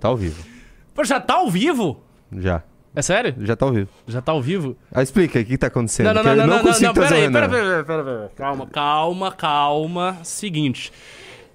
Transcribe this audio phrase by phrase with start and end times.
[0.00, 0.42] Tá ao vivo.
[0.94, 2.02] Pô, já tá ao vivo?
[2.32, 2.62] Já.
[2.94, 3.34] É sério?
[3.40, 3.88] Já tá ao vivo.
[4.08, 4.76] Já tá ao vivo?
[4.92, 6.06] Ah, explica aí o que tá acontecendo.
[6.06, 8.32] Não, não, não, não, não, não, não, pera aí, pera, pera, pera, pera.
[8.34, 10.18] Calma, calma, calma.
[10.24, 10.90] Seguinte,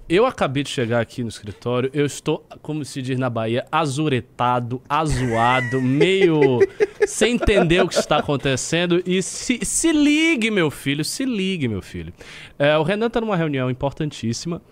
[0.08, 4.80] eu acabei de chegar aqui no escritório, eu estou, como se diz na Bahia, azuretado,
[4.88, 6.60] azuado, meio
[7.06, 9.02] sem entender o que está acontecendo.
[9.04, 12.12] E se, se ligue, meu filho, se ligue, meu filho.
[12.56, 14.62] É, o Renan tá numa reunião importantíssima.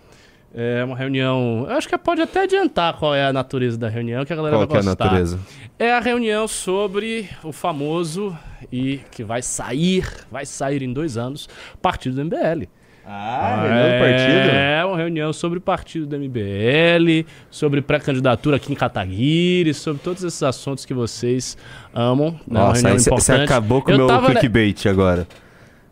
[0.57, 1.65] É uma reunião.
[1.69, 4.55] Eu acho que pode até adiantar qual é a natureza da reunião, que a galera
[4.55, 5.03] Qual vai que é a gostar.
[5.05, 5.39] natureza?
[5.77, 8.33] É a reunião sobre o famoso
[8.71, 11.49] e que vai sair, vai sair em dois anos,
[11.81, 12.69] partido do MBL.
[13.05, 14.49] Ah, reunião do partido?
[14.55, 20.23] É, uma reunião sobre o partido do MBL, sobre pré-candidatura aqui em Cataguiri, sobre todos
[20.23, 21.57] esses assuntos que vocês
[21.93, 22.31] amam.
[22.31, 22.39] né?
[22.47, 25.27] Uma Nossa, reunião aí você acabou com o Eu meu tava, né- clickbait agora.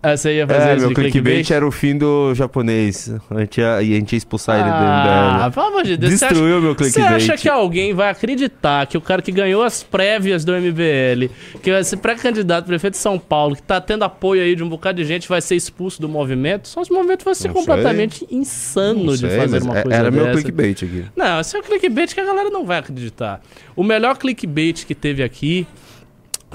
[0.06, 3.10] Ah, você ia fazer É, meu de clickbait era o fim do japonês.
[3.32, 5.54] A gente ia, e a gente ia expulsar ele do Ah, MBL.
[5.54, 6.14] pelo amor de Deus.
[6.14, 7.16] você Destruiu acha- meu Você clickbait.
[7.16, 11.30] acha que alguém vai acreditar que o cara que ganhou as prévias do MBL,
[11.62, 14.68] que vai ser pré-candidato prefeito de São Paulo, que tá tendo apoio aí de um
[14.68, 16.68] bocado de gente, vai ser expulso do movimento?
[16.68, 19.98] Só se o movimento fosse Não completamente insano Não de sei, fazer uma é- coisa
[19.98, 20.34] Era meu dessa.
[20.42, 21.06] clickbait aqui.
[21.16, 23.42] Não, esse é o clickbait que a galera não vai acreditar.
[23.74, 25.66] O melhor clickbait que teve aqui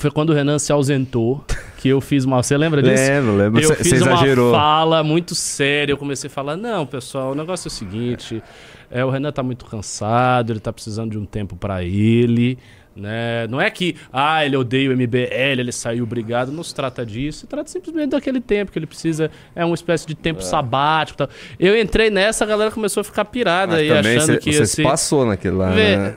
[0.03, 1.45] foi quando o Renan se ausentou,
[1.77, 2.43] que eu fiz uma...
[2.43, 3.03] Você lembra disso?
[3.03, 3.61] Lembro, lembro.
[3.63, 4.53] Eu Você fiz uma exagerou.
[4.53, 5.93] fala muito séria.
[5.93, 8.43] Eu comecei a falar: não, pessoal, o negócio é o seguinte:
[8.91, 12.59] é, o Renan tá muito cansado, ele tá precisando de um tempo pra ele.
[12.97, 13.47] Né?
[13.47, 16.51] Não é que, ah, ele odeia o MBL, ele saiu brigado.
[16.51, 17.41] Não se trata disso.
[17.41, 19.31] Se trata simplesmente daquele tempo que ele precisa.
[19.55, 21.23] É uma espécie de tempo sabático.
[21.23, 21.29] e Tal.
[21.61, 24.59] Eu entrei nessa, a galera começou a ficar pirada Mas aí, achando você, que você
[24.59, 26.17] ia se passou naquele lá, Vê, né?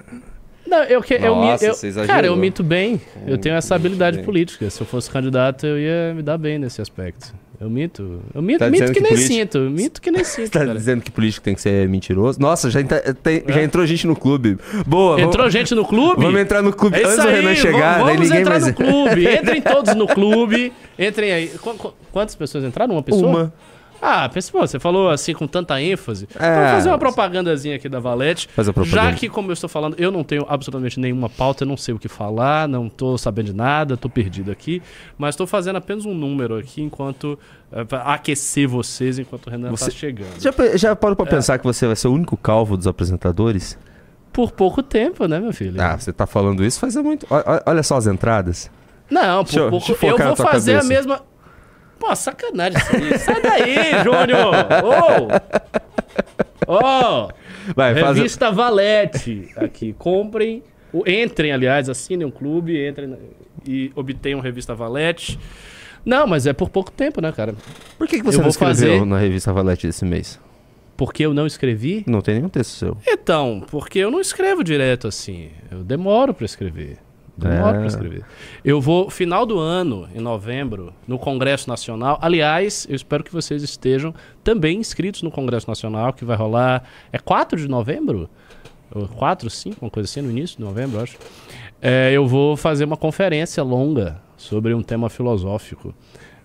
[0.72, 3.00] Não, eu, que, eu, Nossa, eu, cara, eu minto bem.
[3.28, 4.26] Eu tenho essa habilidade bem.
[4.26, 4.70] política.
[4.70, 7.34] Se eu fosse candidato, eu ia me dar bem nesse aspecto.
[7.60, 8.22] Eu minto.
[8.34, 9.60] Eu minto, Tá minto que, que nem político- sinto.
[9.60, 10.74] Minto que nem sinto, Tá cara.
[10.74, 12.40] dizendo que político tem que ser mentiroso?
[12.40, 14.58] Nossa, já, entra- tem- já entrou gente no clube.
[14.88, 16.24] Boa, Entrou vamos, gente no clube?
[16.24, 18.14] vamos entrar no clube É antes do Renan chegar, vamos, né?
[18.14, 18.68] vamos Ninguém entrar mais...
[18.68, 19.28] no clube.
[19.36, 20.74] Entrem todos no clube.
[20.98, 21.48] Entrem aí.
[21.50, 22.96] Qu- qu- quantas pessoas entraram?
[22.96, 23.28] Uma pessoa?
[23.28, 23.54] Uma.
[24.02, 26.28] Ah, pensa, pô, você falou assim com tanta ênfase.
[26.40, 26.56] É.
[26.56, 28.50] Vamos fazer uma propagandazinha aqui da Valete.
[28.56, 29.12] Faz a propaganda.
[29.12, 31.94] Já que, como eu estou falando, eu não tenho absolutamente nenhuma pauta, eu não sei
[31.94, 34.82] o que falar, não estou sabendo de nada, estou perdido aqui.
[35.18, 37.38] Mas estou fazendo apenas um número aqui enquanto.
[37.74, 40.40] eh, pra aquecer vocês enquanto o Renan está Você- chegando.
[40.42, 41.16] Já, já parou É.
[41.16, 43.78] pra pensar que você vai ser o único calvo dos apresentadores?
[44.34, 45.80] Por pouco tempo, né, meu filho?
[45.82, 47.26] Ah, você tá falando isso faz muito...
[47.66, 48.70] Olha só as entradas.
[49.10, 49.86] Não, por eu- pouco.
[49.88, 50.88] deixa eu vou fazer a cabeça.
[50.94, 51.22] mesma.
[52.02, 53.20] Pô, sacanagem isso aí.
[53.20, 54.56] Sai daí, Júnior!
[56.68, 56.74] Ô!
[56.74, 57.30] Ô!
[57.76, 58.18] Vai, faz...
[58.18, 59.50] Revista Valete.
[59.56, 59.94] Aqui.
[59.98, 60.64] Comprem.
[61.06, 63.16] Entrem, aliás, assinem um clube, entrem
[63.66, 65.40] e obtenham Revista Valete.
[66.04, 67.54] Não, mas é por pouco tempo, né, cara?
[67.98, 70.40] Por que, que você Eu não escreveu fazer- na revista Valete desse mês?
[70.98, 72.04] Porque eu não escrevi?
[72.08, 72.98] Não tem nenhum texto seu.
[73.08, 75.50] Então, porque eu não escrevo direto assim.
[75.70, 76.98] Eu demoro pra escrever.
[77.38, 77.80] Demoro É.
[77.80, 78.26] pra escrever.
[78.64, 82.20] Eu vou, final do ano, em novembro, no Congresso Nacional.
[82.22, 86.84] Aliás, eu espero que vocês estejam também inscritos no Congresso Nacional, que vai rolar.
[87.12, 88.30] É 4 de novembro?
[88.94, 91.18] Ou 4, 5, uma coisa assim, no início de novembro, acho.
[91.82, 95.94] É, eu vou fazer uma conferência longa sobre um tema filosófico.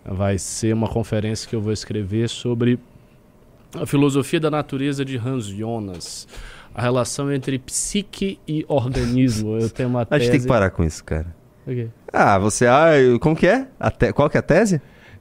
[0.05, 2.79] Vai ser uma conferência que eu vou escrever sobre
[3.75, 6.29] a filosofia da natureza de Hans Jonas.
[6.77, 9.59] A relação entre psique e organismo.
[9.59, 10.25] Eu tenho uma A tese...
[10.25, 11.27] gente tem que parar com isso, cara.
[11.67, 11.89] O quê?
[12.13, 12.67] Ah, você...
[12.67, 13.67] Ah, como que é?
[13.81, 14.81] A te- Qual que é a tese?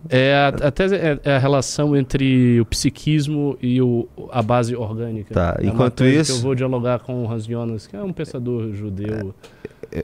[0.10, 4.76] É a, a tese é, é a relação entre o psiquismo e o, a base
[4.76, 5.34] orgânica.
[5.34, 8.72] Tá, É enquanto isso- eu vou dialogar com o Hans Jonas, que é um pensador
[8.74, 9.34] judeu.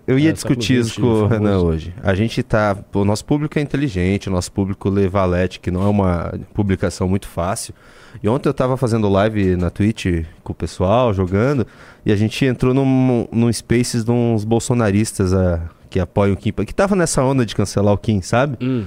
[0.07, 1.93] Eu ia É, discutir isso com o Renan hoje.
[2.01, 2.77] A gente tá.
[2.93, 7.07] O nosso público é inteligente, o nosso público lê Valete, que não é uma publicação
[7.09, 7.73] muito fácil.
[8.21, 11.65] E ontem eu tava fazendo live na Twitch com o pessoal, jogando,
[12.05, 16.51] e a gente entrou num, num Spaces de uns bolsonaristas ah, que apoiam o Kim,
[16.51, 18.57] que tava nessa onda de cancelar o Kim, sabe?
[18.61, 18.85] Hum.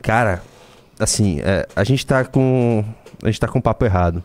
[0.00, 0.42] Cara,
[0.98, 2.84] assim, é, a gente tá com.
[3.22, 4.22] A gente tá com o papo errado.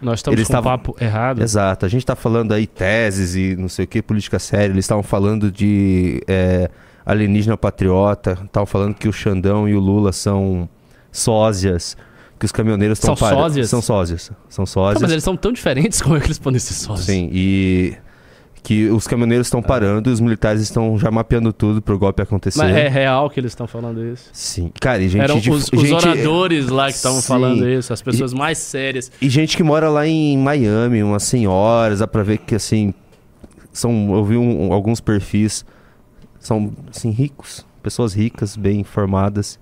[0.00, 1.42] Nós estamos Eles com um papo errado.
[1.42, 1.84] Exato.
[1.84, 4.72] A gente tá falando aí teses e não sei o que, política séria.
[4.72, 6.70] Eles estavam falando de é,
[7.04, 8.38] alienígena patriota.
[8.44, 10.68] Estavam falando que o Xandão e o Lula são
[11.10, 11.96] sósias.
[12.38, 13.68] Que os caminhoneiros estão São sósias?
[13.68, 14.32] São sósias.
[14.48, 15.02] São sósias.
[15.02, 17.06] mas eles são tão diferentes, como é que eles podem ser sócios?
[17.06, 17.94] Sim, e
[18.62, 22.58] que os caminhoneiros estão parando e os militares estão já mapeando tudo pro golpe acontecer.
[22.58, 24.28] Mas é real que eles estão falando isso?
[24.32, 24.70] Sim.
[24.80, 28.02] Cara, e gente Eram de- os, os gente- oradores lá que estavam falando isso, as
[28.02, 29.10] pessoas mais sérias.
[29.22, 32.92] E gente que mora lá em Miami, umas senhoras, dá pra ver que assim.
[33.72, 35.64] São, eu vi um- alguns perfis.
[36.38, 37.64] São assim, ricos.
[37.82, 39.58] Pessoas ricas, bem informadas.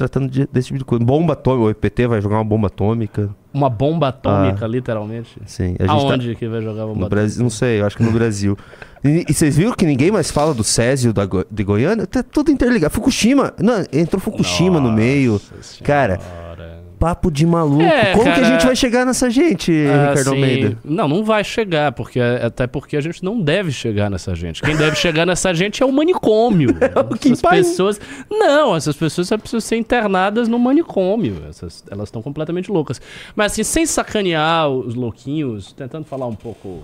[0.00, 1.04] Tratando de- desse tipo de coisa.
[1.04, 1.64] Bomba atômica.
[1.66, 3.30] O EPT vai jogar uma bomba atômica.
[3.52, 5.36] Uma bomba atômica, literalmente.
[5.44, 5.74] Sim.
[5.78, 7.08] A gente tá- Aonde que vai jogar bomba No atômica?
[7.10, 8.56] Brasil, não sei, eu acho que no Brasil.
[9.02, 12.06] E, e vocês viram que ninguém mais fala do Césio da Go- de Goiânia?
[12.06, 12.92] Tá tudo interligado.
[12.92, 13.54] Fukushima.
[13.58, 15.32] Não, entrou Fukushima no meio.
[15.56, 16.69] Nossa Cara, Senhora.
[17.00, 17.82] Papo de maluco.
[17.82, 18.44] É, Como que a cara.
[18.44, 20.34] gente vai chegar nessa gente, Ah, Ricardo sim.
[20.34, 20.78] Almeida?
[20.84, 24.60] Não, não vai chegar, porque até porque a gente não deve chegar nessa gente.
[24.60, 26.68] Quem deve chegar nessa gente é o manicômio.
[27.18, 27.98] Que essas pai- pessoas,
[28.30, 31.42] não, essas pessoas precisam ser internadas no manicômio.
[31.48, 33.00] Essas, elas estão completamente loucas.
[33.34, 36.82] Mas assim, sem sacanear os louquinhos, tentando falar um pouco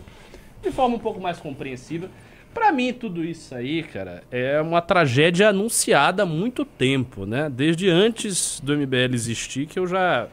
[0.62, 2.08] de forma um pouco mais compreensível.
[2.56, 7.50] Pra mim, tudo isso aí, cara, é uma tragédia anunciada há muito tempo, né?
[7.50, 10.26] Desde antes do MBL existir, que eu já,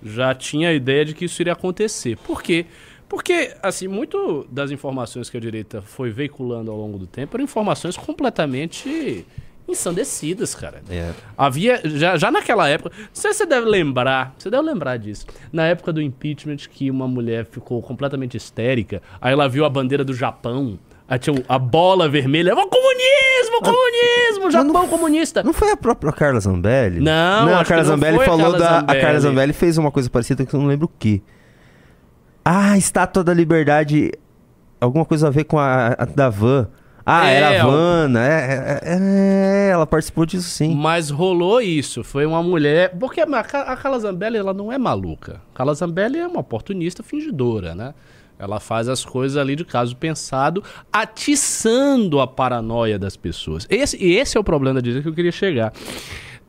[0.00, 2.16] já tinha a ideia de que isso iria acontecer.
[2.18, 2.66] Por quê?
[3.08, 7.42] Porque, assim, muito das informações que a direita foi veiculando ao longo do tempo eram
[7.42, 9.26] informações completamente
[9.66, 10.80] ensandecidas, cara.
[10.88, 11.10] É.
[11.36, 15.26] Havia, já, já naquela época, não sei se você deve lembrar, você deve lembrar disso.
[15.52, 20.04] Na época do impeachment, que uma mulher ficou completamente histérica, aí ela viu a bandeira
[20.04, 25.42] do Japão, aí tinha a bola vermelha, "Ó, comunismo, comunismo, Japão comunista.
[25.42, 27.00] Não foi a própria Carla Zambelli?
[27.00, 27.12] Não,
[27.54, 28.68] a acho Carla não Zambelli a falou Carla da.
[28.68, 29.00] A Zambelli.
[29.00, 31.22] Carla Zambelli fez uma coisa parecida que eu não lembro o que.
[32.44, 34.12] Ah, Estátua da Liberdade.
[34.80, 36.68] Alguma coisa a ver com a, a da van.
[37.06, 38.26] Ah, É, era a o- Havana.
[38.26, 40.74] É, é, é, ela participou disso sim.
[40.74, 42.94] Mas rolou isso, foi uma mulher.
[42.98, 45.40] Porque a, a Carla Zambelli ela não é maluca.
[45.54, 47.94] A Carla Zambelli é uma oportunista fingidora, né?
[48.38, 53.66] Ela faz as coisas ali de caso pensado, atiçando a paranoia das pessoas.
[53.70, 55.72] Esse, e esse é o problema da direita que eu queria chegar.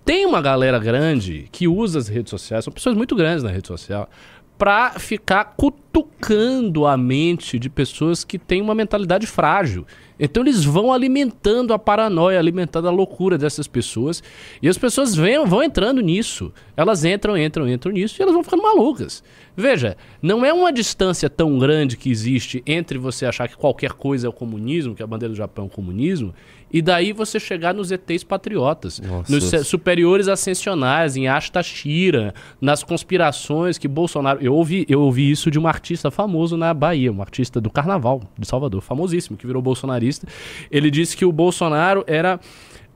[0.06, 3.68] Tem uma galera grande que usa as redes sociais, são pessoas muito grandes na rede
[3.68, 4.08] social,
[4.58, 9.86] pra ficar cutucando a mente de pessoas que têm uma mentalidade frágil.
[10.18, 14.24] Então eles vão alimentando a paranoia, alimentando a loucura dessas pessoas.
[14.62, 16.54] E as pessoas vêm, vão entrando nisso.
[16.78, 19.22] Elas entram, entram, entram nisso e elas vão ficando malucas.
[19.58, 24.28] Veja, não é uma distância tão grande que existe entre você achar que qualquer coisa
[24.28, 26.34] é o comunismo, que a bandeira do Japão é o comunismo,
[26.76, 29.32] e daí você chegar nos ETs patriotas, Nossa.
[29.32, 34.44] nos superiores ascensionais, em Ashta Shira, nas conspirações que Bolsonaro.
[34.44, 38.24] Eu ouvi, eu ouvi isso de um artista famoso na Bahia, um artista do carnaval
[38.38, 40.28] de Salvador, famosíssimo, que virou bolsonarista.
[40.70, 42.42] Ele disse que o Bolsonaro era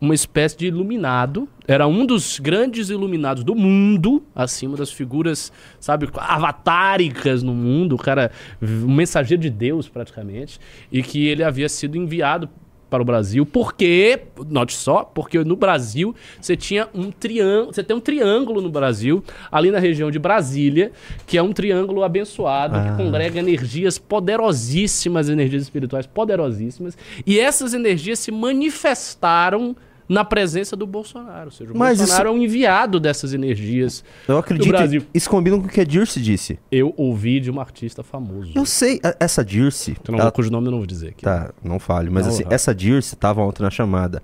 [0.02, 6.10] uma espécie de iluminado, era um dos grandes iluminados do mundo, acima das figuras, sabe,
[6.16, 8.30] avatáricas no mundo, o cara,
[8.62, 10.60] um mensageiro de Deus praticamente,
[10.92, 12.50] e que ele havia sido enviado
[12.90, 17.96] para o Brasil, porque, note só, porque no Brasil você tinha um triângulo, você tem
[17.96, 20.92] um triângulo no Brasil, ali na região de Brasília,
[21.28, 22.84] que é um triângulo abençoado, Ah.
[22.92, 29.76] que congrega energias poderosíssimas, energias espirituais poderosíssimas, e essas energias se manifestaram
[30.10, 34.04] na presença do Bolsonaro, ou seja, o Mas Bolsonaro é um enviado dessas energias.
[34.28, 34.68] Eu acredito.
[34.68, 35.06] Brasil.
[35.14, 36.58] Isso combina com o que a Dirce disse.
[36.72, 38.52] Eu ouvi de um artista famoso.
[38.56, 39.96] Eu sei, essa Dirce.
[40.08, 41.24] Eu não ela- cujo nome eu não vou dizer aqui.
[41.24, 42.10] Tá, não fale.
[42.10, 42.52] Mas Não, assim, não.
[42.52, 44.22] essa Dirce tava ontem na chamada.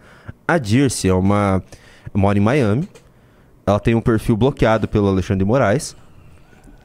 [0.47, 1.63] A Dirce é uma.
[2.13, 2.89] mora em Miami.
[3.67, 5.95] Ela tem um perfil bloqueado pelo Alexandre de Moraes.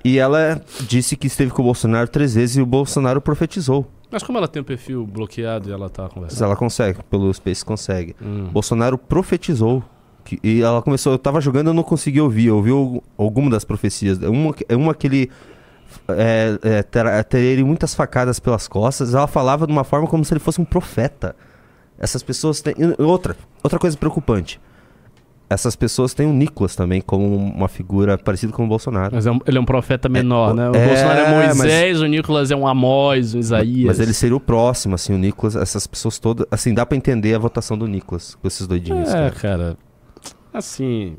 [0.04, 3.86] E ela disse que esteve com o Bolsonaro três vezes e o Bolsonaro profetizou.
[4.10, 6.44] Mas como ela tem o perfil bloqueado e ela tá Mas conversando?
[6.44, 8.16] ela consegue, pelo Space consegue.
[8.20, 8.48] Hum.
[8.52, 9.82] Bolsonaro profetizou.
[10.24, 12.46] que- e ela começou, eu tava jogando eu não consegui ouvir.
[12.48, 14.18] Eu ouvi al- alguma das profecias.
[14.18, 15.30] Uma, uma que ele
[16.08, 19.14] é, é, terá- teria muitas facadas pelas costas.
[19.14, 21.34] Ela falava de uma forma como se ele fosse um profeta.
[21.98, 22.74] Essas pessoas têm.
[22.98, 24.60] Outra, outra coisa preocupante.
[25.52, 29.12] Essas pessoas têm o Nicolas também como uma figura parecida com o Bolsonaro.
[29.12, 30.70] Mas é um- ele é um profeta menor, o- né?
[30.70, 33.86] O é, Bolsonaro é mas- Moisés, o Nicolas é um Amós, um Isaías.
[33.88, 36.46] Mas ele seria o próximo, assim, o Nicolas, essas pessoas todas.
[36.52, 39.08] Assim, dá pra entender a votação do Nicolas com esses doidinhos.
[39.08, 39.30] É, cara.
[39.32, 39.76] cara.
[40.54, 41.16] Assim.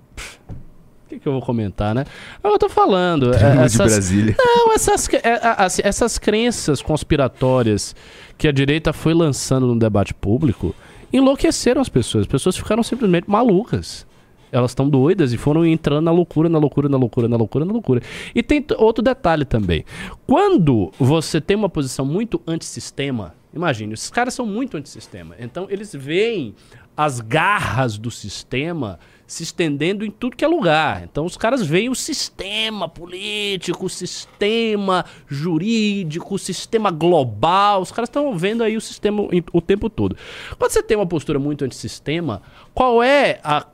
[1.06, 2.06] O que, que eu vou comentar, né?
[2.42, 3.34] Eu tô falando.
[3.34, 4.36] é, Triângulo de essas, Brasília.
[4.40, 7.94] Não, essas, é, assim, essas crenças conspiratórias
[8.38, 10.74] que a direita foi lançando no debate público
[11.12, 12.22] enlouqueceram as pessoas.
[12.22, 14.10] As pessoas ficaram simplesmente malucas.
[14.52, 17.72] Elas estão doidas e foram entrando na loucura, na loucura, na loucura, na loucura, na
[17.72, 18.02] loucura.
[18.36, 19.86] E tem outro detalhe também.
[20.28, 25.36] Quando você tem uma posição muito antissistema, imagine, esses caras são muito antissistema.
[25.40, 26.54] Então eles veem
[26.96, 31.04] as garras do sistema se estendendo em tudo que é lugar.
[31.10, 37.82] Então os caras veem o sistema político, o sistema jurídico, o sistema global.
[37.82, 40.18] Os caras estão vendo aí o sistema em- o tempo todo.
[40.60, 42.42] Quando você tem uma postura muito antissistema,
[42.74, 43.66] qual é a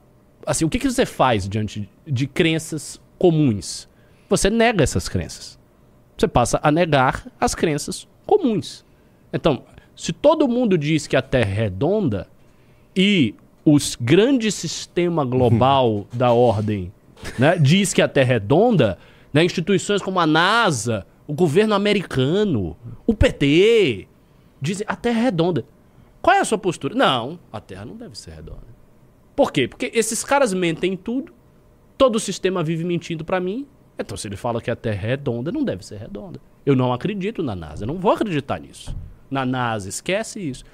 [0.47, 3.87] assim, o que, que você faz diante de crenças comuns?
[4.29, 5.59] Você nega essas crenças.
[6.17, 8.85] Você passa a negar as crenças comuns.
[9.31, 9.63] Então,
[9.95, 12.27] se todo mundo diz que a Terra é redonda
[12.95, 13.35] e
[13.65, 16.91] os grande sistema global da ordem
[17.37, 18.97] né, diz que a Terra é redonda,
[19.33, 19.43] Né?
[19.43, 24.07] Instituições como a NASA, o governo americano, o PT,
[24.61, 25.65] dizem a Terra é redonda.
[26.21, 26.95] Qual é a sua postura?
[26.95, 28.76] Não, a Terra não deve ser redonda.
[29.37, 29.67] Por quê?
[29.67, 31.31] Porque esses caras mentem em tudo,
[31.95, 33.67] todo o sistema vive mentindo para mim.
[33.99, 36.41] Então, se ele fala que a Terra é redonda, não deve ser redonda.
[36.65, 38.97] Eu não acredito na NASA, eu não vou acreditar nisso.
[39.29, 40.65] Na NASA, esquece isso.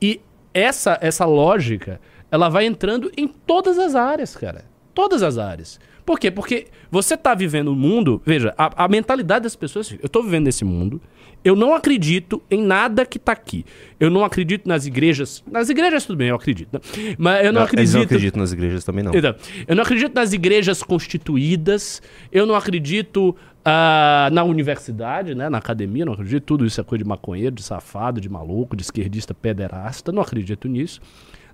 [0.00, 0.20] E
[0.54, 4.66] essa, essa lógica, ela vai entrando em todas as áreas, cara.
[4.94, 5.80] Todas as áreas.
[6.06, 6.30] Por quê?
[6.30, 8.22] Porque você está vivendo um mundo.
[8.24, 9.90] Veja, a, a, mentalidade das pessoas.
[9.90, 11.02] Eu estou vivendo esse mundo.
[11.44, 13.64] Eu não acredito em nada que está aqui.
[13.98, 15.42] Eu não acredito nas igrejas.
[15.50, 16.68] Nas igrejas, tudo bem, eu acredito.
[16.72, 16.80] Né?
[17.18, 17.94] Mas eu não, não acredito.
[17.94, 19.14] Eu não acredito nas igrejas também, não.
[19.14, 19.34] Então,
[19.66, 22.02] eu não acredito nas igrejas constituídas.
[22.30, 26.42] Eu não acredito Uh, na universidade, né, na academia, não acredito.
[26.44, 30.10] Tudo isso é coisa de maconheiro, de safado, de maluco, de esquerdista pederasta.
[30.10, 30.98] Não acredito nisso.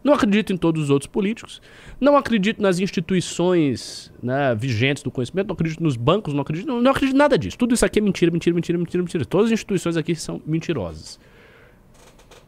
[0.06, 1.60] Não acredito em todos os outros políticos.
[2.00, 5.48] Não acredito nas instituições né, vigentes do conhecimento.
[5.48, 6.32] Não acredito nos bancos.
[6.32, 7.58] Não acredito, não, acredito em nada disso.
[7.58, 9.24] Tudo isso aqui é mentira, mentira, mentira, mentira, mentira.
[9.24, 11.18] Todas as instituições aqui são mentirosas.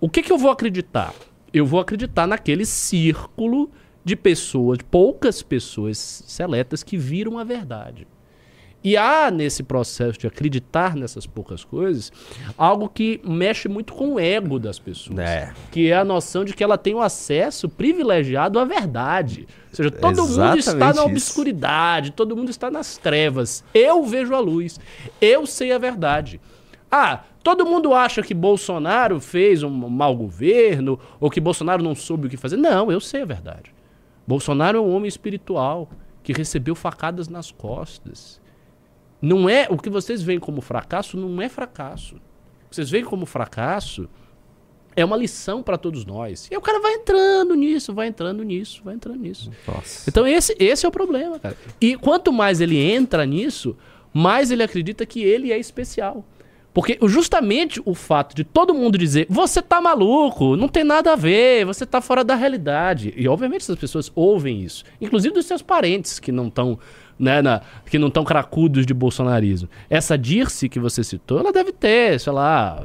[0.01, 1.13] O que, que eu vou acreditar?
[1.53, 3.69] Eu vou acreditar naquele círculo
[4.05, 8.07] de pessoas, poucas pessoas seletas que viram a verdade.
[8.83, 12.13] E há nesse processo de acreditar nessas poucas coisas
[12.57, 15.19] algo que mexe muito com o ego das pessoas.
[15.19, 15.53] É.
[15.73, 19.49] Que é a noção de que ela tem o um acesso privilegiado à verdade.
[19.71, 23.65] Ou seja, todo Exatamente mundo está na obscuridade, todo mundo está nas trevas.
[23.75, 24.79] Eu vejo a luz.
[25.21, 26.41] Eu sei a verdade.
[26.91, 32.29] Ah, todo mundo acha que Bolsonaro fez um mau governo ou que Bolsonaro não soube
[32.29, 32.57] o que fazer.
[32.57, 33.75] Não, eu sei a verdade.
[34.25, 35.91] Bolsonaro é um homem espiritual
[36.23, 38.41] que recebeu facadas nas costas
[39.21, 42.17] não é o que vocês veem como fracasso, não é fracasso.
[42.17, 44.09] O que vocês veem como fracasso
[44.95, 46.49] é uma lição para todos nós.
[46.51, 49.51] E o cara vai entrando nisso, vai entrando nisso, vai entrando nisso.
[49.67, 50.11] Nossa.
[50.11, 51.57] Então esse, esse é o problema, cara.
[51.81, 53.77] E quanto mais ele entra nisso,
[54.13, 56.25] mais ele acredita que ele é especial.
[56.75, 61.17] Porque justamente o fato de todo mundo dizer você tá maluco, não tem nada a
[61.17, 63.15] ver, você tá fora da realidade.
[63.17, 64.85] E obviamente essas pessoas ouvem isso.
[65.01, 66.79] Inclusive dos seus parentes que não estão
[67.19, 69.69] né, na, que não estão cracudos de bolsonarismo.
[69.91, 72.85] Essa Dirce que você citou, ela deve ter, sei lá,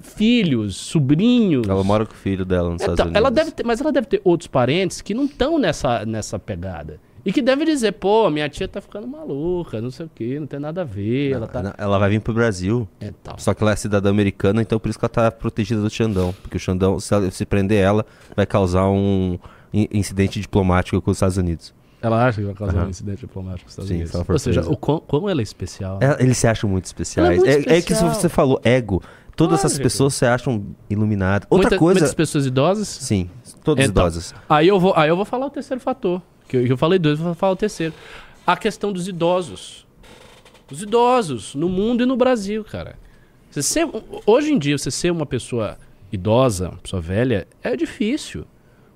[0.00, 1.68] filhos, sobrinhos.
[1.68, 3.16] Ela mora com o filho dela nos então, Estados Unidos.
[3.16, 7.00] Ela deve ter, mas ela deve ter outros parentes que não estão nessa, nessa pegada.
[7.24, 10.46] E que deve dizer, pô, minha tia tá ficando maluca, não sei o que, não
[10.46, 11.32] tem nada a ver.
[11.32, 11.74] Não, ela, tá...
[11.76, 12.88] ela vai vir pro Brasil.
[13.00, 13.34] Então.
[13.36, 16.34] Só que ela é cidadã americana, então por isso que ela tá protegida do Xandão.
[16.40, 19.38] Porque o Xandão, se, ela, se prender ela, vai causar um
[19.72, 21.74] incidente diplomático com os Estados Unidos.
[22.00, 22.86] Ela acha que vai causar uhum.
[22.86, 24.14] um incidente diplomático com os Estados Sim, Unidos.
[24.14, 25.98] Ou seja, o quão, como ela é especial.
[26.00, 27.30] É, eles se acham muito especiais.
[27.30, 27.76] É, muito é, especial.
[27.76, 29.02] é, que você falou, ego.
[29.34, 31.46] Todas essas pessoas se acham iluminadas.
[31.48, 32.00] Outra Muita, coisa.
[32.00, 32.88] Muitas pessoas idosas?
[32.88, 33.30] Sim,
[33.62, 34.34] todas então, idosas.
[34.48, 36.20] Aí eu, vou, aí eu vou falar o terceiro fator.
[36.48, 37.94] Que eu, eu falei dois, eu vou falar o terceiro.
[38.44, 39.86] A questão dos idosos.
[40.70, 42.96] Os idosos, no mundo e no Brasil, cara.
[43.48, 43.88] Você ser,
[44.26, 45.78] hoje em dia, você ser uma pessoa
[46.12, 48.44] idosa, uma pessoa velha, é difícil.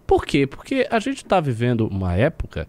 [0.06, 0.46] Por quê?
[0.46, 2.68] Porque a gente está vivendo uma época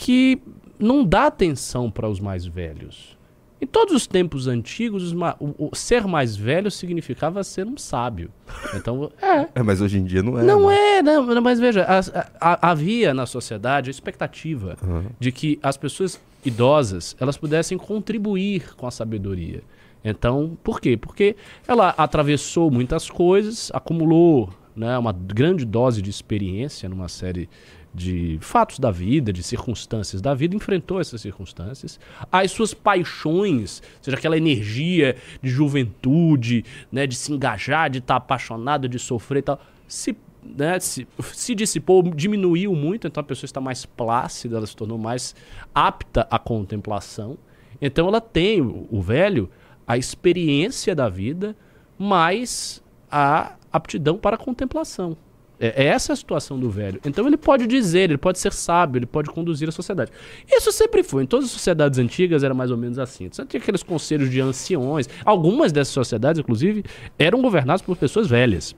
[0.00, 0.40] que
[0.78, 3.18] não dá atenção para os mais velhos.
[3.60, 8.30] Em todos os tempos antigos, o, o, ser mais velho significava ser um sábio.
[8.74, 9.46] Então, é.
[9.56, 10.42] é mas hoje em dia não é.
[10.42, 10.96] Não né?
[10.96, 12.00] é, não, mas veja, a,
[12.40, 15.04] a, havia na sociedade a expectativa uhum.
[15.20, 19.62] de que as pessoas idosas elas pudessem contribuir com a sabedoria.
[20.02, 20.96] Então, por quê?
[20.96, 21.36] Porque
[21.68, 27.50] ela atravessou muitas coisas, acumulou né, uma grande dose de experiência numa série
[27.92, 31.98] de fatos da vida, de circunstâncias da vida, enfrentou essas circunstâncias.
[32.30, 38.16] As suas paixões, seja aquela energia de juventude, né, de se engajar, de estar tá
[38.18, 43.46] apaixonado, de sofrer e tal, se, né, se, se dissipou, diminuiu muito, então a pessoa
[43.46, 45.34] está mais plácida, ela se tornou mais
[45.74, 47.36] apta à contemplação.
[47.80, 49.50] Então ela tem, o, o velho,
[49.86, 51.56] a experiência da vida,
[51.98, 55.16] mais a aptidão para a contemplação.
[55.60, 56.98] É, é essa a situação do velho.
[57.04, 60.10] Então ele pode dizer, ele pode ser sábio, ele pode conduzir a sociedade.
[60.50, 61.24] Isso sempre foi.
[61.24, 63.28] Em todas as sociedades antigas era mais ou menos assim.
[63.30, 65.06] Você tinha aqueles conselhos de anciões.
[65.22, 66.82] Algumas dessas sociedades, inclusive,
[67.18, 68.74] eram governadas por pessoas velhas.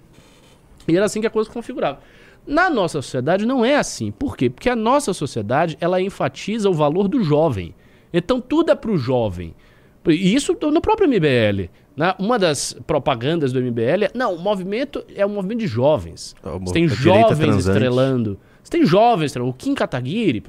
[0.89, 2.01] E era assim que a coisa se configurava.
[2.45, 4.11] Na nossa sociedade não é assim.
[4.11, 4.51] Por quê?
[4.51, 7.73] Porque a nossa sociedade ela enfatiza o valor do jovem.
[8.13, 9.55] Então tudo é para o jovem.
[10.09, 11.71] E isso no próprio MBL.
[11.97, 12.15] Né?
[12.19, 16.35] Uma das propagandas do MBL é: não, o movimento é um movimento de jovens.
[16.43, 18.39] É Você tem jovens estrelando.
[18.63, 20.43] Você tem jovens O Kim Kataguiri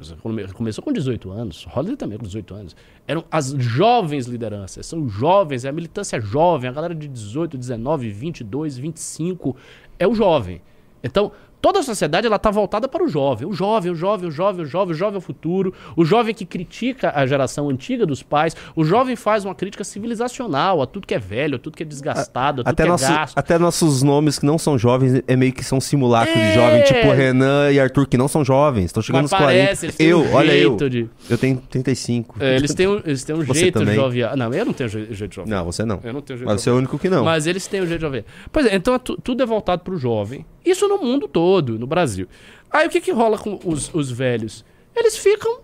[0.53, 1.65] começou com 18 anos.
[1.69, 2.75] Holliday também com 18 anos.
[3.07, 4.85] Eram as jovens lideranças.
[4.85, 6.69] São jovens, é a militância jovem.
[6.69, 9.55] A galera de 18, 19, 22, 25
[9.97, 10.61] é o jovem.
[11.03, 11.31] Então,
[11.63, 13.47] toda a sociedade ela tá voltada para o jovem.
[13.47, 15.73] O jovem, o jovem, o jovem, o jovem, o jovem é o futuro.
[15.95, 18.53] O jovem que critica a geração antiga dos pais.
[18.75, 21.85] O jovem faz uma crítica civilizacional a tudo que é velho, a tudo que é
[21.85, 23.37] desgastado, a tudo Até, que nosso- é gasto.
[23.37, 26.49] até nossos nomes que não são jovens é meio que são simulacro É.
[26.49, 29.63] de jovem, tipo Renan e Arthur, que não são jovens, estão chegando Mas nos 40.
[29.63, 30.75] parece, eles têm eu, um olha eu.
[30.89, 32.35] de- Eu tenho 35.
[32.41, 33.95] É, eles têm um, eles têm um Você jeito também?
[33.95, 34.35] jovial.
[34.35, 35.57] Não, eu não tenho je- jeito jovial.
[35.59, 36.01] Não, você não.
[36.03, 37.23] Eu não tenho jeito Mas você é o único que não.
[37.23, 38.25] Mas eles têm o jeito de jovial.
[38.51, 40.45] Pois é, então é tu- tudo é voltado pro jovem.
[40.65, 42.27] Isso no mundo todo, no Brasil.
[42.71, 44.65] Aí o que que rola com os, os velhos?
[44.95, 45.59] Eles ficam,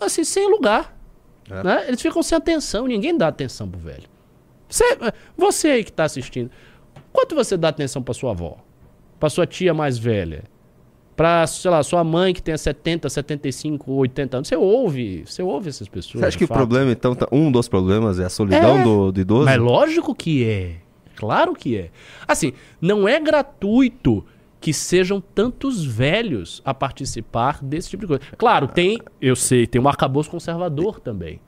[0.00, 0.96] assim, sem lugar.
[1.50, 1.62] É.
[1.62, 1.84] Né?
[1.88, 2.86] Eles ficam sem atenção.
[2.86, 4.04] Ninguém dá atenção pro velho.
[4.68, 4.84] Você,
[5.36, 6.50] você aí que tá assistindo,
[7.12, 8.56] quanto você dá atenção pra sua avó?
[9.20, 10.42] Pra sua tia mais velha?
[11.14, 14.48] Pra, sei lá, sua mãe que tenha 70, 75, 80 anos?
[14.48, 16.20] Você ouve, você ouve essas pessoas.
[16.20, 16.58] Você acha que o fato.
[16.58, 18.82] problema, então, tá- um dos problemas é a solidão É.
[18.82, 19.44] do, do idoso?
[19.46, 20.76] Mas lógico que é.
[21.14, 21.90] Claro que é.
[22.28, 24.22] Assim, não é gratuito
[24.66, 28.22] que sejam tantos velhos a participar desse tipo de coisa.
[28.36, 31.38] Claro, tem, eu sei, tem um arcabouço conservador também.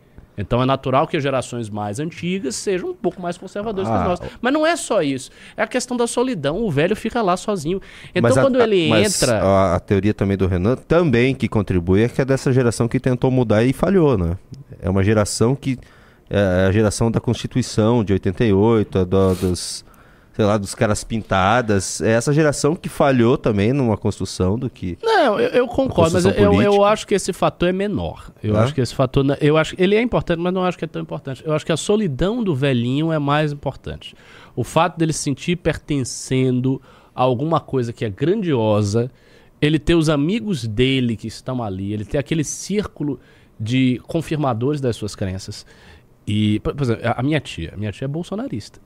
[0.41, 4.03] Então é natural que as gerações mais antigas sejam um pouco mais conservadoras que Ah,
[4.03, 4.29] as nossas.
[4.41, 5.33] Mas não é só isso.
[5.57, 6.63] É a questão da solidão.
[6.63, 7.81] O velho fica lá sozinho.
[8.11, 9.43] Então Mas a- quando ele mas entra.
[9.43, 13.01] A, a teoria também do Renan também que contribui é que é dessa geração que
[13.01, 14.39] tentou mudar e falhou, né?
[14.81, 15.77] É uma geração que.
[16.31, 19.85] É a geração da Constituição de 88, a do- dos.
[20.39, 22.01] Sei lá, dos caras pintadas.
[22.01, 24.97] É essa geração que falhou também numa construção do que.
[25.03, 28.31] Não, eu, eu concordo, mas eu, eu, acho que esse fator é menor.
[28.41, 28.61] Eu É?
[28.61, 29.25] acho que esse fator.
[29.41, 31.43] Eu acho ele é importante, mas não acho que é tão importante.
[31.45, 34.15] Eu acho que a solidão do velhinho é mais importante.
[34.55, 36.81] O fato dele se sentir pertencendo
[37.13, 39.11] a alguma coisa que é grandiosa,
[39.61, 43.19] ele ter os amigos dele que estão ali, ele ter aquele círculo
[43.59, 45.67] de confirmadores das suas crenças.
[46.25, 48.79] E, por exemplo, a a minha tia, a minha tia é bolsonarista.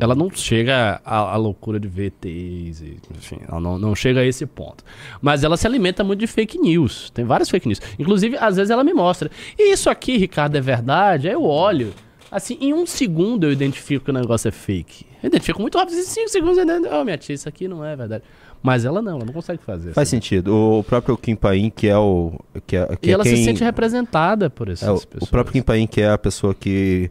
[0.00, 2.82] Ela não chega à, à loucura de VTs,
[3.16, 4.84] enfim, ela não, não chega a esse ponto.
[5.20, 7.08] Mas ela se alimenta muito de fake news.
[7.10, 7.80] Tem várias fake news.
[7.98, 9.30] Inclusive, às vezes ela me mostra.
[9.58, 11.28] E isso aqui, Ricardo, é verdade?
[11.28, 11.94] Aí eu olho.
[12.30, 15.06] Assim, em um segundo eu identifico que o negócio é fake.
[15.22, 15.96] Eu identifico muito rápido.
[15.96, 16.94] Em cinco segundos eu identifico.
[16.94, 18.22] Oh, minha tia, isso aqui não é verdade.
[18.62, 19.94] Mas ela não, ela não consegue fazer.
[19.94, 20.16] Faz assim.
[20.16, 20.54] sentido.
[20.54, 22.38] O próprio Kim Paim, que é o.
[22.66, 25.22] Que é, que E é ela quem, se sente representada por essas É, pessoas.
[25.22, 27.10] o próprio Kim Paim, que é a pessoa que,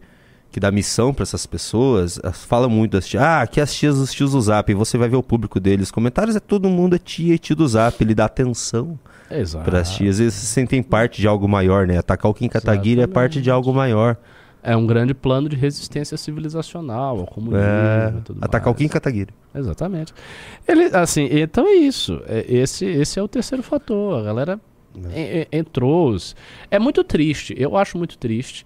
[0.52, 3.22] que dá missão pra essas pessoas, eh, fala muito das tias.
[3.22, 4.72] Ah, aqui as tias os tios do Zap.
[4.72, 5.92] E você vai ver o público deles.
[5.92, 8.02] Comentários é todo mundo é tia e tio do Zap.
[8.04, 8.98] Ele dá atenção
[9.30, 9.66] Exato.
[9.66, 10.20] pras tias.
[10.20, 11.98] Eles se sentem parte de algo maior, né?
[11.98, 14.18] Atacar o Kim Kataguiri é parte de algo maior.
[14.64, 18.78] É um grande plano de resistência civilizacional ao comunismo É, e tudo atacar o mais.
[18.80, 19.30] Kim Kataguiri.
[19.56, 20.14] Exatamente.
[20.68, 22.22] Ele, assim, então é isso.
[22.28, 24.20] É, esse, esse é o terceiro fator.
[24.20, 24.60] A galera
[25.14, 26.18] en- entrou.
[26.72, 27.54] É muito triste.
[27.58, 28.66] Eu acho muito triste.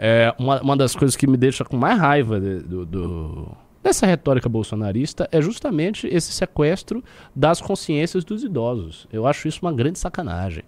[0.00, 3.48] É, uma, uma das coisas que me deixa com mais raiva de- do, do-
[3.82, 7.02] dessa retórica bolsonarista é justamente esse sequestro
[7.34, 9.08] das consciências dos idosos.
[9.12, 10.62] Eu acho isso uma grande sacanagem.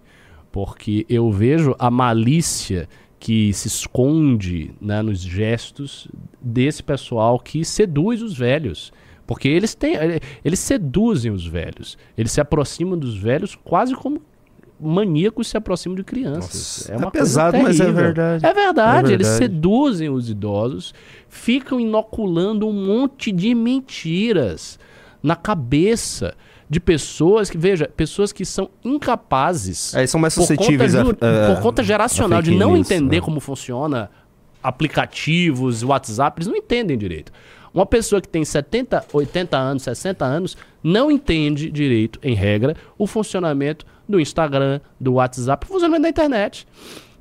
[0.51, 2.89] Porque eu vejo a malícia
[3.21, 6.09] que se esconde né, nos gestos
[6.41, 8.93] desse pessoal que seduz os velhos.
[9.29, 9.95] Porque eles têm.
[10.45, 11.97] Eles seduzem os velhos.
[12.19, 14.21] Eles se aproximam dos velhos quase como
[14.81, 16.87] maníacos se aproximam de crianças.
[16.89, 18.03] Nossa, é uma é coisa pesado, mas é terrível.
[18.05, 18.47] verdade.
[18.47, 19.53] É verdade, É eles verdade.
[19.55, 20.95] seduzem os idosos,
[21.29, 24.79] ficam inoculando um monte de mentiras
[25.23, 26.35] na cabeça
[26.69, 31.01] de pessoas que, veja, pessoas que são incapazes Aí são mais por conta, suscetíveis a,
[31.03, 33.23] a- por conta geracional, a de não news, entender né?
[33.23, 34.09] como funciona
[34.63, 37.33] aplicativos, WhatsApp, eles não entendem direito.
[37.73, 43.07] Uma pessoa que tem 70, 80 anos, 60 anos, não entende direito, em regra, o
[43.07, 46.67] funcionamento do Instagram, do WhatsApp, funcionamento da internet.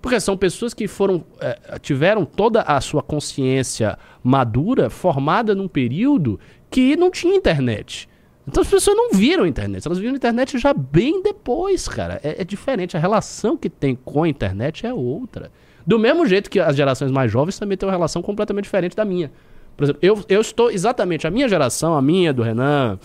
[0.02, 6.40] Porque são pessoas que foram eh, tiveram toda a sua consciência madura formada num período
[6.70, 8.08] que não tinha internet.
[8.48, 12.20] Então as pessoas não viram a internet, elas viram a internet já bem depois, cara.
[12.24, 15.52] É, é diferente, a relação que tem com a internet é outra.
[15.86, 19.06] Do mesmo jeito que as gerações mais jovens também têm uma relação completamente diferente da
[19.06, 19.32] minha.
[19.76, 23.00] Por exemplo, eu, eu estou exatamente, a minha geração, a minha, do Renan,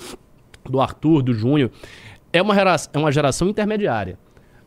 [0.68, 1.70] do Arthur, do Júnior,
[2.34, 4.18] é uma, gera- é uma geração intermediária.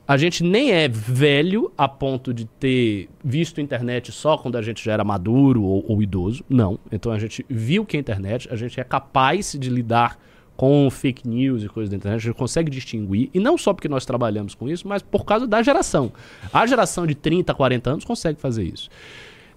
[0.08, 4.62] A gente nem é velho a ponto de ter visto a internet só quando a
[4.62, 6.46] gente já era maduro ou, ou idoso.
[6.50, 6.80] Não.
[6.90, 10.18] Então a gente viu que é a internet, a gente é capaz de lidar
[10.56, 13.88] com fake news e coisas da internet, a gente consegue distinguir, e não só porque
[13.88, 16.12] nós trabalhamos com isso, mas por causa da geração.
[16.52, 18.90] A geração de 30, 40 anos consegue fazer isso.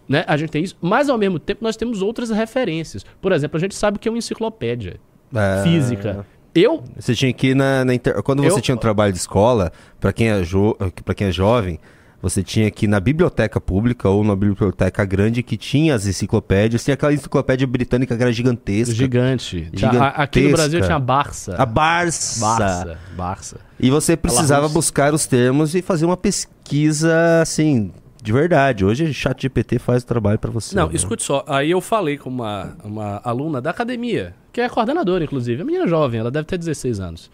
[0.07, 0.25] Né?
[0.27, 3.03] A gente tem isso, mas ao mesmo tempo nós temos outras referências.
[3.19, 5.01] Por exemplo, a gente sabe que é uma enciclopédia
[5.35, 6.27] É, física.
[6.55, 9.19] Eu Você tinha que ir na, na inter- Quando você Eu- tinha um trabalho de
[9.19, 10.77] escola, pra quem é, jo...
[11.05, 11.79] pra quem é jovem,
[12.23, 16.85] Você tinha que ir na biblioteca pública ou na biblioteca grande que tinha as enciclopédias.
[16.85, 18.95] Tinha aquela enciclopédia britânica que era gigantesca.
[18.95, 19.71] Gigante.
[19.75, 21.55] Tinha- a- aqui no Brasil tinha a Barça.
[21.57, 22.41] A Barça.
[22.45, 22.99] Barça.
[23.17, 23.57] Barça.
[23.79, 27.91] E você precisava buscar os termos e fazer uma pesquisa, assim,
[28.23, 28.85] de verdade.
[28.85, 30.75] Hoje o chat GPT faz o trabalho pra você.
[30.77, 30.95] Não, né?
[30.95, 31.45] escute só.
[31.47, 35.63] Aí eu falei com uma, uma aluna da academia, que é coordenadora, inclusive.
[35.63, 37.31] A menina jovem, ela deve ter 16 anos.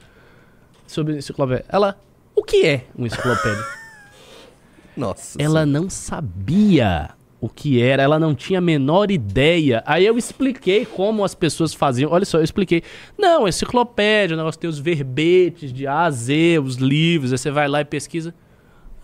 [0.86, 1.64] Sobre enciclopédia.
[1.68, 1.96] Ela,
[2.34, 3.64] o que é uma enciclopédia?
[4.96, 5.36] Nossa.
[5.38, 9.82] ela não sabia o que era, ela não tinha a menor ideia.
[9.86, 12.10] Aí eu expliquei como as pessoas faziam.
[12.10, 12.82] Olha só, eu expliquei.
[13.18, 17.50] Não, enciclopédia, o negócio tem os verbetes de A a Z, os livros, aí você
[17.50, 18.34] vai lá e pesquisa.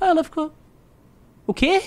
[0.01, 0.53] Aí ela ficou.
[1.47, 1.83] O quê?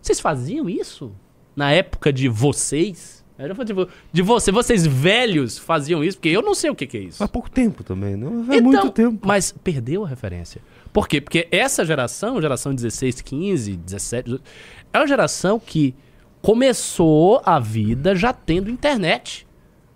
[0.00, 1.12] Vocês faziam isso?
[1.56, 3.24] Na época de vocês?
[3.64, 6.18] Tipo, de você, vocês velhos faziam isso?
[6.18, 7.18] Porque eu não sei o que, que é isso.
[7.18, 9.26] Faz pouco tempo também, não é muito tempo.
[9.26, 10.60] Mas perdeu a referência.
[10.92, 11.20] Por quê?
[11.20, 14.44] Porque essa geração, geração 16, 15, 17, 18,
[14.92, 15.94] é uma geração que
[16.40, 19.46] começou a vida já tendo internet.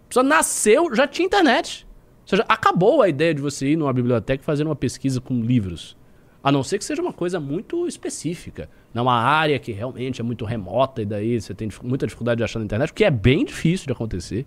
[0.06, 1.86] A pessoa nasceu, já tinha internet.
[2.22, 5.40] Ou seja, acabou a ideia de você ir numa biblioteca e fazer uma pesquisa com
[5.40, 5.96] livros.
[6.42, 8.68] A não ser que seja uma coisa muito específica.
[8.94, 12.58] Numa área que realmente é muito remota e daí você tem muita dificuldade de achar
[12.58, 14.46] na internet, o que é bem difícil de acontecer.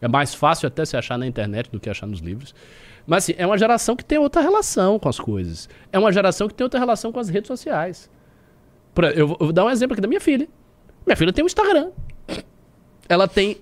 [0.00, 2.54] É mais fácil até se achar na internet do que achar nos livros.
[3.06, 5.68] Mas assim, é uma geração que tem outra relação com as coisas.
[5.92, 8.10] É uma geração que tem outra relação com as redes sociais.
[9.14, 10.48] Eu vou dar um exemplo aqui da minha filha.
[11.06, 11.90] Minha filha tem um Instagram.
[13.08, 13.58] Ela tem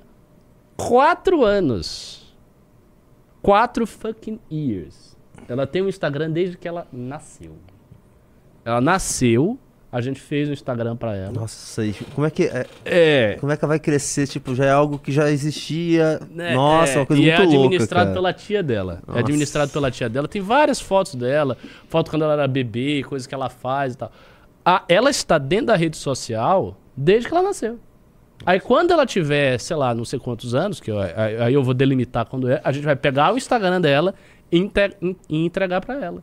[0.77, 2.35] quatro anos.
[3.41, 5.17] Quatro fucking years.
[5.49, 7.53] Ela tem um Instagram desde que ela nasceu.
[8.65, 9.59] Ela nasceu,
[9.91, 11.33] a gente fez um Instagram pra ela.
[11.33, 11.83] Nossa,
[12.15, 13.37] como é que é, É.
[13.41, 14.27] como é que vai crescer?
[14.27, 16.21] Tipo, já é algo que já existia.
[16.31, 18.15] né, Nossa, é, uma coisa e muito é louca, administrado cara.
[18.15, 19.03] pela tia dela.
[19.07, 19.19] Nossa.
[19.19, 20.29] É administrado pela tia dela.
[20.29, 21.57] Tem várias fotos dela,
[21.89, 24.13] foto quando ela era bebê, coisas que ela faz e tal.
[24.65, 27.79] A- ela está dentro da rede social desde que ela nasceu.
[28.45, 31.73] Aí quando ela tiver, sei lá, não sei quantos anos, que eu- aí eu vou
[31.75, 34.15] delimitar quando é, a gente vai pegar o Instagram dela
[34.51, 36.23] e entregar pra ela.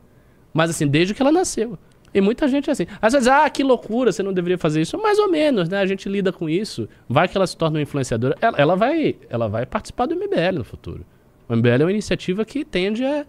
[0.53, 1.77] Mas assim, desde que ela nasceu.
[2.13, 2.88] E muita gente é assim.
[3.01, 4.97] Às vezes, ah, que loucura, você não deveria fazer isso.
[4.97, 5.79] Mais ou menos, né?
[5.79, 6.88] A gente lida com isso.
[7.09, 8.38] Vai que ela se torna uma influenciadora.
[8.39, 11.05] Ela, ela vai, ela vai participar do MBL no futuro.
[11.49, 13.25] O MBL é uma iniciativa que tende a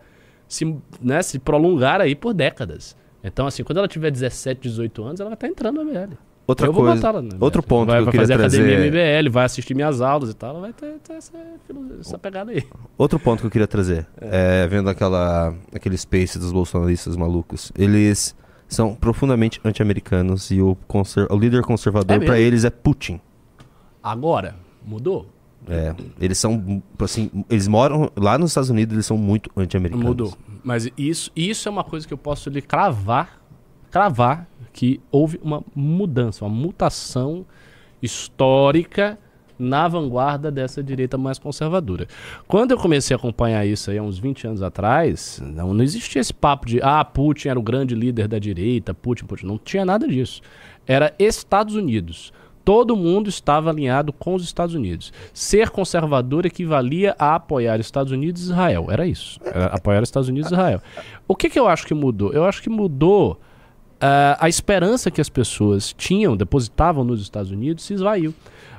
[0.46, 2.96] se, né, se prolongar aí por décadas.
[3.24, 6.16] Então, assim, quando ela tiver 17, 18 anos, ela vai estar entrando no MBL.
[6.46, 7.36] Outra eu vou coisa, botar ela MBL.
[7.40, 8.62] outro ponto vai, que eu vai queria fazer trazer.
[8.62, 10.50] academia MBL, vai assistir minhas aulas e tal.
[10.50, 11.32] Ela vai ter, ter essa,
[12.00, 12.62] essa pegada aí.
[12.96, 18.36] Outro ponto que eu queria trazer, é, vendo aquela, aquele space dos bolsonaristas malucos, eles
[18.68, 22.46] são profundamente anti-americanos e o, conser- o líder conservador É pra mesmo?
[22.46, 23.20] eles é Putin.
[24.02, 24.54] Agora,
[24.84, 25.26] mudou?
[25.68, 30.06] É, eles são, assim, eles moram lá nos Estados Unidos, eles são muito anti-americanos.
[30.06, 30.32] Mudou.
[30.62, 33.40] Mas isso, isso é uma coisa que eu posso lhe cravar,
[33.90, 37.46] cravar que houve uma mudança, uma mutação
[38.02, 39.18] histórica
[39.58, 42.06] na vanguarda dessa direita mais conservadora.
[42.46, 46.20] Quando eu comecei a acompanhar isso aí há uns 20 anos atrás, não, não existia
[46.20, 49.46] esse papo de ah, Putin era o grande líder da direita, Putin, Putin.
[49.46, 50.42] Não tinha nada disso.
[50.86, 52.30] Era Estados Unidos.
[52.62, 55.10] Todo mundo estava alinhado com os Estados Unidos.
[55.32, 58.88] Ser conservador equivalia a apoiar Estados Unidos e Israel.
[58.90, 59.40] Era isso.
[59.42, 60.82] Era apoiar Estados Unidos e Israel.
[61.26, 62.30] O que, que eu acho que mudou?
[62.34, 63.40] Eu acho que mudou
[64.00, 68.34] ah, a esperança que as pessoas tinham, depositavam nos Estados Unidos, se esvaiu.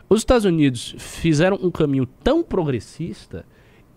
[0.10, 3.45] Os Estados Unidos fizeram um caminho tão progressista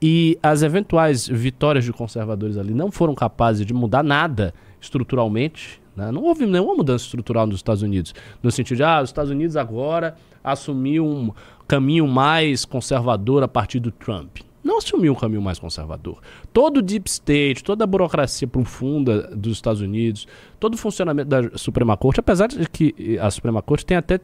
[0.02, 5.80] e as eventuais vitórias de conservadores ali não foram capazes de mudar nada estruturalmente.
[5.94, 6.10] né?
[6.10, 9.56] Não houve nenhuma mudança estrutural nos Estados Unidos, no sentido de, ah, os Estados Unidos
[9.56, 11.30] agora assumiu um
[11.68, 14.38] caminho mais conservador a partir do Trump.
[14.70, 16.18] Não assumiu um caminho mais conservador.
[16.52, 20.28] Todo o deep state, toda a burocracia profunda dos Estados Unidos,
[20.60, 24.20] todo o funcionamento da Suprema Corte, apesar de que a Suprema Corte tem até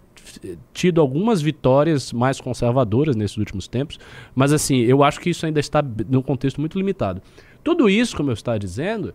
[0.72, 3.98] tido algumas vitórias mais conservadoras nesses últimos tempos,
[4.36, 7.20] mas assim, eu acho que isso ainda está num contexto muito limitado.
[7.64, 9.12] Tudo isso, como eu estava dizendo,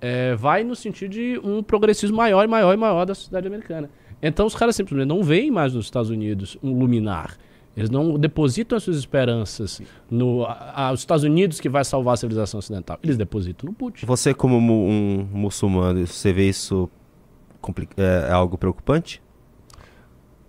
[0.00, 3.88] é, vai no sentido de um progressismo maior e maior e maior da sociedade americana.
[4.20, 7.38] Então os caras simplesmente não veem mais nos Estados Unidos um luminar.
[7.76, 9.80] Eles não depositam as suas esperanças
[10.10, 12.98] no a- a- os Estados Unidos que vai salvar a civilização ocidental.
[13.02, 14.04] Eles depositam no Putin.
[14.06, 16.90] Você, como mu- um muçulmano, você vê isso
[17.96, 19.22] é, é algo preocupante?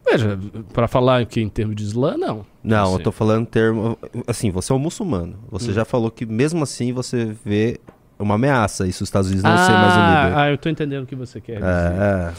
[0.06, 0.38] Veja,
[0.74, 2.46] para falar aqui em termos de Islã, não.
[2.62, 2.94] Não, Assim.
[2.96, 3.98] eu tô falando em termo.
[4.28, 5.40] Assim, você é um muçulmano.
[5.50, 5.74] Você Hum.
[5.74, 7.80] já falou que mesmo assim você vê
[8.20, 10.38] uma ameaça isso os Estados Unidos não ser mais o líder.
[10.38, 11.68] ah, eu tô entendendo o que você quer dizer.
[11.68, 12.34] É, é.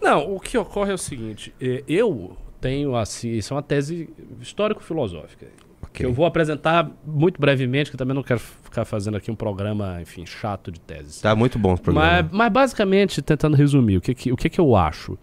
[0.00, 4.10] Não, o que ocorre é o seguinte: eh, eu tenho assim, isso é uma tese
[4.40, 5.46] histórico-filosófica.
[5.82, 5.90] Okay.
[5.92, 10.00] Que eu vou apresentar muito brevemente, que também não quero ficar fazendo aqui um programa,
[10.00, 11.20] enfim, chato de teses.
[11.20, 12.22] Tá muito bom o programa.
[12.22, 15.14] Mas, mas basicamente, tentando resumir, o que, que, o que, que eu acho?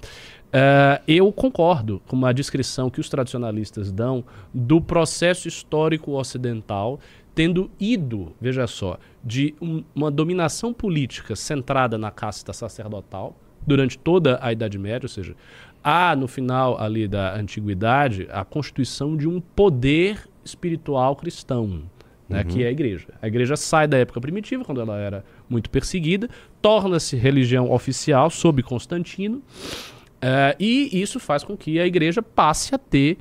[0.47, 4.23] Uh, eu concordo com uma descrição que os tradicionalistas dão
[4.53, 6.99] do processo histórico ocidental
[7.37, 14.39] tendo ido, veja só, de um, uma dominação política centrada na casta sacerdotal durante toda
[14.41, 15.35] a Idade Média, ou seja,
[15.87, 21.83] há no final ali da antiguidade a constituição de um poder espiritual cristão,
[22.27, 22.43] né, uhum.
[22.43, 23.07] que é a igreja.
[23.21, 26.29] A igreja sai da época primitiva, quando ela era muito perseguida,
[26.61, 32.77] torna-se religião oficial sob Constantino, uh, e isso faz com que a igreja passe a
[32.77, 33.17] ter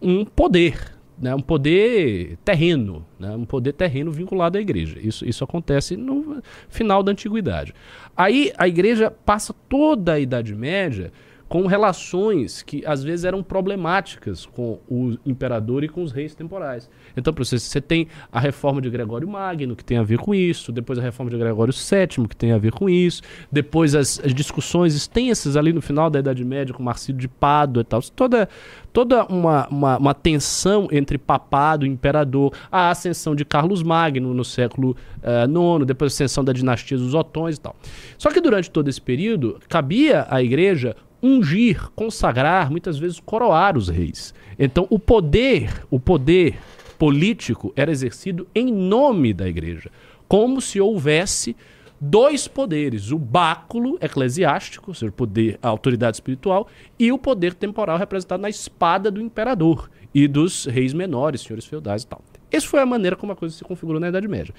[0.00, 4.98] um poder né, um poder terreno, né, um poder terreno vinculado à igreja.
[5.00, 7.72] Isso, isso acontece no final da antiguidade.
[8.14, 11.10] Aí a igreja passa toda a Idade Média
[11.48, 16.90] com relações que às vezes eram problemáticas com o imperador e com os reis temporais.
[17.16, 20.34] Então, para você, você tem a reforma de Gregório Magno, que tem a ver com
[20.34, 24.20] isso, depois a reforma de Gregório VII, que tem a ver com isso, depois as,
[24.24, 28.02] as discussões extensas ali no final da Idade Média com Marcílio de Pádua e tal.
[28.02, 28.48] Toda,
[28.92, 34.44] toda uma, uma, uma tensão entre papado e imperador, a ascensão de Carlos Magno no
[34.44, 37.76] século uh, IX, depois a ascensão da dinastia dos Otões e tal.
[38.18, 43.88] Só que durante todo esse período, cabia à igreja ungir, consagrar, muitas vezes coroar os
[43.88, 44.32] reis.
[44.58, 46.56] Então, o poder, o poder
[46.98, 49.90] político era exercido em nome da igreja,
[50.28, 51.56] como se houvesse
[52.00, 57.54] dois poderes: o báculo eclesiástico, ou seja, o poder, a autoridade espiritual, e o poder
[57.54, 62.22] temporal representado na espada do imperador e dos reis menores, senhores feudais e tal.
[62.50, 64.54] Essa foi a maneira como a coisa se configurou na Idade Média.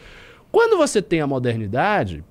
[0.52, 2.24] Quando você tem a modernidade,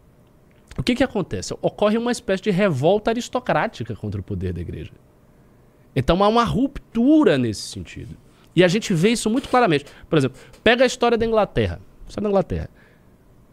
[0.78, 1.54] o que, que acontece?
[1.62, 4.92] Ocorre uma espécie de revolta aristocrática contra o poder da igreja.
[5.94, 8.16] Então há uma ruptura nesse sentido.
[8.54, 9.86] E a gente vê isso muito claramente.
[10.08, 11.80] Por exemplo, pega a história da Inglaterra.
[12.06, 12.70] História da Inglaterra.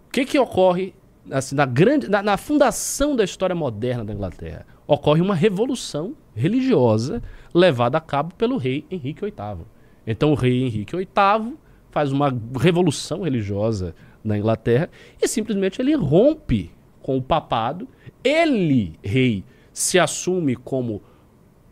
[0.08, 0.94] O que, que ocorre
[1.32, 4.66] assim, na, grande, na, na fundação da história moderna da Inglaterra?
[4.86, 7.22] Ocorre uma revolução religiosa
[7.54, 9.66] levada a cabo pelo rei Henrique VIII.
[10.06, 11.58] Então o rei Henrique VIII
[11.90, 14.90] faz uma revolução religiosa na Inglaterra
[15.22, 16.72] e simplesmente ele rompe
[17.04, 17.88] com o papado.
[18.24, 21.04] Ele, rei, se assume como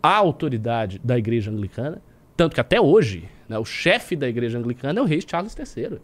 [0.03, 2.01] a autoridade da igreja anglicana,
[2.37, 5.99] tanto que até hoje né, o chefe da igreja anglicana é o rei Charles III.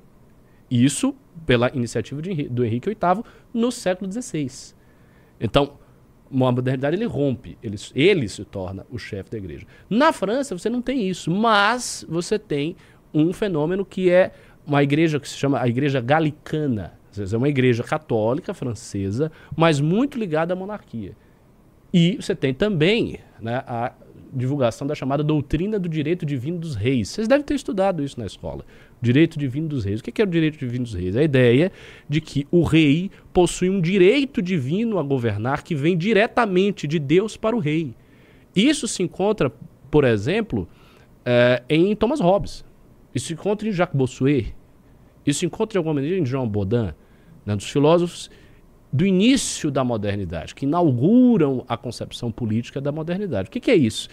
[0.70, 4.76] Isso pela iniciativa de, do Henrique VIII no século XVI.
[5.40, 5.78] Então,
[6.30, 9.66] a modernidade ele rompe, ele, ele se torna o chefe da igreja.
[9.90, 12.76] Na França você não tem isso, mas você tem
[13.14, 14.34] um fenômeno que é
[14.66, 20.18] uma igreja que se chama a igreja galicana, é uma igreja católica francesa, mas muito
[20.18, 21.16] ligada à monarquia.
[21.94, 23.94] E você tem também né, a
[24.34, 27.10] divulgação da chamada doutrina do direito divino dos reis.
[27.10, 28.66] Vocês devem ter estudado isso na escola.
[29.02, 30.00] Direito divino dos reis.
[30.00, 31.16] O que é o direito divino dos reis?
[31.16, 31.72] A ideia
[32.10, 37.38] de que o rei possui um direito divino a governar que vem diretamente de Deus
[37.38, 37.96] para o rei.
[38.56, 39.52] Isso se encontra,
[39.90, 40.68] por exemplo,
[41.26, 42.66] é, em Thomas Hobbes.
[43.14, 44.54] Isso se encontra em Jacques Bossuet.
[45.26, 46.94] Isso se encontra de alguma maneira em Jean Baudin
[47.48, 48.30] né, dos filósofos
[48.92, 53.48] do início da modernidade, que inauguram a concepção política da modernidade.
[53.48, 54.10] O que, que é isso?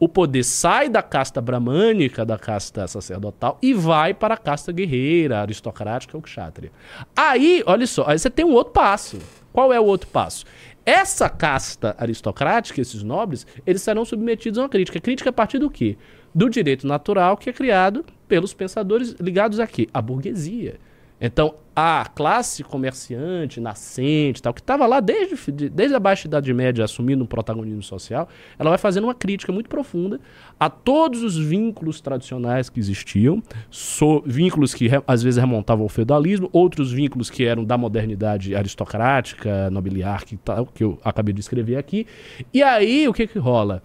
[0.00, 5.40] O poder sai da casta bramânica, da casta sacerdotal, e vai para a casta guerreira,
[5.40, 6.70] aristocrática ou kshatriya.
[7.16, 9.18] Aí, olha só, aí você tem um outro passo.
[9.52, 10.44] Qual é o outro passo?
[10.86, 15.00] Essa casta aristocrática, esses nobres, eles serão submetidos a uma crítica.
[15.00, 15.98] Crítica a partir do quê?
[16.34, 20.78] Do direito natural que é criado pelos pensadores ligados aqui, à burguesia.
[21.20, 26.84] Então, a classe comerciante, nascente, tal, que estava lá desde, desde a Baixa Idade Média
[26.84, 28.28] assumindo um protagonismo social,
[28.58, 30.20] ela vai fazendo uma crítica muito profunda
[30.58, 36.48] a todos os vínculos tradicionais que existiam, so, vínculos que às vezes remontavam ao feudalismo,
[36.52, 41.76] outros vínculos que eram da modernidade aristocrática, nobiliar, que, tal, que eu acabei de escrever
[41.76, 42.06] aqui.
[42.52, 43.82] E aí, o que que rola?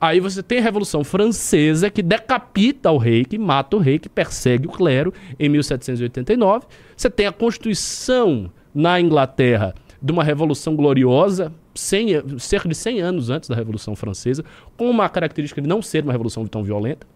[0.00, 4.08] Aí você tem a Revolução Francesa que decapita o rei, que mata o rei, que
[4.08, 6.66] persegue o clero em 1789.
[6.96, 13.30] Você tem a Constituição na Inglaterra de uma revolução gloriosa, 100, cerca de 100 anos
[13.30, 14.44] antes da Revolução Francesa,
[14.76, 17.06] com uma característica de não ser uma revolução tão violenta,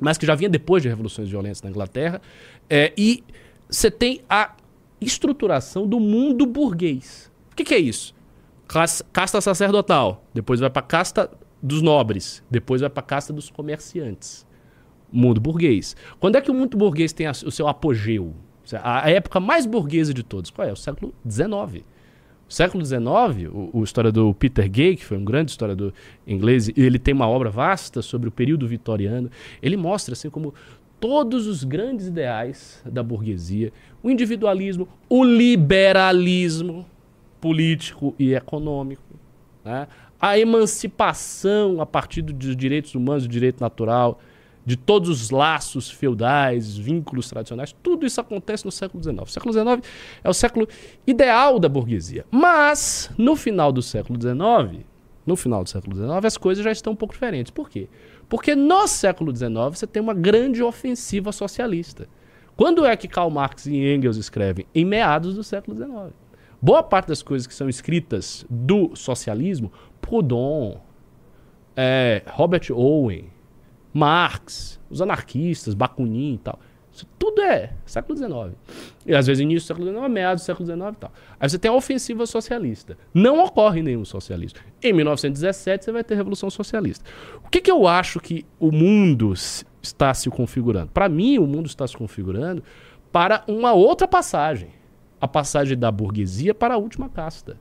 [0.00, 2.22] mas que já vinha depois de revoluções violentas na Inglaterra.
[2.70, 3.22] É, e
[3.68, 4.54] você tem a
[5.00, 7.30] estruturação do mundo burguês.
[7.52, 8.14] O que, que é isso?
[9.12, 11.30] Casta sacerdotal, depois vai para casta
[11.62, 14.46] dos nobres, depois vai para a casta dos comerciantes.
[15.12, 15.94] Mundo burguês.
[16.18, 18.34] Quando é que o mundo burguês tem o seu apogeu?
[18.82, 20.72] A, a época mais burguesa de todos, qual é?
[20.72, 21.84] O século XIX.
[22.48, 23.02] O século XIX,
[23.52, 25.92] o, o historiador Peter Gay, que foi um grande historiador
[26.26, 29.30] inglês, ele tem uma obra vasta sobre o período vitoriano,
[29.62, 30.54] ele mostra assim como
[31.00, 33.72] todos os grandes ideais da burguesia,
[34.02, 36.86] o individualismo, o liberalismo
[37.40, 39.02] político e econômico,
[39.64, 39.88] né?
[40.22, 44.20] A emancipação a partir dos direitos humanos, do direito natural,
[44.64, 49.22] de todos os laços feudais, vínculos tradicionais, tudo isso acontece no século XIX.
[49.22, 49.90] O século XIX
[50.22, 50.68] é o século
[51.04, 52.24] ideal da burguesia.
[52.30, 54.84] Mas, no final do século XIX,
[55.26, 57.50] no final do século XIX, as coisas já estão um pouco diferentes.
[57.50, 57.88] Por quê?
[58.28, 62.08] Porque no século XIX você tem uma grande ofensiva socialista.
[62.56, 64.66] Quando é que Karl Marx e Engels escrevem?
[64.72, 66.14] Em meados do século XIX.
[66.60, 70.76] Boa parte das coisas que são escritas do socialismo, Proudhon,
[71.74, 73.30] é, Robert Owen,
[73.94, 76.60] Marx, os anarquistas, Bakunin e tal.
[76.92, 78.54] Isso tudo é século XIX.
[79.06, 81.12] E às vezes início do século XIX, meados do século XIX e tal.
[81.40, 82.98] Aí você tem a ofensiva socialista.
[83.14, 84.58] Não ocorre nenhum socialismo.
[84.82, 87.08] Em 1917 você vai ter a Revolução Socialista.
[87.42, 89.32] O que, que eu acho que o mundo
[89.82, 90.90] está se configurando?
[90.92, 92.62] Para mim, o mundo está se configurando
[93.10, 94.68] para uma outra passagem.
[95.18, 97.58] A passagem da burguesia para a última casta.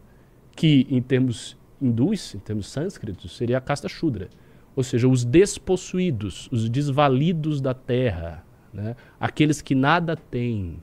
[0.53, 4.29] Que em termos hindus, em termos sânscritos, seria a casta Shudra
[4.75, 8.95] ou seja, os despossuídos, os desvalidos da terra, né?
[9.19, 10.77] aqueles que nada têm.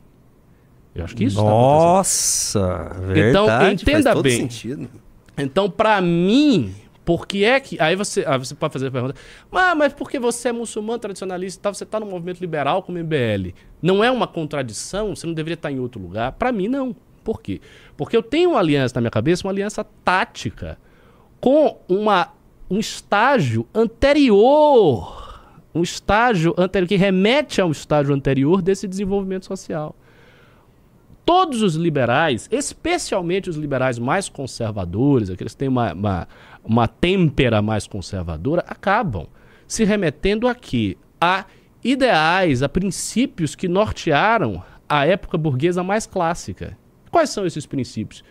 [0.94, 4.40] Eu acho que isso Nossa, tá verdade, Então, entenda bem.
[4.40, 4.88] Sentido.
[5.36, 7.80] Então, para mim, por que é que.
[7.80, 9.14] Aí você, aí você pode fazer a pergunta,
[9.50, 12.98] mas, mas porque você é muçulmano, tradicionalista e tal, você está no movimento liberal como
[12.98, 13.54] MBL.
[13.80, 15.14] Não é uma contradição?
[15.14, 16.32] Você não deveria estar em outro lugar?
[16.32, 16.94] Para mim, não.
[17.22, 17.60] Por quê?
[17.96, 20.78] Porque eu tenho uma aliança na minha cabeça, uma aliança tática
[21.40, 22.32] com uma
[22.70, 25.42] um estágio anterior,
[25.74, 29.96] um estágio anterior que remete a um estágio anterior desse desenvolvimento social.
[31.24, 36.28] Todos os liberais, especialmente os liberais mais conservadores, aqueles que têm uma, uma,
[36.64, 39.26] uma têmpera mais conservadora, acabam
[39.66, 41.44] se remetendo aqui a
[41.84, 46.76] ideais, a princípios que nortearam a época burguesa mais clássica.
[47.10, 48.24] Quais são esses princípios?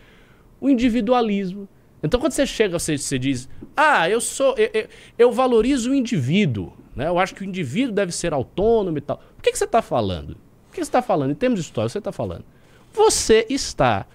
[0.60, 1.68] O individualismo,
[2.02, 4.54] então, quando você chega, você, você diz, ah, eu sou.
[4.56, 6.72] Eu, eu, eu, valorizo o indivíduo.
[6.94, 7.08] Né?
[7.08, 9.20] Eu acho que o indivíduo deve ser autônomo e tal.
[9.38, 10.30] O que, que você está falando?
[10.32, 11.32] O que você está falando?
[11.32, 12.44] Em termos de história, você está falando.
[12.92, 14.06] Você está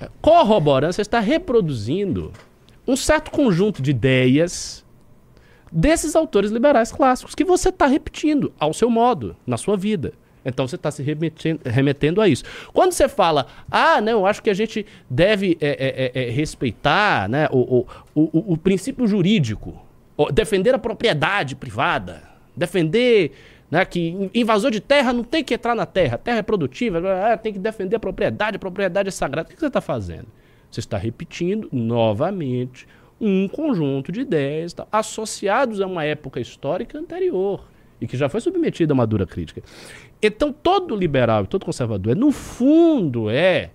[0.00, 2.32] eh, corroborando, você está reproduzindo
[2.86, 4.84] um certo conjunto de ideias
[5.72, 10.12] desses autores liberais clássicos que você está repetindo ao seu modo, na sua vida.
[10.46, 12.44] Então você está se remetendo, remetendo, a isso.
[12.72, 17.48] Quando você fala, ah, não, acho que a gente deve é, é, é, respeitar né,
[17.50, 19.84] o, o, o, o princípio jurídico,
[20.32, 22.22] defender a propriedade privada,
[22.56, 23.32] defender
[23.70, 27.00] né, que invasor de terra não tem que entrar na terra, terra é produtiva,
[27.42, 29.48] tem que defender a propriedade, a propriedade é sagrada.
[29.48, 30.28] O que você está fazendo?
[30.70, 32.86] Você está repetindo novamente
[33.20, 37.66] um conjunto de ideias tá, associados a uma época histórica anterior
[38.00, 39.62] e que já foi submetida a uma dura crítica.
[40.22, 43.70] Então, todo liberal e todo conservador, no fundo, é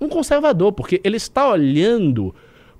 [0.00, 2.34] um conservador, porque ele está olhando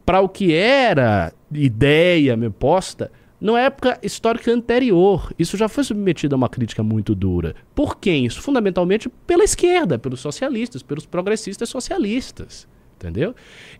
[0.05, 5.33] para o que era ideia me posta na época histórica anterior.
[5.39, 7.55] Isso já foi submetido a uma crítica muito dura.
[7.75, 8.27] Por quem?
[8.27, 12.69] Isso fundamentalmente pela esquerda, pelos socialistas, pelos progressistas socialistas.
[12.97, 13.35] Entendeu?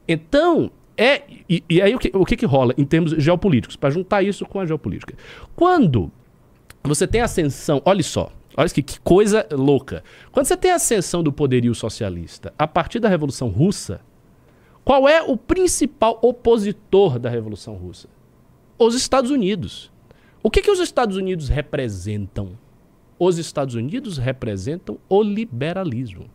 [0.07, 1.23] Então, é.
[1.49, 3.77] E, e aí o que, o que, que rola em termos geopolíticos?
[3.77, 5.15] Para juntar isso com a geopolítica.
[5.55, 6.11] Quando
[6.89, 10.03] você tem ascensão, olha só, Olha que, que coisa louca.
[10.33, 14.01] Quando você tem a ascensão do poderio socialista a partir da Revolução Russa,
[14.83, 18.09] qual é o principal opositor da Revolução Russa?
[18.79, 19.93] Os Estados Unidos.
[20.43, 22.57] O que, que os Estados Unidos representam?
[23.19, 26.31] Os Estados Unidos representam o liberalismo.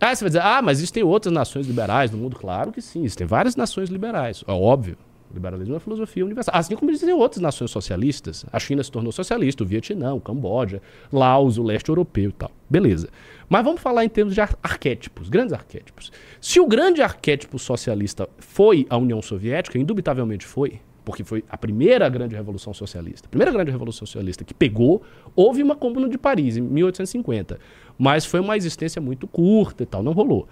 [0.00, 2.34] Ah, você vai dizer, ah, mas existem outras nações liberais no mundo?
[2.34, 4.96] Claro que sim, existem várias nações liberais, é óbvio.
[5.32, 6.54] O liberalismo é uma filosofia universal.
[6.54, 8.44] Assim como existem outras nações socialistas.
[8.52, 12.50] A China se tornou socialista, o Vietnã, o Camboja, Laos, o leste europeu e tal.
[12.68, 13.08] Beleza.
[13.48, 16.12] Mas vamos falar em termos de ar arquétipos, grandes arquétipos.
[16.40, 22.08] Se o grande arquétipo socialista foi a União Soviética, indubitavelmente foi, porque foi a primeira
[22.10, 25.02] grande revolução socialista, a primeira grande revolução socialista que pegou,
[25.34, 27.58] houve uma Comuna de Paris em 1850,
[27.98, 30.46] mas foi uma existência muito curta e tal, não rolou.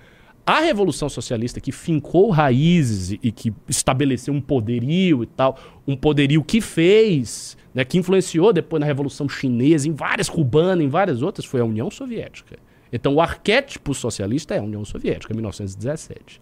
[0.46, 6.42] A Revolução Socialista que fincou raízes e, que estabeleceu um poderio e tal, um poderio
[6.42, 11.44] que fez, né, que influenciou depois na Revolução Chinesa, em várias cubanas, em várias outras,
[11.44, 12.58] foi a União Soviética.
[12.92, 16.40] Então o arquétipo socialista é a União Soviética, 1917.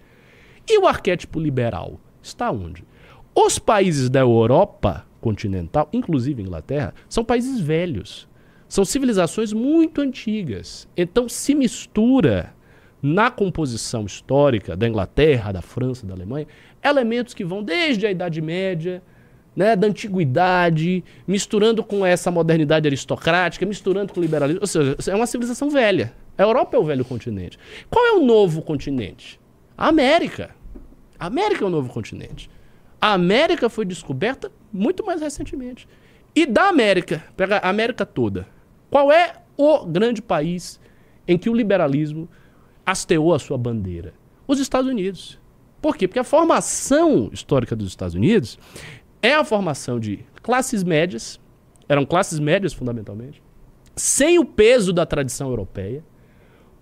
[0.69, 2.85] E o arquétipo liberal está onde?
[3.35, 8.29] Os países da Europa continental, inclusive Inglaterra, são países velhos.
[8.69, 10.89] São civilizações muito antigas.
[10.97, 12.55] Então se mistura
[13.03, 16.47] na composição histórica da Inglaterra, da França, da Alemanha,
[16.83, 19.03] elementos que vão desde a Idade Média,
[19.55, 24.61] né, da antiguidade, misturando com essa modernidade aristocrática, misturando com o liberalismo.
[24.61, 26.13] Ou seja, é uma civilização velha.
[26.37, 27.59] A Europa é o velho continente.
[27.91, 29.41] Qual é o novo continente?
[29.77, 30.51] A América.
[31.19, 32.49] A América é o novo continente.
[33.01, 35.89] A América foi descoberta muito mais recentemente.
[36.35, 38.47] E da América, pega a América toda,
[38.89, 40.79] qual é o grande país
[41.27, 42.29] em que o liberalismo
[42.91, 44.15] hasteou a sua bandeira?
[44.47, 45.39] Os Estados Unidos.
[45.81, 46.09] Por quê?
[46.09, 48.59] Porque a formação histórica dos Estados Unidos
[49.23, 51.39] é a formação de classes médias,
[51.89, 53.43] eram classes médias fundamentalmente,
[53.95, 56.03] sem o peso da tradição europeia,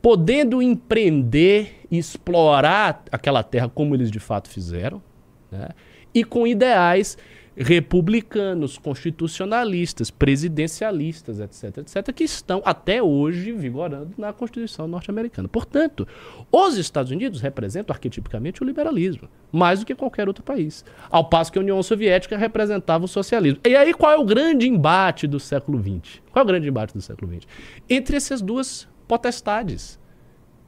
[0.00, 5.02] podendo empreender e explorar aquela terra como eles de fato fizeram,
[5.50, 5.70] né?
[6.14, 7.18] e com ideais
[7.57, 15.48] republicanos, constitucionalistas, presidencialistas, etc, etc, que estão até hoje vigorando na Constituição norte-americana.
[15.48, 16.07] Portanto,
[16.52, 21.50] os Estados Unidos representam arquetipicamente o liberalismo, mais do que qualquer outro país, ao passo
[21.50, 23.61] que a União Soviética representava o socialismo.
[23.66, 26.20] E aí qual é o grande embate do século XX?
[26.30, 27.46] Qual é o grande embate do século XX?
[27.88, 29.98] Entre essas duas potestades.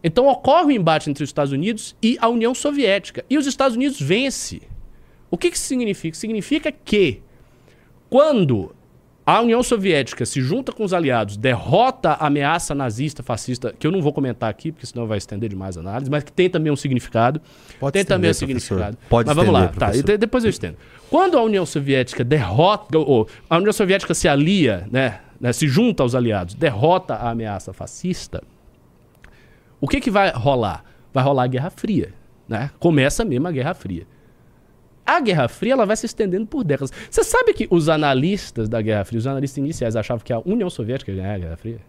[0.02, 3.46] Então ocorre o um embate entre os Estados Unidos e a União Soviética, e os
[3.46, 4.62] Estados Unidos vence
[5.30, 6.16] o que, que isso significa?
[6.16, 7.22] Significa que
[8.08, 8.74] quando
[9.28, 13.90] a União Soviética se junta com os aliados, derrota a ameaça nazista, fascista, que eu
[13.90, 16.72] não vou comentar aqui, porque senão vai estender demais a análise, mas que tem também
[16.72, 17.38] um significado.
[17.78, 18.56] Pode tem estender, também um professor.
[18.56, 18.98] significado.
[19.06, 20.10] Pode mas vamos estender, lá, tá, professor.
[20.14, 20.78] e depois eu estendo.
[21.10, 26.02] Quando a União Soviética derrota, ou a União Soviética se alia, né, né, se junta
[26.02, 28.42] aos aliados, derrota a ameaça fascista,
[29.78, 30.84] o que, que vai rolar?
[31.12, 32.14] Vai rolar a Guerra Fria.
[32.48, 32.70] Né?
[32.78, 34.06] Começa mesmo a Guerra Fria.
[35.08, 36.92] A Guerra Fria ela vai se estendendo por décadas.
[37.10, 40.68] Você sabe que os analistas da Guerra Fria, os analistas iniciais, achavam que a União
[40.68, 41.80] Soviética ia ganhar a Guerra Fria?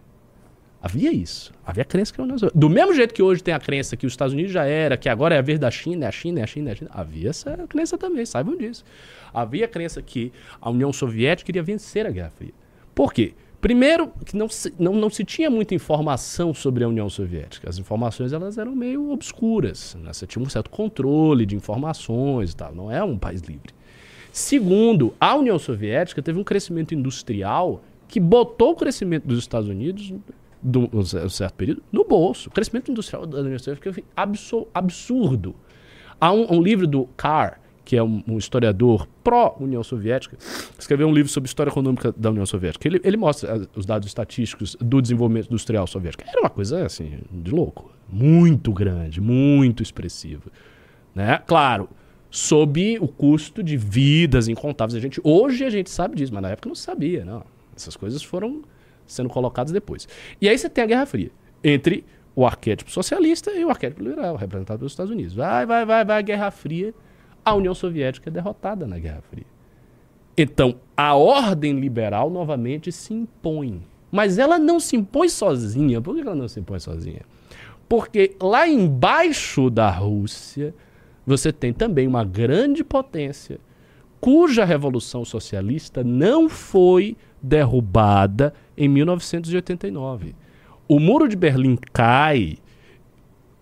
[0.82, 1.52] Havia isso.
[1.66, 2.58] Havia crença que a União Soviética.
[2.58, 5.06] Do mesmo jeito que hoje tem a crença que os Estados Unidos já era, que
[5.06, 6.90] agora é a vez da China, é a China, é a China, é a China.
[6.94, 8.82] Havia essa crença também, saibam disso.
[9.34, 12.54] Havia a crença que a União Soviética iria vencer a Guerra Fria.
[12.94, 13.34] Por quê?
[13.60, 17.68] Primeiro, que não se, não, não se tinha muita informação sobre a União Soviética.
[17.68, 19.96] As informações elas eram meio obscuras.
[20.02, 20.12] Né?
[20.12, 22.74] Você tinha um certo controle de informações e tal.
[22.74, 23.74] Não é um país livre.
[24.32, 30.14] Segundo, a União Soviética teve um crescimento industrial que botou o crescimento dos Estados Unidos,
[30.62, 32.48] do, um certo período, no bolso.
[32.48, 34.04] O crescimento industrial da União Soviética foi
[34.72, 35.54] absurdo.
[36.18, 40.36] Há um, um livro do Carr, que é um, um historiador pró-União Soviética,
[40.78, 42.86] escreveu um livro sobre história econômica da União Soviética.
[42.86, 46.24] Ele, ele mostra os dados estatísticos do desenvolvimento industrial soviético.
[46.26, 47.90] Era uma coisa assim, de louco.
[48.08, 50.50] Muito grande, muito expressiva.
[51.14, 51.38] Né?
[51.46, 51.88] Claro,
[52.30, 54.96] sob o custo de vidas incontáveis.
[54.96, 57.24] A gente, hoje a gente sabe disso, mas na época não sabia.
[57.24, 57.44] Não.
[57.76, 58.62] Essas coisas foram
[59.06, 60.06] sendo colocadas depois.
[60.40, 61.30] E aí você tem a Guerra Fria
[61.62, 62.04] entre
[62.34, 65.34] o arquétipo socialista e o arquétipo liberal, representado pelos Estados Unidos.
[65.34, 66.94] Vai, vai, vai, vai, Guerra Fria
[67.44, 69.46] a União Soviética é derrotada na Guerra Fria.
[70.36, 73.82] Então, a ordem liberal novamente se impõe.
[74.10, 76.00] Mas ela não se impõe sozinha.
[76.00, 77.22] Por que ela não se impõe sozinha?
[77.88, 80.74] Porque lá embaixo da Rússia,
[81.26, 83.58] você tem também uma grande potência
[84.20, 90.34] cuja revolução socialista não foi derrubada em 1989.
[90.86, 92.58] O Muro de Berlim cai,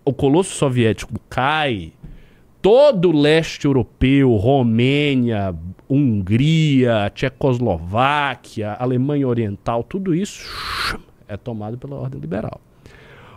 [0.03, 1.93] o Colosso Soviético cai,
[2.61, 5.55] todo o leste europeu, Romênia,
[5.89, 12.59] Hungria, Tchecoslováquia, Alemanha Oriental, tudo isso é tomado pela ordem liberal.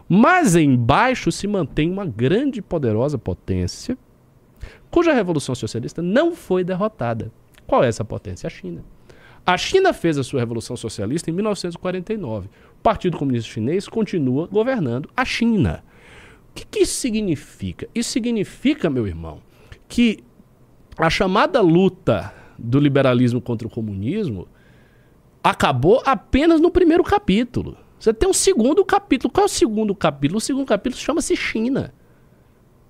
[0.09, 3.97] Mas embaixo se mantém uma grande e poderosa potência
[4.91, 7.33] cuja revolução socialista não foi derrotada.
[7.67, 8.47] Qual é essa potência?
[8.47, 8.85] A China.
[9.45, 12.47] A China fez a sua revolução socialista em 1949.
[12.47, 15.83] O Partido Comunista Chinês continua governando a China.
[16.53, 17.89] O que, que isso significa?
[17.95, 19.41] Isso significa, meu irmão,
[19.89, 20.23] que
[20.99, 24.47] a chamada luta do liberalismo contra o comunismo
[25.43, 27.77] acabou apenas no primeiro capítulo.
[27.99, 29.33] Você tem um segundo capítulo.
[29.33, 30.37] Qual é o segundo capítulo?
[30.37, 31.95] O segundo capítulo chama-se China.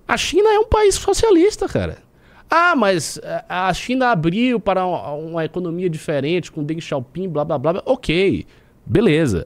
[0.05, 1.99] A China é um país socialista, cara.
[2.49, 7.81] Ah, mas a China abriu para uma economia diferente com Deng Xiaoping, blá blá blá.
[7.85, 8.45] Ok,
[8.85, 9.45] beleza.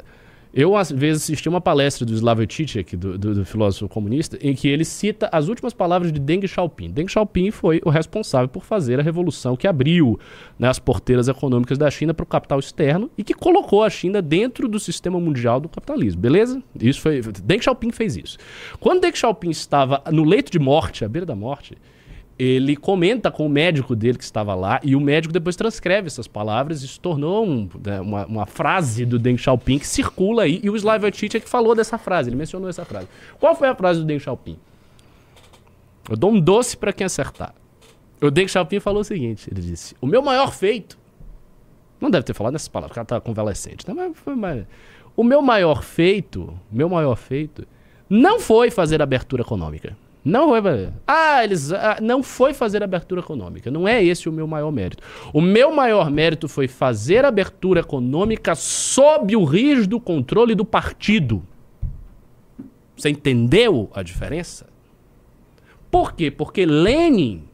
[0.54, 4.56] Eu, às vezes, assisti uma palestra do Slavoj Žižek, do, do, do, filósofo comunista, em
[4.56, 6.92] que ele cita as últimas palavras de Deng Xiaoping.
[6.92, 10.20] Deng Xiaoping foi o responsável por fazer a revolução que abriu
[10.58, 14.22] né, as porteiras econômicas da China para o capital externo e que colocou a China
[14.22, 16.62] dentro do sistema mundial do capitalismo, beleza?
[16.80, 17.22] Isso foi...
[17.44, 18.38] Deng Xiaoping fez isso.
[18.80, 21.78] Quando Deng Xiaoping estava no leito de morte, à beira da morte,
[22.40, 26.28] ele comenta com o médico dele que estava lá e o médico depois transcreve essas
[26.28, 30.60] palavras e se tornou um, né, uma, uma, frase do Deng Xiaoping que circula aí
[30.64, 33.08] e o Slavoj Žižek falou dessa frase, ele mencionou essa frase.
[33.40, 34.58] Qual foi a frase do Deng Xiaoping?
[36.10, 37.56] Eu dou um doce para quem acertar.
[38.22, 40.98] O Deng Xiaoping falou o seguinte: ele disse, o meu maior feito.
[42.00, 43.94] Não deve ter falado nessas palavras, porque ela tá convalescente, né?
[43.96, 44.64] Mas foi mais.
[45.16, 47.68] O meu maior feito, meu maior feito,
[48.08, 49.98] não foi fazer abertura econômica.
[50.28, 50.94] Não foi fazer.
[51.08, 51.72] Ah, eles.
[51.72, 53.72] ah, não foi fazer abertura econômica.
[53.72, 55.02] Não é esse o meu maior mérito.
[55.32, 61.42] O meu maior mérito foi fazer abertura econômica sob o rígido controle do partido.
[62.98, 64.68] Você entendeu a diferença?
[65.90, 66.30] Por quê?
[66.30, 67.46] Porque Lenin,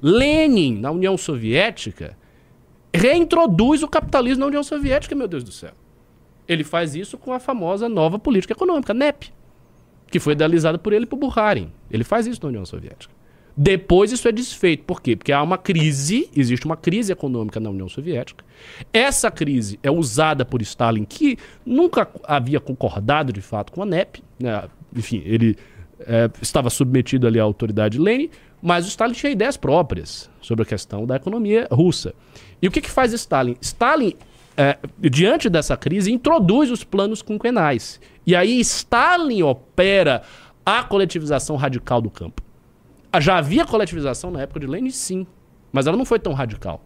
[0.00, 2.16] Lenin, na União Soviética,
[2.94, 5.72] reintroduz o capitalismo na União Soviética, meu Deus do céu.
[6.46, 9.32] Ele faz isso com a famosa nova política econômica, NEP,
[10.14, 11.72] que foi idealizada por ele por Bukharin.
[11.90, 13.12] Ele faz isso na União Soviética.
[13.56, 14.84] Depois isso é desfeito.
[14.84, 15.16] Por quê?
[15.16, 18.44] Porque há uma crise, existe uma crise econômica na União Soviética.
[18.92, 21.36] Essa crise é usada por Stalin, que
[21.66, 24.22] nunca havia concordado de fato com a NEP.
[24.38, 24.68] né?
[24.94, 25.56] Enfim, ele
[25.98, 28.30] é, estava submetido ali à autoridade Lenin,
[28.62, 32.14] mas o Stalin tinha ideias próprias sobre a questão da economia russa.
[32.62, 33.56] E o que, que faz Stalin?
[33.60, 34.14] Stalin,
[34.56, 38.00] é, diante dessa crise, introduz os planos quinquenais.
[38.26, 40.22] E aí Stalin opera
[40.64, 42.42] a coletivização radical do campo.
[43.12, 45.26] Ah, Já havia coletivização na época de Lenin, sim,
[45.72, 46.84] mas ela não foi tão radical.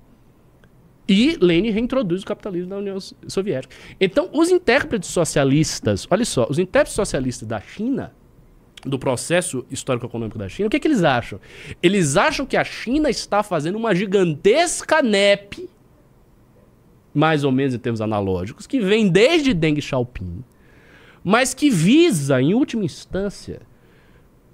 [1.09, 3.75] E Lenin reintroduz o capitalismo na União Soviética.
[3.99, 8.13] Então, os intérpretes socialistas, olha só, os intérpretes socialistas da China,
[8.85, 11.41] do processo histórico-econômico da China, o que, que eles acham?
[11.83, 15.69] Eles acham que a China está fazendo uma gigantesca NEP,
[17.19, 20.45] mais ou menos em termos analógicos, que vem desde Deng Xiaoping,
[21.25, 23.61] mas que visa, em última instância,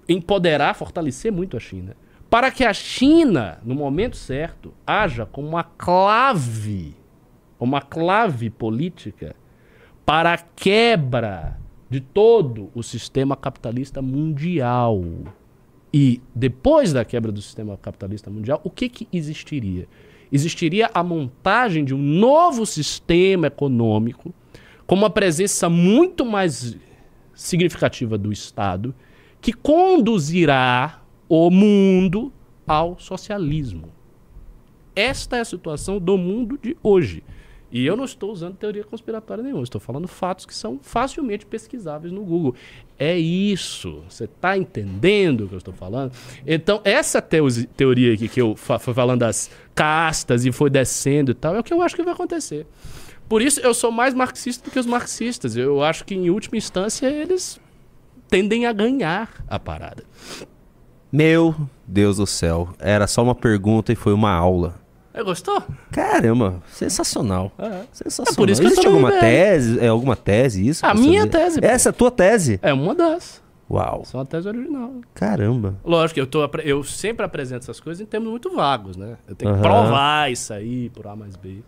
[0.09, 1.95] empoderar, fortalecer muito a China,
[2.31, 6.97] para que a China, no momento certo, haja como uma clave,
[7.61, 9.37] uma clave política
[10.07, 11.59] para a quebra
[11.91, 15.05] de todo o sistema capitalista mundial.
[15.93, 19.87] E depois da quebra do sistema capitalista mundial, o que, que existiria?
[20.31, 24.35] Existiria a montagem de um novo sistema econômico
[24.87, 26.77] com uma presença muito mais
[27.35, 28.95] significativa do Estado,
[29.41, 32.33] que conduzirá o mundo
[32.67, 33.93] ao socialismo.
[34.95, 37.23] Esta é a situação do mundo de hoje.
[37.75, 42.13] E eu não estou usando teoria conspiratória nenhuma, estou falando fatos que são facilmente pesquisáveis
[42.13, 42.55] no Google.
[42.97, 44.05] É isso.
[44.09, 46.13] Você está entendendo o que eu estou falando?
[46.47, 51.35] Então, essa teo- teoria aqui que eu fui falando das castas e foi descendo e
[51.35, 52.65] tal, é o que eu acho que vai acontecer.
[53.29, 55.57] Por isso, eu sou mais marxista do que os marxistas.
[55.57, 57.59] Eu acho que, em última instância, eles
[58.29, 60.05] tendem a ganhar a parada.
[61.11, 61.55] Meu
[61.87, 62.69] Deus do céu.
[62.79, 64.84] Era só uma pergunta e foi uma aula.
[65.23, 65.63] Gostou?
[65.93, 67.53] Caramba, sensacional.
[67.59, 67.83] É.
[67.93, 68.33] Sensacional.
[68.33, 69.79] É por isso que Existe alguma tese?
[69.79, 70.85] É alguma tese isso?
[70.85, 71.31] A minha saber?
[71.39, 71.61] tese.
[71.63, 72.59] Essa é a tua tese?
[72.63, 73.43] É uma das.
[73.71, 74.03] Uau.
[74.05, 74.93] Só a tese original.
[75.15, 75.77] Caramba.
[75.85, 79.17] Lógico, eu, tô, eu sempre apresento essas coisas em termos muito vagos, né?
[79.29, 79.63] Eu tenho que Aham.
[79.63, 81.63] provar isso aí por A mais B.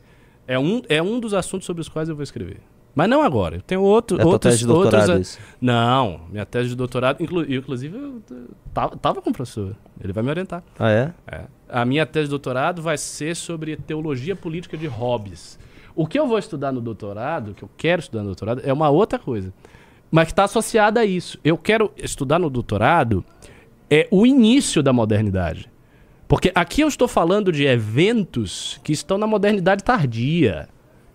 [0.46, 2.58] É um, é um dos assuntos sobre os quais eu vou escrever.
[2.96, 3.56] Mas não agora.
[3.56, 5.38] Eu tenho outro, É outros, tese de doutorado outros.
[5.60, 8.22] Não, minha tese de doutorado, inclu, inclusive, eu
[8.72, 9.76] tava, tava com o professor.
[10.02, 10.62] Ele vai me orientar.
[10.78, 11.12] Ah, é?
[11.26, 11.42] É.
[11.68, 15.58] A minha tese de doutorado vai ser sobre teologia política de Hobbes.
[15.94, 18.72] O que eu vou estudar no doutorado, o que eu quero estudar no doutorado, é
[18.72, 19.52] uma outra coisa.
[20.10, 21.38] Mas que está associada a isso.
[21.44, 23.22] Eu quero estudar no doutorado
[23.90, 25.70] é o início da modernidade.
[26.26, 30.66] Porque aqui eu estou falando de eventos que estão na modernidade tardia.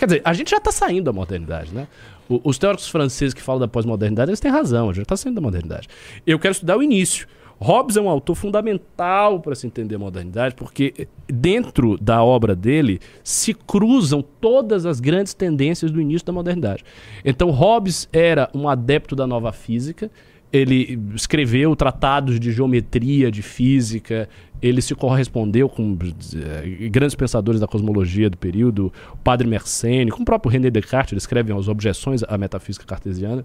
[0.02, 1.88] Quer dizer, a gente já está saindo da modernidade, né?
[2.28, 5.16] O- Os teóricos franceses que falam da pós-modernidade, eles têm razão, a gente já está
[5.16, 5.88] saindo da modernidade.
[6.26, 7.28] Eu quero estudar o início.
[7.60, 13.00] Hobbes é um autor fundamental para se entender a modernidade, porque dentro da obra dele
[13.24, 16.84] se cruzam todas as grandes tendências do início da modernidade.
[17.24, 20.10] Então, Hobbes era um adepto da nova física,
[20.52, 24.28] ele escreveu tratados de geometria, de física,
[24.62, 25.98] ele se correspondeu com
[26.36, 31.14] eh, grandes pensadores da cosmologia do período, o padre Mersenne, com o próprio René Descartes,
[31.14, 33.44] ele escreve as objeções à metafísica cartesiana.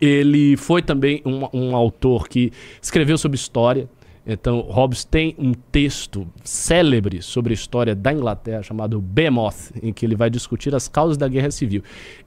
[0.00, 3.88] Ele foi também um, um autor que escreveu sobre história.
[4.26, 10.06] Então, Hobbes tem um texto célebre sobre a história da Inglaterra chamado Behemoth, em que
[10.06, 11.82] ele vai discutir as causas da guerra civil.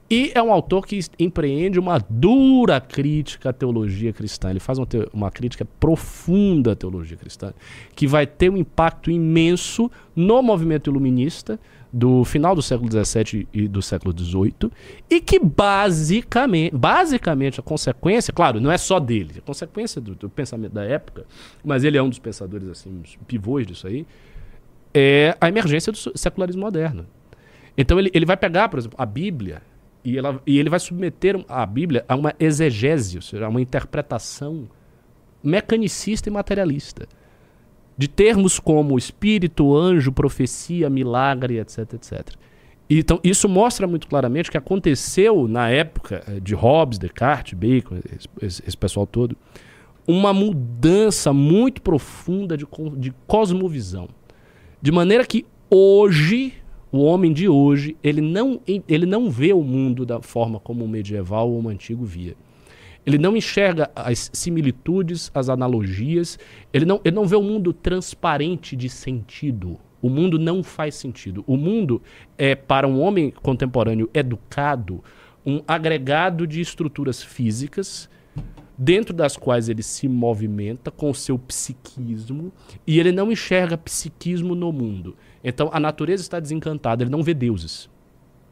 [0.08, 4.50] E é um autor que empreende uma dura crítica à teologia cristã.
[4.50, 7.52] Ele faz uma, uma crítica profunda à teologia cristã,
[7.96, 11.58] que vai ter um impacto imenso no movimento iluminista
[11.92, 14.70] do final do século XVII e do século XVIII,
[15.08, 20.28] e que basicamente, basicamente a consequência, claro, não é só dele, é consequência do, do
[20.28, 21.24] pensamento da época,
[21.64, 24.06] mas ele é um dos pensadores assim, pivôs disso aí,
[24.92, 27.06] é a emergência do secularismo moderno.
[27.76, 29.62] Então ele, ele vai pegar, por exemplo, a Bíblia
[30.04, 33.60] e, ela, e ele vai submeter a Bíblia a uma exegese, ou seja, a uma
[33.60, 34.68] interpretação
[35.42, 37.06] mecanicista e materialista.
[37.98, 42.28] De termos como espírito, anjo, profecia, milagre, etc, etc.
[42.88, 47.98] Então, isso mostra muito claramente que aconteceu na época eh, de Hobbes, Descartes, Bacon,
[48.40, 49.36] esse, esse pessoal todo,
[50.06, 54.08] uma mudança muito profunda de, de cosmovisão.
[54.80, 56.54] De maneira que hoje,
[56.90, 60.88] o homem de hoje, ele não, ele não vê o mundo da forma como o
[60.88, 62.34] medieval ou o antigo via.
[63.06, 66.38] Ele não enxerga as similitudes, as analogias,
[66.72, 69.78] ele não, ele não vê o mundo transparente de sentido.
[70.00, 71.42] O mundo não faz sentido.
[71.46, 72.02] O mundo
[72.36, 75.02] é, para um homem contemporâneo educado,
[75.44, 78.08] um agregado de estruturas físicas
[78.78, 82.52] dentro das quais ele se movimenta com o seu psiquismo
[82.86, 85.16] e ele não enxerga psiquismo no mundo.
[85.42, 87.90] Então a natureza está desencantada, ele não vê deuses.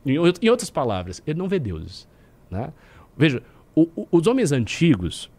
[0.04, 2.08] Em, em outras palavras, ele não vê deuses.
[2.50, 2.72] Né?
[3.16, 3.40] Veja,
[3.76, 5.30] o, o, os homens antigos,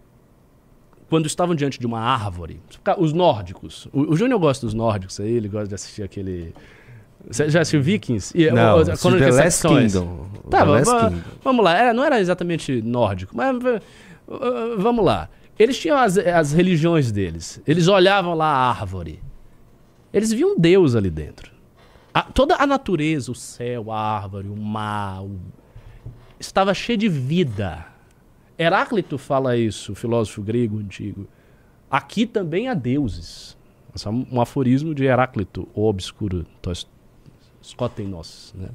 [1.09, 2.61] quando estavam diante de uma árvore,
[2.99, 6.53] os nórdicos, o, o Júnior gosta dos nórdicos aí, ele gosta de assistir aquele.
[7.27, 8.31] Você já assistiu Vikings?
[8.37, 10.27] E, não, o, o, The Last Kingdom.
[10.49, 10.87] Tá, vamos,
[11.43, 11.77] vamos lá.
[11.77, 15.27] É, não era exatamente nórdico, mas uh, vamos lá.
[15.57, 17.59] Eles tinham as, as religiões deles.
[17.65, 19.19] Eles olhavam lá a árvore.
[20.13, 21.51] Eles viam Deus ali dentro.
[22.13, 25.37] A, toda a natureza, o céu, a árvore, o mar, o...
[26.39, 27.96] estava cheio de vida.
[28.57, 31.27] Heráclito fala isso, filósofo grego antigo.
[31.89, 33.55] Aqui também há deuses.
[33.95, 36.45] Esse é um aforismo de Heráclito, o obscuro
[37.63, 38.53] Scotenos.
[38.55, 38.69] Né?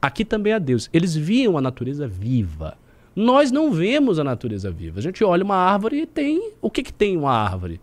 [0.00, 0.88] Aqui também há deuses.
[0.92, 2.76] Eles viam a natureza viva.
[3.14, 5.00] Nós não vemos a natureza viva.
[5.00, 6.52] A gente olha uma árvore e tem.
[6.62, 7.80] O que, que tem uma árvore?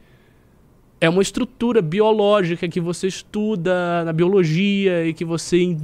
[1.00, 5.76] É uma estrutura biológica que você estuda na biologia e que você.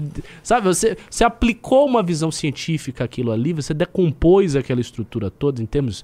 [0.42, 5.66] Sabe, você, você aplicou uma visão científica aquilo ali, você decompôs aquela estrutura toda em
[5.66, 6.04] termos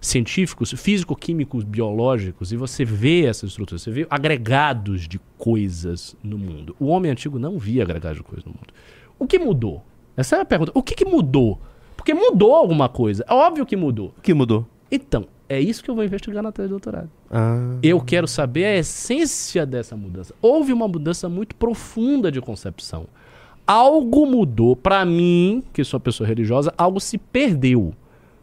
[0.00, 6.74] científicos, físico-químicos, biológicos, e você vê essa estrutura, você vê agregados de coisas no mundo.
[6.78, 8.72] O homem antigo não via agregados de coisas no mundo.
[9.18, 9.84] O que mudou?
[10.16, 10.72] Essa é a pergunta.
[10.74, 11.60] O que, que mudou?
[11.96, 13.24] Porque mudou alguma coisa.
[13.28, 14.14] É óbvio que mudou.
[14.16, 14.66] O que mudou?
[14.90, 17.08] Então, é isso que eu vou investigar na tese de doutorado.
[17.30, 17.76] Ah.
[17.82, 20.34] Eu quero saber a essência dessa mudança.
[20.42, 23.06] Houve uma mudança muito profunda de concepção.
[23.66, 24.74] Algo mudou.
[24.74, 27.92] Para mim, que sou uma pessoa religiosa, algo se perdeu.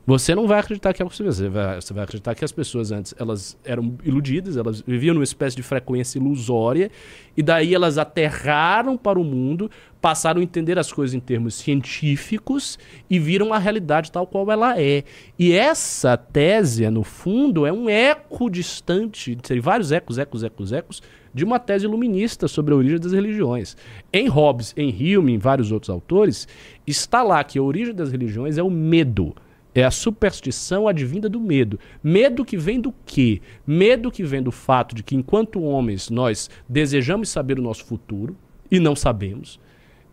[0.05, 1.31] Você não vai acreditar que é possível.
[1.31, 5.23] Você vai, você vai acreditar que as pessoas antes elas eram iludidas, elas viviam numa
[5.23, 6.91] espécie de frequência ilusória,
[7.37, 12.77] e daí elas aterraram para o mundo, passaram a entender as coisas em termos científicos
[13.09, 15.05] e viram a realidade tal qual ela é.
[15.39, 21.01] E essa tese, no fundo, é um eco distante, tem vários ecos, ecos, ecos, ecos,
[21.33, 23.77] de uma tese iluminista sobre a origem das religiões.
[24.11, 26.45] Em Hobbes, em Hume, em vários outros autores,
[26.85, 29.33] está lá que a origem das religiões é o medo.
[29.75, 31.79] É a superstição advinda do medo.
[32.03, 33.41] Medo que vem do quê?
[33.65, 38.35] Medo que vem do fato de que, enquanto homens, nós desejamos saber o nosso futuro
[38.69, 39.59] e não sabemos.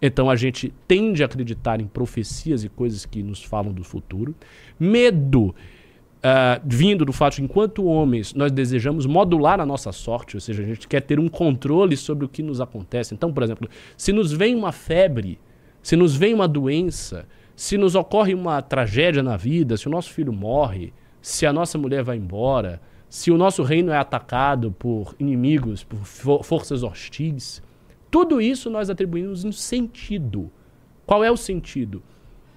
[0.00, 4.34] Então a gente tende a acreditar em profecias e coisas que nos falam do futuro.
[4.78, 5.54] Medo
[6.20, 10.62] Uh, vindo do fato de enquanto homens, nós desejamos modular a nossa sorte, ou seja,
[10.62, 13.14] a gente quer ter um controle sobre o que nos acontece.
[13.14, 15.38] Então, por exemplo, se nos vem uma febre,
[15.82, 17.26] se nos vem uma doença,
[17.60, 21.76] se nos ocorre uma tragédia na vida, se o nosso filho morre, se a nossa
[21.76, 27.62] mulher vai embora, se o nosso reino é atacado por inimigos, por for forças hostis,
[28.10, 30.50] tudo isso nós atribuímos um sentido.
[31.04, 32.02] Qual é o sentido?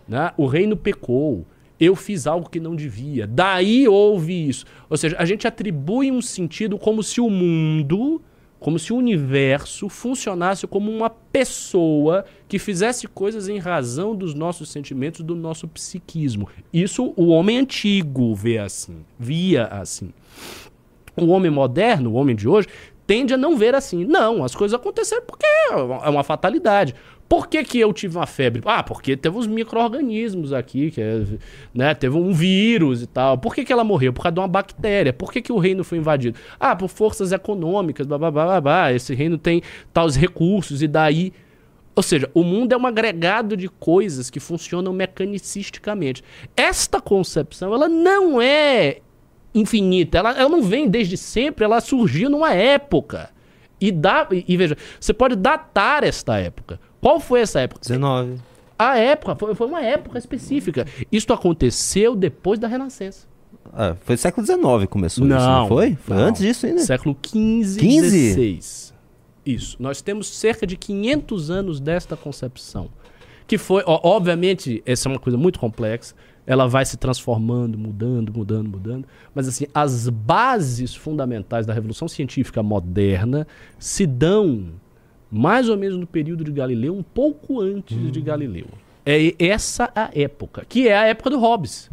[0.07, 0.31] Né?
[0.37, 1.45] O reino pecou,
[1.77, 4.63] eu fiz algo que não devia, daí houve isso.
[4.89, 8.21] Ou seja, a gente atribui um sentido como se o mundo
[8.63, 14.71] como se o universo funcionasse como uma pessoa que fizesse coisas em razão dos nossos
[14.71, 16.47] sentimentos, do nosso psiquismo.
[16.71, 20.13] Isso o homem antigo vê assim, via assim.
[21.17, 22.69] O homem moderno, o homem de hoje,
[23.05, 24.05] tende a não ver assim.
[24.05, 26.95] Não, as coisas aconteceram porque é uma fatalidade.
[27.33, 28.61] Por que, que eu tive uma febre?
[28.63, 31.23] Ah, porque teve uns micro-organismos aqui, que é,
[31.73, 33.39] né, teve um vírus e tal.
[33.39, 34.13] Por que, que ela morreu?
[34.13, 35.11] Por causa de uma bactéria.
[35.11, 36.37] Por que, que o reino foi invadido?
[36.59, 38.93] Ah, por forças econômicas, blá, blá, blá, blá, blá.
[38.93, 41.33] Esse reino tem tais recursos e daí...
[41.95, 46.23] Ou seja, o mundo é um agregado de coisas que funcionam mecanicisticamente.
[46.55, 48.97] Esta concepção, ela não é
[49.55, 50.19] infinita.
[50.19, 53.31] Ela, ela não vem desde sempre, ela surgiu numa época.
[53.81, 56.79] E, dá, e, e veja, você pode datar esta época.
[57.03, 57.81] Qual foi essa época?
[57.81, 58.39] 19.
[58.79, 60.85] A época, foi, foi uma época específica.
[61.11, 63.27] Isto aconteceu depois da Renascença.
[63.73, 65.95] Ah, foi século XIX começou não, isso, não foi?
[65.95, 66.23] Foi não.
[66.23, 66.79] antes disso ainda?
[66.81, 67.79] Século XV, 15?
[67.79, 68.93] XVI.
[69.45, 69.77] Isso.
[69.79, 72.89] Nós temos cerca de 500 anos desta concepção.
[73.45, 76.15] Que foi, ó, obviamente, essa é uma coisa muito complexa.
[76.47, 79.05] ela vai se transformando, mudando, mudando, mudando.
[79.35, 83.45] Mas assim, as bases fundamentais da revolução científica moderna
[83.77, 84.67] se dão
[85.33, 88.11] mais ou menos no período de Galileu, um pouco antes hum.
[88.11, 88.67] de Galileu.
[89.03, 91.89] É essa a época, que é a época do Hobbes.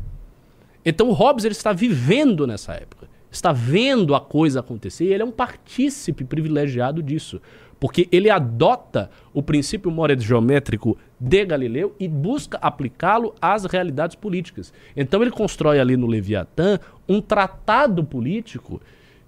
[0.85, 5.23] Então o Hobbes ele está vivendo nessa época, está vendo a coisa acontecer e ele
[5.23, 7.41] é um partícipe privilegiado disso.
[7.81, 14.71] Porque ele adota o princípio geométrico de Galileu e busca aplicá-lo às realidades políticas.
[14.95, 16.79] Então ele constrói ali no Leviatã
[17.09, 18.83] um tratado político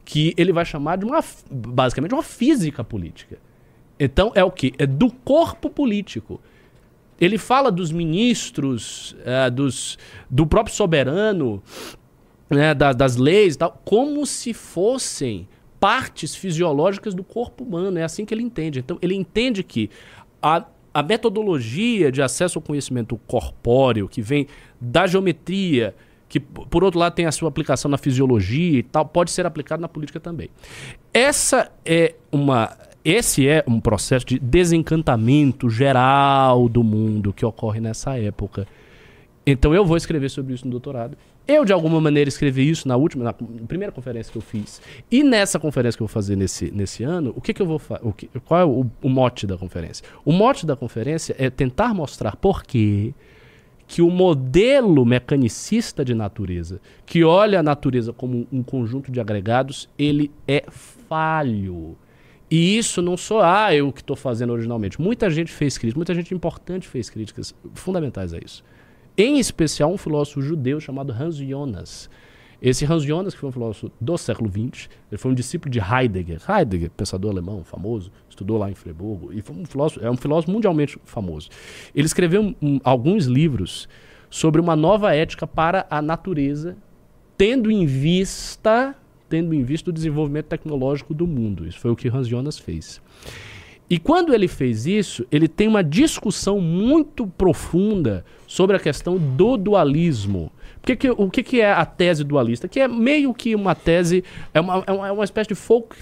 [0.04, 3.38] que ele vai chamar de uma basicamente uma física política.
[4.04, 4.72] Então é o que?
[4.78, 6.40] É do corpo político.
[7.20, 9.96] Ele fala dos ministros, é, dos,
[10.28, 11.62] do próprio soberano,
[12.50, 15.46] né, das, das leis e tal, como se fossem
[15.78, 17.96] partes fisiológicas do corpo humano.
[17.96, 18.80] É assim que ele entende.
[18.80, 19.88] Então, ele entende que
[20.42, 24.48] a, a metodologia de acesso ao conhecimento corpóreo, que vem
[24.80, 25.94] da geometria,
[26.28, 29.80] que por outro lado tem a sua aplicação na fisiologia e tal, pode ser aplicado
[29.80, 30.50] na política também.
[31.14, 38.18] Essa é uma esse é um processo de desencantamento geral do mundo que ocorre nessa
[38.18, 38.66] época.
[39.46, 41.16] Então eu vou escrever sobre isso no doutorado.
[41.46, 44.80] Eu, de alguma maneira, escrevi isso na última, na primeira conferência que eu fiz.
[45.10, 47.80] E nessa conferência que eu vou fazer nesse, nesse ano, o que, que eu vou
[47.80, 48.02] fazer?
[48.44, 50.06] Qual é o, o, mote da conferência?
[50.24, 53.12] O mote da conferência é tentar mostrar por que
[53.88, 59.86] que o modelo mecanicista de natureza, que olha a natureza como um conjunto de agregados,
[59.98, 60.64] ele é
[61.08, 61.98] falho.
[62.52, 65.00] E isso não sou ah, eu que estou fazendo originalmente.
[65.00, 68.62] Muita gente fez críticas, muita gente importante fez críticas fundamentais a isso.
[69.16, 72.10] Em especial um filósofo judeu chamado Hans Jonas.
[72.60, 75.80] Esse Hans Jonas, que foi um filósofo do século XX, ele foi um discípulo de
[75.80, 76.42] Heidegger.
[76.46, 80.52] Heidegger, pensador alemão famoso, estudou lá em Freiburgo e foi um filósofo, é um filósofo
[80.52, 81.48] mundialmente famoso.
[81.94, 83.88] Ele escreveu um, alguns livros
[84.28, 86.76] sobre uma nova ética para a natureza,
[87.34, 88.94] tendo em vista,
[89.32, 91.66] tendo em vista o desenvolvimento tecnológico do mundo.
[91.66, 93.00] Isso foi o que Hans Jonas fez.
[93.88, 99.56] E quando ele fez isso, ele tem uma discussão muito profunda sobre a questão do
[99.56, 100.52] dualismo.
[100.82, 102.68] Que que, o que, que, é a tese dualista?
[102.68, 104.22] Que é meio que uma tese,
[104.52, 105.96] é uma, é uma, é uma espécie de folk,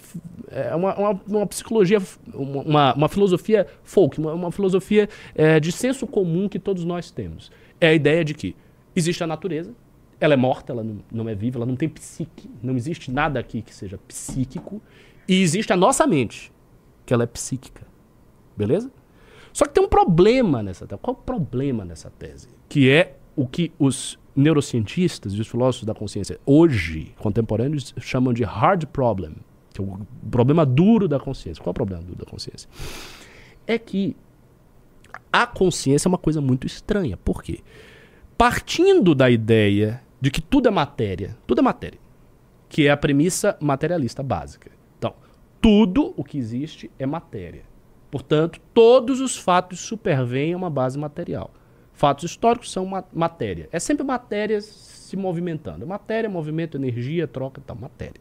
[0.50, 2.02] é uma, uma, uma psicologia,
[2.34, 7.52] uma, uma, filosofia folk, uma, uma filosofia é, de senso comum que todos nós temos.
[7.80, 8.56] É a ideia de que
[8.96, 9.72] existe a natureza,
[10.20, 13.40] ela é morta, ela não, não é viva, ela não tem psique, não existe nada
[13.40, 14.80] aqui que seja psíquico,
[15.26, 16.52] e existe a nossa mente
[17.06, 17.86] que ela é psíquica.
[18.56, 18.90] Beleza?
[19.52, 21.00] Só que tem um problema nessa tese.
[21.00, 22.48] Qual é o problema nessa tese?
[22.68, 28.44] Que é o que os neurocientistas e os filósofos da consciência hoje, contemporâneos, chamam de
[28.44, 29.34] hard problem,
[29.72, 29.98] que é o
[30.30, 31.62] problema duro da consciência.
[31.62, 32.68] Qual é o problema duro da consciência?
[33.66, 34.16] É que
[35.32, 37.16] a consciência é uma coisa muito estranha.
[37.16, 37.60] Por quê?
[38.36, 41.98] Partindo da ideia de que tudo é matéria, tudo é matéria,
[42.68, 44.70] que é a premissa materialista básica
[45.60, 47.64] tudo o que existe é matéria.
[48.10, 51.52] Portanto, todos os fatos supervêm a uma base material.
[51.92, 53.68] Fatos históricos são ma matéria.
[53.70, 55.86] É sempre matéria se movimentando.
[55.86, 58.20] Matéria, movimento, energia, troca, tal, matéria.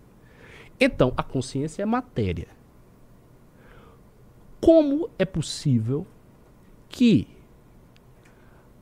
[0.80, 2.48] Então, a consciência é matéria.
[4.62, 6.06] Como é possível
[6.90, 7.28] que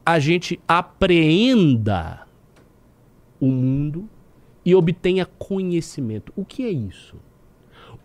[0.05, 2.26] a gente apreenda
[3.40, 4.10] o mundo
[4.66, 6.34] e obtenha conhecimento?
[6.36, 7.16] O que é isso?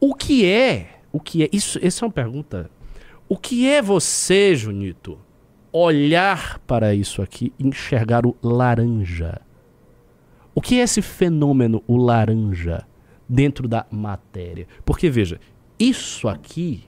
[0.00, 1.00] O que é?
[1.12, 1.48] O que é?
[1.52, 2.70] Isso, essa é uma pergunta.
[3.28, 5.18] O que é você, Junito,
[5.72, 9.40] olhar para isso aqui enxergar o laranja?
[10.54, 12.86] O que é esse fenômeno, o laranja,
[13.28, 14.66] dentro da matéria?
[14.84, 15.40] Porque, veja,
[15.78, 16.84] isso aqui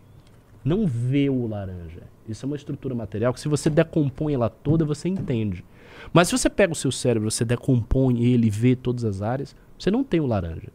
[0.64, 2.02] não vê o laranja.
[2.28, 5.64] Isso é uma estrutura material que, se você decompõe ela toda, você entende.
[6.12, 9.90] Mas se você pega o seu cérebro, você decompõe ele vê todas as áreas, você
[9.90, 10.72] não tem o laranja.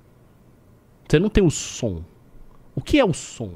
[1.08, 2.04] Você não tem o som.
[2.76, 3.54] O que é o som?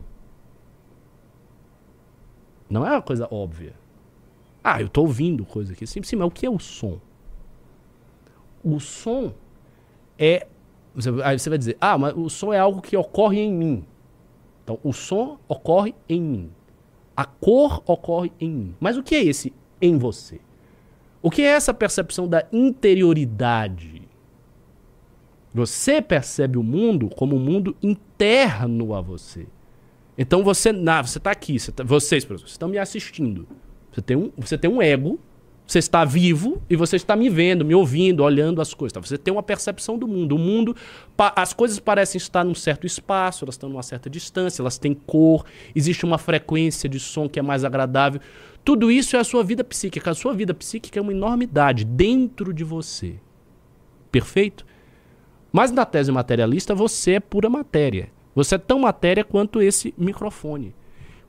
[2.70, 3.74] Não é uma coisa óbvia.
[4.64, 5.86] Ah, eu estou ouvindo coisa aqui.
[5.86, 7.00] Sim, sim, mas o que é o som?
[8.64, 9.34] O som
[10.18, 10.48] é.
[11.24, 13.86] Aí você vai dizer, ah, mas o som é algo que ocorre em mim.
[14.64, 16.52] Então, o som ocorre em mim.
[17.16, 18.76] A cor ocorre em mim.
[18.80, 20.40] Mas o que é esse em você?
[21.24, 24.02] O que é essa percepção da interioridade?
[25.54, 29.48] Você percebe o mundo como um mundo interno a você.
[30.18, 33.48] Então você, na, você está aqui, você tá, vocês, por exemplo, estão me assistindo.
[33.90, 35.18] Você tem, um, você tem um ego
[35.66, 38.94] Você está vivo e você está me vendo, me ouvindo, olhando as coisas.
[38.94, 39.00] Tá?
[39.00, 40.36] Você tem uma percepção do mundo.
[40.36, 40.76] O mundo,
[41.18, 45.46] as coisas parecem estar num certo espaço, elas estão numa certa distância, elas têm cor,
[45.74, 48.20] existe uma frequência de som que é mais agradável.
[48.64, 50.12] Tudo isso é a sua vida psíquica.
[50.12, 53.16] A sua vida psíquica é uma enormidade dentro de você.
[54.12, 54.66] Perfeito?
[55.52, 58.10] Mas na tese materialista, você é pura matéria.
[58.36, 60.74] Você é tão matéria quanto esse microfone.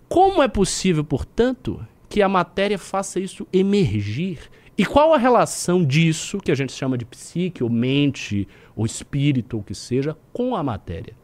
[0.09, 4.39] Como é possível, portanto, que a matéria faça isso emergir?
[4.79, 8.47] E qual a relação disso, que a gente chama de psique, ou mente,
[8.77, 11.17] ou espírito, ou o que seja, com a matéria?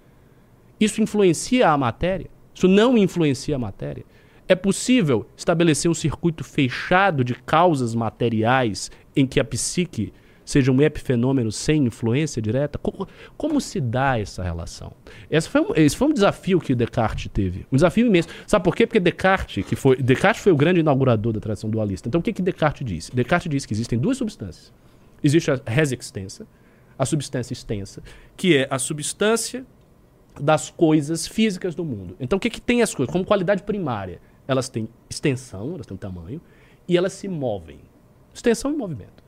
[0.80, 2.28] Isso influencia a matéria?
[2.53, 4.05] Isso não influencia a matéria?
[4.49, 10.12] É possível estabelecer um circuito fechado de causas materiais em que a psique
[10.51, 12.78] seja um epifenômeno sem influência direta?
[12.78, 14.92] Como, como se dá essa relação?
[15.30, 17.66] Esse foi, um, esse foi um desafio que Descartes teve.
[17.70, 18.28] Um desafio imenso.
[18.46, 18.86] Sabe por quê?
[18.86, 22.09] Porque Descartes, que foi, Descartes foi o grande inaugurador da tradição dualista.
[22.09, 23.14] Então o que, que Descartes disse?
[23.14, 24.72] Descartes disse que existem duas substâncias.
[25.22, 26.46] Existe a res extensa,
[26.98, 28.03] a substância extensa,
[28.36, 29.64] que é a substância
[30.40, 32.16] das coisas físicas do mundo.
[32.18, 33.12] Então o que, que tem as coisas?
[33.12, 36.40] Como qualidade primária elas têm extensão, elas têm tamanho,
[36.88, 37.78] e elas se movem.
[38.34, 39.20] Extensão e movimento.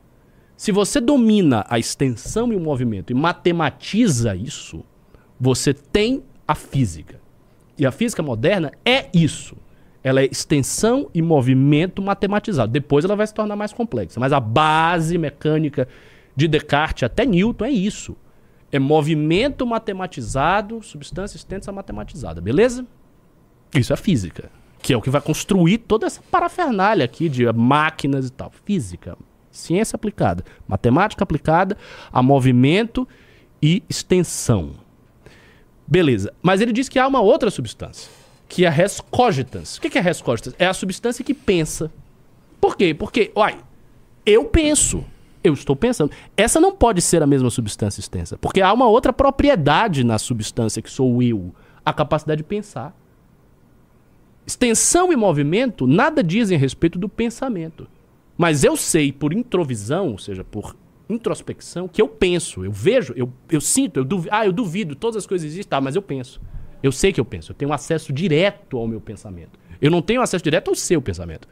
[0.63, 4.81] Se você domina a extensão e o movimento e matematiza isso,
[5.37, 7.19] você tem a física.
[7.77, 9.57] E a física moderna é isso.
[10.01, 12.71] Ela é extensão e movimento matematizado.
[12.71, 14.21] Depois ela vai se tornar mais complexa.
[14.21, 15.85] Mas a base mecânica
[16.33, 18.15] de Descartes até Newton é isso.
[18.71, 22.39] É movimento matematizado, substância extensa matematizada.
[22.39, 22.87] Beleza?
[23.75, 24.49] Isso é física
[24.81, 28.51] que é o que vai construir toda essa parafernália aqui de máquinas e tal.
[28.65, 29.17] Física,
[29.53, 31.77] ciência aplicada, matemática aplicada
[32.11, 33.07] a movimento
[33.61, 34.71] e extensão.
[35.87, 36.33] Beleza.
[36.41, 38.09] Mas ele diz que há uma outra substância,
[38.49, 39.77] que é a res cogitans.
[39.77, 40.55] O que é res cogitans?
[40.57, 41.91] É a substância que pensa.
[42.59, 42.93] Por quê?
[42.93, 43.57] Porque, uai,
[44.25, 45.05] eu penso.
[45.43, 46.11] Eu estou pensando.
[46.37, 50.81] Essa não pode ser a mesma substância extensa, porque há uma outra propriedade na substância
[50.81, 51.53] que sou eu,
[51.85, 52.95] a capacidade de pensar.
[54.47, 57.87] Extensão e movimento nada dizem a respeito do pensamento.
[58.43, 60.75] Mas eu sei por introvisão, ou seja, por
[61.09, 65.15] introspecção, que eu penso, eu vejo, eu, eu sinto, eu duvido, ah, eu duvido, todas
[65.15, 66.41] as coisas existem, tá, mas eu penso.
[66.83, 69.57] Eu sei que eu penso, eu tenho acesso direto ao meu pensamento.
[69.81, 71.47] Eu não tenho acesso direto ao seu pensamento.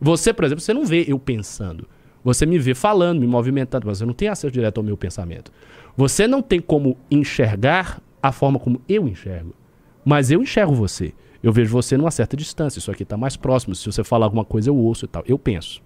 [0.00, 1.86] Você, por exemplo, você não vê eu pensando.
[2.24, 5.52] Você me vê falando, me movimentando, mas você não tem acesso direto ao meu pensamento.
[5.94, 9.54] Você não tem como enxergar a forma como eu enxergo.
[10.02, 11.12] Mas eu enxergo você.
[11.42, 12.78] Eu vejo você numa certa distância.
[12.78, 13.74] Isso aqui está mais próximo.
[13.74, 15.22] Se você falar alguma coisa, eu ouço e tal.
[15.26, 15.82] Eu penso.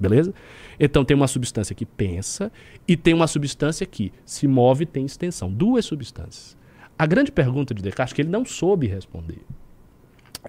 [0.00, 0.32] Beleza?
[0.78, 2.52] Então tem uma substância que pensa
[2.86, 5.50] e tem uma substância que se move e tem extensão.
[5.50, 6.56] Duas substâncias.
[6.98, 9.40] A grande pergunta de Descartes que ele não soube responder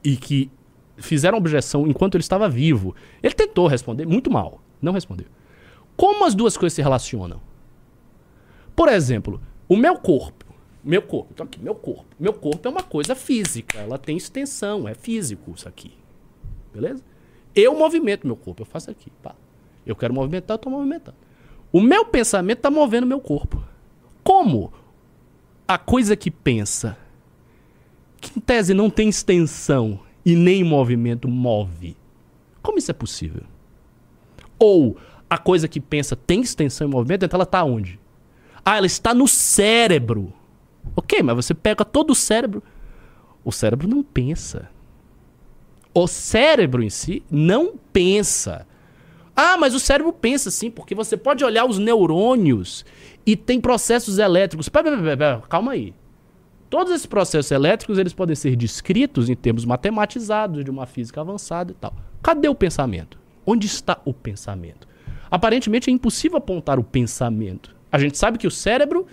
[0.03, 0.51] e que
[0.97, 2.95] fizeram objeção enquanto ele estava vivo.
[3.23, 5.27] Ele tentou responder muito mal, não respondeu.
[5.95, 7.41] Como as duas coisas se relacionam?
[8.75, 10.49] Por exemplo, o meu corpo
[10.83, 11.29] meu corpo.
[11.33, 12.05] Então aqui, meu corpo.
[12.19, 13.77] Meu corpo é uma coisa física.
[13.77, 15.93] Ela tem extensão, é físico isso aqui.
[16.73, 17.03] Beleza?
[17.53, 18.61] Eu movimento meu corpo.
[18.61, 19.11] Eu faço aqui.
[19.21, 19.35] Pá.
[19.91, 21.17] Eu quero movimentar, eu estou movimentando.
[21.71, 23.63] O meu pensamento está movendo meu corpo.
[24.23, 24.71] Como
[25.67, 26.97] a coisa que pensa,
[28.19, 31.95] que em tese não tem extensão e nem movimento, move?
[32.61, 33.43] Como isso é possível?
[34.57, 34.97] Ou
[35.29, 37.99] a coisa que pensa tem extensão e movimento, então ela está onde?
[38.65, 40.33] Ah, ela está no cérebro.
[40.95, 42.61] Ok, mas você pega todo o cérebro.
[43.43, 44.69] O cérebro não pensa.
[45.93, 48.67] O cérebro em si não pensa.
[49.41, 52.83] Ah, mas o cérebro pensa sim, porque você pode olhar os neurônios
[53.25, 54.67] e tem processos elétricos.
[54.67, 55.93] Pera, pera, pera, calma aí.
[56.69, 61.71] Todos esses processos elétricos eles podem ser descritos em termos matematizados de uma física avançada
[61.71, 61.95] e tal.
[62.21, 63.17] Cadê o pensamento?
[63.45, 64.85] Onde está o pensamento?
[65.31, 67.73] Aparentemente é impossível apontar o pensamento.
[67.89, 69.07] A gente sabe que o cérebro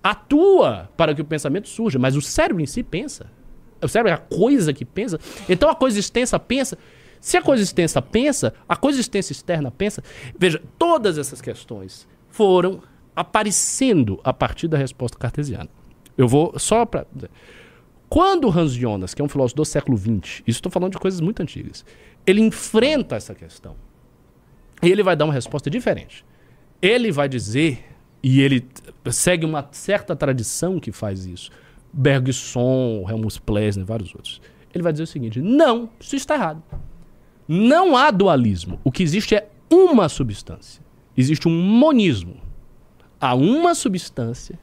[0.00, 3.26] atua para que o pensamento surja, mas o cérebro em si pensa.
[3.82, 5.18] O cérebro é a coisa que pensa.
[5.48, 6.78] Então a coisa extensa pensa.
[7.22, 10.02] Se a coisa extensa pensa, a coisa extensa externa pensa.
[10.36, 12.82] Veja, todas essas questões foram
[13.14, 15.70] aparecendo a partir da resposta cartesiana.
[16.18, 17.06] Eu vou só para.
[18.08, 21.20] Quando Hans Jonas, que é um filósofo do século XX, isso estou falando de coisas
[21.20, 21.84] muito antigas,
[22.26, 23.76] ele enfrenta essa questão.
[24.82, 26.24] E ele vai dar uma resposta diferente.
[26.82, 27.84] Ele vai dizer
[28.20, 28.66] e ele
[29.12, 31.52] segue uma certa tradição que faz isso.
[31.92, 34.40] Bergson, Helmut Plessner, vários outros.
[34.74, 36.60] Ele vai dizer o seguinte: não, isso está errado.
[37.46, 38.80] Não há dualismo.
[38.84, 40.82] O que existe é uma substância.
[41.16, 42.36] Existe um monismo.
[43.20, 44.58] Há uma substância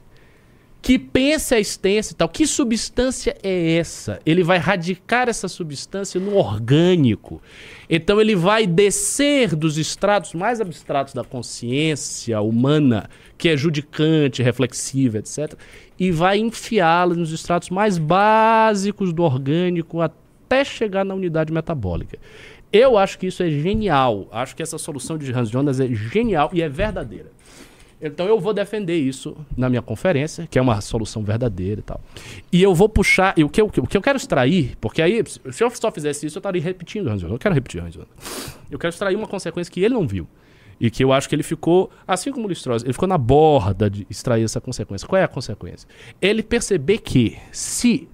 [0.82, 2.28] que pense a existência e tal.
[2.28, 4.18] Que substância é essa?
[4.24, 7.42] Ele vai radicar essa substância no orgânico.
[7.88, 15.18] Então ele vai descer dos estratos mais abstratos da consciência humana, que é judicante, reflexiva,
[15.18, 15.54] etc.,
[15.98, 22.18] e vai enfiá-la nos estratos mais básicos do orgânico até chegar na unidade metabólica.
[22.72, 24.28] Eu acho que isso é genial.
[24.30, 27.30] Acho que essa solução de Hans Jonas é genial e é verdadeira.
[28.00, 32.00] Então eu vou defender isso na minha conferência, que é uma solução verdadeira e tal.
[32.50, 33.34] E eu vou puxar.
[33.36, 36.26] E o, que eu, o que eu quero extrair, porque aí, se eu só fizesse
[36.26, 37.34] isso, eu estaria repetindo Hans Jonas.
[37.34, 38.08] Eu quero repetir Hans Jonas.
[38.70, 40.26] Eu quero extrair uma consequência que ele não viu.
[40.80, 43.90] E que eu acho que ele ficou, assim como o Listrosa, ele ficou na borda
[43.90, 45.06] de extrair essa consequência.
[45.06, 45.86] Qual é a consequência?
[46.22, 48.08] Ele perceber que se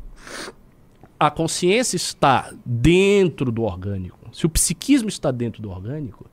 [1.19, 6.27] a consciência está dentro do orgânico, se o psiquismo está dentro do orgânico,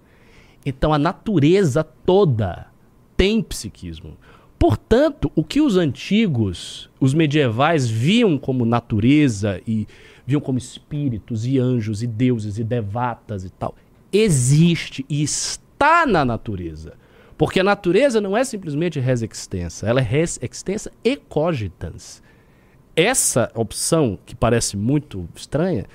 [0.66, 2.68] então a natureza toda
[3.16, 4.18] tem psiquismo.
[4.60, 9.88] Portanto, o que os antigos, os medievais, viam como natureza e
[10.28, 13.74] viam como espíritos e anjos e deuses e devatas e tal,
[14.12, 16.95] existe e está na natureza.
[17.38, 22.22] Porque a natureza não é simplesmente res extensa, ela é res extensa e cogitans.
[22.96, 25.86] Essa opção, que parece muito estranha,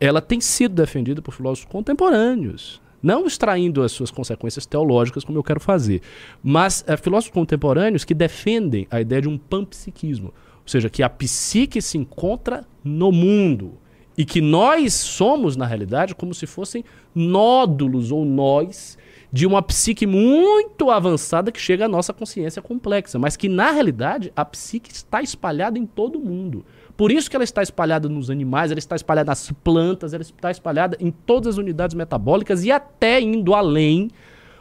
[0.00, 2.80] ela tem sido defendida por filósofos contemporâneos.
[3.00, 6.02] Não extraindo as suas consequências teológicas, como eu quero fazer,
[6.42, 11.08] mas é, filósofos contemporâneos que defendem a ideia de um panpsiquismo, ou seja, que a
[11.08, 13.74] psique se encontra no mundo
[14.16, 16.84] e que nós somos, na realidade, como se fossem
[17.14, 18.97] nódulos ou nós
[19.32, 24.32] de uma psique muito avançada que chega à nossa consciência complexa, mas que na realidade
[24.34, 26.64] a psique está espalhada em todo mundo.
[26.96, 30.50] Por isso que ela está espalhada nos animais, ela está espalhada nas plantas, ela está
[30.50, 34.10] espalhada em todas as unidades metabólicas e até indo além.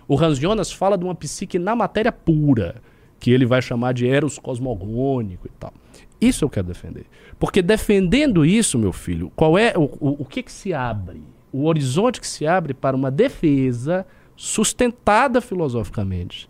[0.07, 2.75] O Hans Jonas fala de uma psique na matéria pura,
[3.19, 5.73] que ele vai chamar de eros cosmogônico e tal.
[6.19, 7.05] Isso eu quero defender.
[7.39, 11.23] Porque defendendo isso, meu filho, qual é o, o, o que, que se abre?
[11.51, 14.05] O horizonte que se abre para uma defesa
[14.37, 16.47] sustentada filosoficamente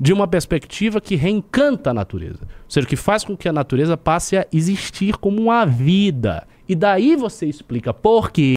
[0.00, 2.40] de uma perspectiva que reencanta a natureza.
[2.42, 6.46] Ou seja, que faz com que a natureza passe a existir como uma vida.
[6.68, 8.56] E daí você explica por que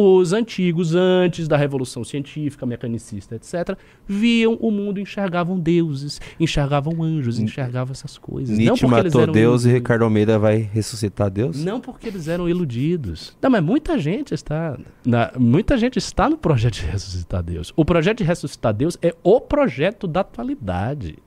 [0.00, 3.76] os antigos, antes da Revolução Científica, mecanicista, etc.,
[4.06, 8.56] viam o mundo, enxergavam deuses, enxergavam anjos, enxergavam essas coisas.
[8.56, 11.64] Nietzsche matou Deus e Ricardo Almeida vai ressuscitar Deus?
[11.64, 13.36] Não porque eles eram iludidos.
[13.42, 14.78] Não, mas muita gente está.
[15.04, 17.72] Na, muita gente está no projeto de ressuscitar Deus.
[17.74, 21.18] O projeto de ressuscitar Deus é o projeto da atualidade.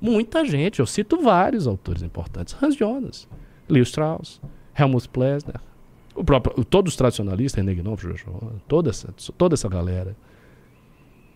[0.00, 2.56] Muita gente, eu cito vários autores importantes.
[2.60, 3.28] Hans Jonas,
[3.68, 4.40] Leo Strauss,
[4.74, 5.60] Helmut Plessner,
[6.14, 7.80] o próprio, todos os tradicionalistas, René
[8.68, 10.16] toda essa, toda essa galera.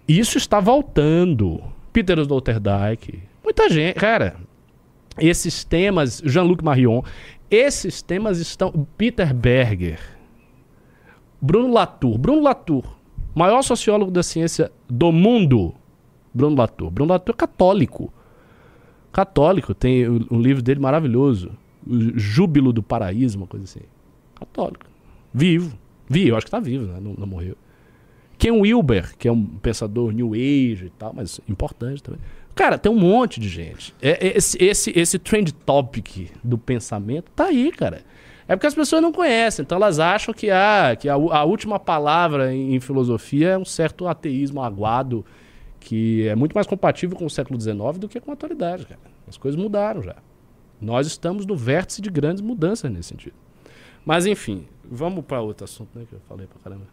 [0.06, 1.62] Isso está voltando.
[1.92, 3.94] Peter Sloterdijk, muita gente.
[3.94, 4.36] Cara,
[5.18, 7.02] esses temas, Jean-Luc Marion,
[7.50, 8.86] esses temas estão.
[8.98, 9.98] Peter Berger,
[11.40, 12.18] Bruno Latour.
[12.18, 12.84] Bruno Latour,
[13.34, 15.74] maior sociólogo da ciência do mundo.
[16.34, 16.90] Bruno Latour.
[16.90, 18.12] Bruno Latour é católico.
[19.10, 21.52] Católico, tem um livro dele maravilhoso.
[21.86, 23.80] Júbilo do Paraíso, uma coisa assim.
[24.34, 24.86] Católico.
[25.32, 25.78] Vivo.
[26.08, 26.98] Vivo, eu acho que está vivo, né?
[27.00, 27.56] Não, não, morreu.
[28.38, 32.20] Ken Wilber, que é um pensador New Age e tal, mas importante também.
[32.54, 33.94] Cara, tem um monte de gente.
[34.00, 38.02] É, é, esse, esse, esse trend topic do pensamento tá aí, cara.
[38.48, 41.80] É porque as pessoas não conhecem, então elas acham que, ah, que a, a última
[41.80, 45.24] palavra em, em, filosofia é um certo ateísmo aguado
[45.80, 49.00] que é muito mais compatível com o século XIX do que com a atualidade, cara.
[49.28, 50.16] As coisas mudaram já.
[50.80, 53.34] Nós estamos no vértice de grandes mudanças nesse sentido.
[54.04, 56.04] Mas enfim, vamos para outro assunto, né?
[56.08, 56.86] Que eu falei pra caramba.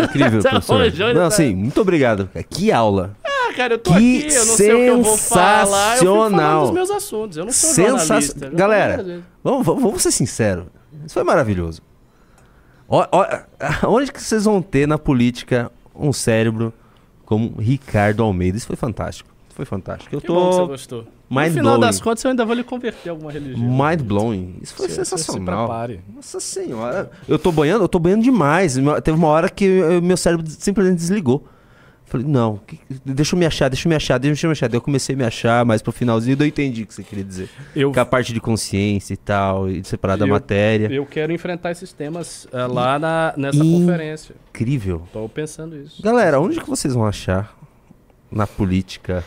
[0.00, 1.14] Incrível, tá professor.
[1.14, 1.30] Não, tá...
[1.30, 2.28] sim, muito obrigado.
[2.48, 3.16] Que aula.
[3.24, 6.02] Ah, cara, eu tô que aqui, eu não sei o que eu vou falar.
[6.02, 7.36] Eu fui dos meus assuntos.
[7.36, 7.98] Eu não sou Sensa...
[7.98, 8.50] jornalista.
[8.50, 10.66] Galera, vamos, vamos ser sinceros.
[11.04, 11.82] Isso foi maravilhoso.
[12.88, 13.06] O, o,
[13.88, 16.72] onde que vocês vão ter na política um cérebro
[17.24, 18.56] como Ricardo Almeida?
[18.56, 19.33] Isso foi fantástico.
[19.54, 20.12] Foi fantástico.
[20.12, 20.34] Eu que tô...
[20.34, 21.06] que você gostou.
[21.30, 23.64] Mind no final das contas, eu ainda vou lhe converter alguma religião.
[23.64, 24.56] Mind blowing.
[24.60, 25.86] Isso foi se, sensacional.
[25.86, 27.10] Se Nossa senhora.
[27.28, 28.76] Eu tô banhando, eu tô banhando demais.
[29.04, 29.66] Teve uma hora que
[30.02, 31.46] meu cérebro simplesmente desligou.
[32.04, 32.60] Falei, não,
[33.04, 34.68] deixa eu me achar, deixa eu me achar, deixa eu me achar.
[34.68, 37.24] Daí eu comecei a me achar, mas pro finalzinho eu entendi o que você queria
[37.24, 37.48] dizer.
[37.74, 37.92] Eu...
[37.92, 40.92] Que a parte de consciência e tal, e separar da matéria.
[40.92, 44.34] Eu quero enfrentar esses temas uh, lá na, nessa conferência.
[44.50, 45.02] Incrível.
[45.12, 46.02] Tô pensando isso.
[46.02, 47.56] Galera, onde que vocês vão achar
[48.30, 49.24] na política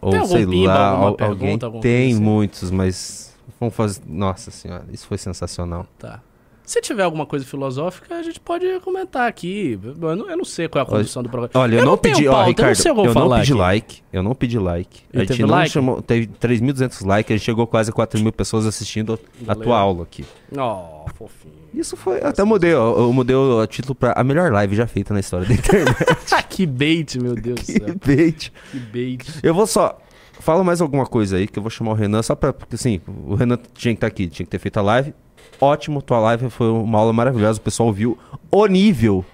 [0.00, 2.20] ou sei pimba, lá, alguém tem assim?
[2.20, 4.02] muitos, mas vamos fazer.
[4.06, 5.86] Nossa senhora, isso foi sensacional.
[5.98, 6.20] Tá.
[6.66, 9.78] Se tiver alguma coisa filosófica, a gente pode comentar aqui.
[9.82, 11.52] Eu não, eu não sei qual é a condição do programa.
[11.54, 13.60] Olha, eu, não, tenho pedi, ó, Ricardo, eu não que eu eu não pedi aqui.
[13.60, 15.02] like, eu não pedi like.
[15.14, 15.70] A gente não like?
[15.70, 19.62] chamou, teve 3.200 likes, a gente chegou quase a 4 mil pessoas assistindo a Valeu.
[19.62, 20.24] tua aula aqui.
[20.50, 21.54] Oh, fofinho.
[21.72, 25.14] Isso foi, até mudei, ó, eu mudei o título pra a melhor live já feita
[25.14, 25.94] na história da internet.
[26.50, 27.94] que bait, meu Deus do céu.
[28.04, 28.52] Bait.
[28.72, 29.40] Que bait.
[29.40, 29.98] Eu vou só.
[30.40, 32.52] Fala mais alguma coisa aí que eu vou chamar o Renan só pra.
[32.52, 35.14] Porque assim, o Renan tinha que estar aqui, tinha que ter feito a live.
[35.60, 37.58] Ótimo, tua live foi uma aula maravilhosa.
[37.58, 38.18] O pessoal viu
[38.50, 39.24] o nível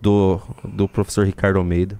[0.00, 1.98] do, do professor Ricardo Almeida.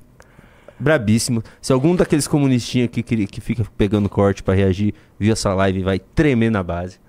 [0.78, 1.42] Brabíssimo.
[1.60, 5.82] Se algum daqueles comunistinhos que, que, que fica pegando corte pra reagir, viu essa live,
[5.82, 7.00] vai tremer na base.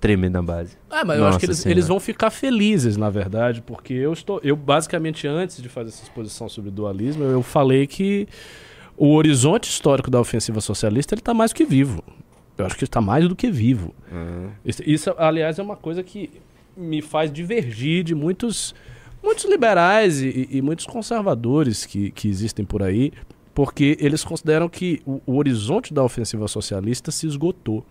[0.00, 0.76] Tremer na base.
[0.90, 4.12] Ah, mas eu acho Nossa que eles, eles vão ficar felizes, na verdade, porque eu
[4.12, 4.40] estou.
[4.44, 8.28] Eu, basicamente, antes de fazer essa exposição sobre dualismo, eu falei que
[8.96, 12.04] o horizonte histórico da ofensiva socialista ele está mais que vivo.
[12.56, 13.94] Eu acho que está mais do que vivo.
[14.64, 16.30] Isso, isso, aliás, é uma coisa que
[16.76, 18.74] me faz divergir de muitos,
[19.22, 23.12] muitos liberais e, e muitos conservadores que, que existem por aí,
[23.54, 27.84] porque eles consideram que o, o horizonte da ofensiva socialista se esgotou.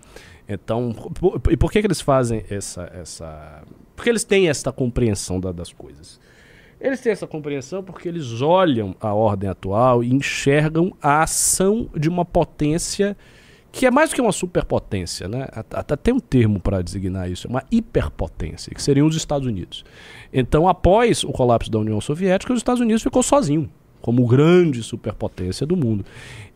[0.47, 3.63] Então, por- e por que, que eles fazem essa, essa.
[3.95, 6.19] Porque eles têm essa compreensão da- das coisas.
[6.81, 12.09] Eles têm essa compreensão porque eles olham a ordem atual e enxergam a ação de
[12.09, 13.15] uma potência
[13.73, 15.47] que é mais do que uma superpotência, né?
[15.51, 19.47] At- Até tem um termo para designar isso, é uma hiperpotência, que seriam os Estados
[19.47, 19.83] Unidos.
[20.31, 23.67] Então, após o colapso da União Soviética, os Estados Unidos ficou sozinho,
[23.99, 26.05] como grande superpotência do mundo.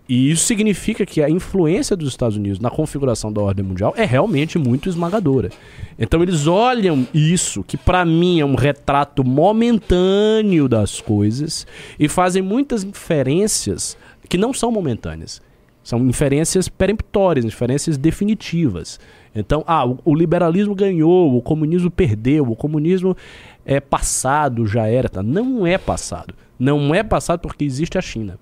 [0.07, 4.05] E isso significa que a influência dos Estados Unidos na configuração da ordem mundial é
[4.05, 5.49] realmente muito esmagadora.
[5.97, 11.65] Então eles olham isso, que para mim é um retrato momentâneo das coisas,
[11.99, 13.97] e fazem muitas inferências
[14.29, 15.41] que não são momentâneas.
[15.87, 18.99] São inferências peremptórias, inferências definitivas.
[19.33, 23.15] Então, ah, o, o liberalismo ganhou, o comunismo perdeu, o comunismo
[23.65, 25.07] é passado, já era.
[25.07, 25.23] Tá?
[25.23, 26.33] Não é passado.
[26.59, 28.37] Não é passado porque existe a China.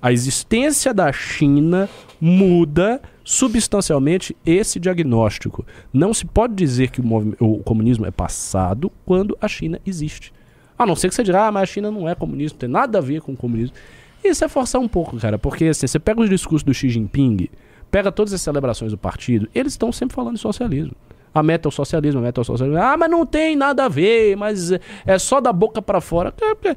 [0.00, 5.66] A existência da China muda substancialmente esse diagnóstico.
[5.92, 10.32] Não se pode dizer que o, o comunismo é passado quando a China existe.
[10.78, 12.68] A não ser que você diga, ah, mas a China não é comunismo, não tem
[12.70, 13.76] nada a ver com o comunismo.
[14.24, 17.48] Isso é forçar um pouco, cara, porque assim, você pega os discursos do Xi Jinping,
[17.90, 20.94] pega todas as celebrações do partido, eles estão sempre falando de socialismo.
[21.34, 22.80] A meta é o socialismo, a meta é o socialismo.
[22.80, 26.32] Ah, mas não tem nada a ver, mas é- só da boca pra fora.
[26.64, 26.76] É,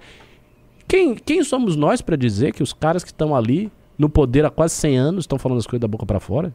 [0.87, 4.49] Quem, quem somos nós pra dizer que os caras que estão ali no poder há
[4.49, 6.53] quase 100 anos estão falando as coisas da boca pra fora?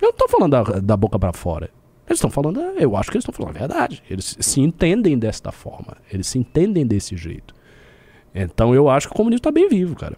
[0.00, 1.68] Eu não tô falando da, da boca pra fora.
[2.06, 4.02] Eles estão falando, eu acho que eles estão falando a verdade.
[4.08, 5.96] Eles se entendem desta forma.
[6.12, 7.54] Eles se entendem desse jeito.
[8.34, 10.16] Então eu acho que o comunismo está bem vivo, cara.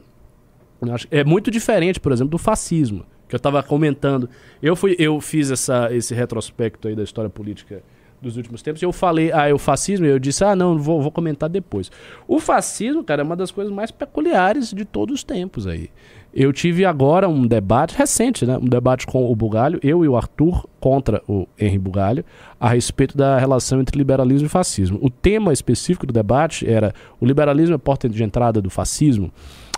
[1.11, 4.29] É muito diferente, por exemplo, do fascismo, que eu estava comentando.
[4.63, 7.83] Eu fui, eu fiz essa, esse retrospecto aí da história política
[8.21, 8.83] dos últimos tempos.
[8.83, 11.91] E eu falei, ah, é o fascismo, eu disse, ah, não, vou, vou comentar depois.
[12.27, 15.91] O fascismo, cara, é uma das coisas mais peculiares de todos os tempos aí.
[16.35, 18.59] Eu tive agora um debate recente, né?
[18.59, 22.23] Um debate com o Bugalho, eu e o Arthur contra o Henri Bugalho,
[22.61, 24.99] a respeito da relação entre liberalismo e fascismo.
[25.01, 29.33] O tema específico do debate era o liberalismo é porta de entrada do fascismo.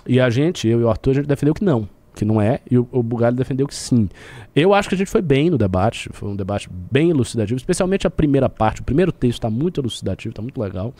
[0.07, 2.59] E a gente, eu e o Arthur, a gente defendeu que não, que não é,
[2.69, 4.09] e o, o Bugalho defendeu que sim.
[4.55, 8.05] Eu acho que a gente foi bem no debate, foi um debate bem elucidativo, especialmente
[8.05, 8.81] a primeira parte.
[8.81, 10.93] O primeiro texto está muito elucidativo, está muito legal.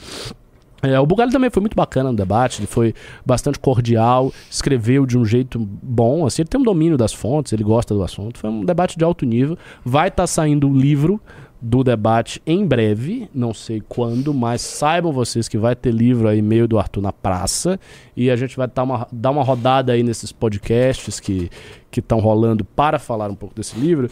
[0.81, 2.93] É, o Bugalho também foi muito bacana no debate, ele foi
[3.25, 7.63] bastante cordial, escreveu de um jeito bom, assim, ele tem um domínio das fontes, ele
[7.63, 9.57] gosta do assunto, foi um debate de alto nível.
[9.83, 11.19] Vai estar saindo o livro
[11.62, 16.41] do debate em breve, não sei quando, mas saibam vocês que vai ter livro aí
[16.41, 17.80] meio do Arthur na praça
[18.16, 21.49] e a gente vai dar uma, dar uma rodada aí nesses podcasts que
[21.95, 24.10] estão rolando para falar um pouco desse livro.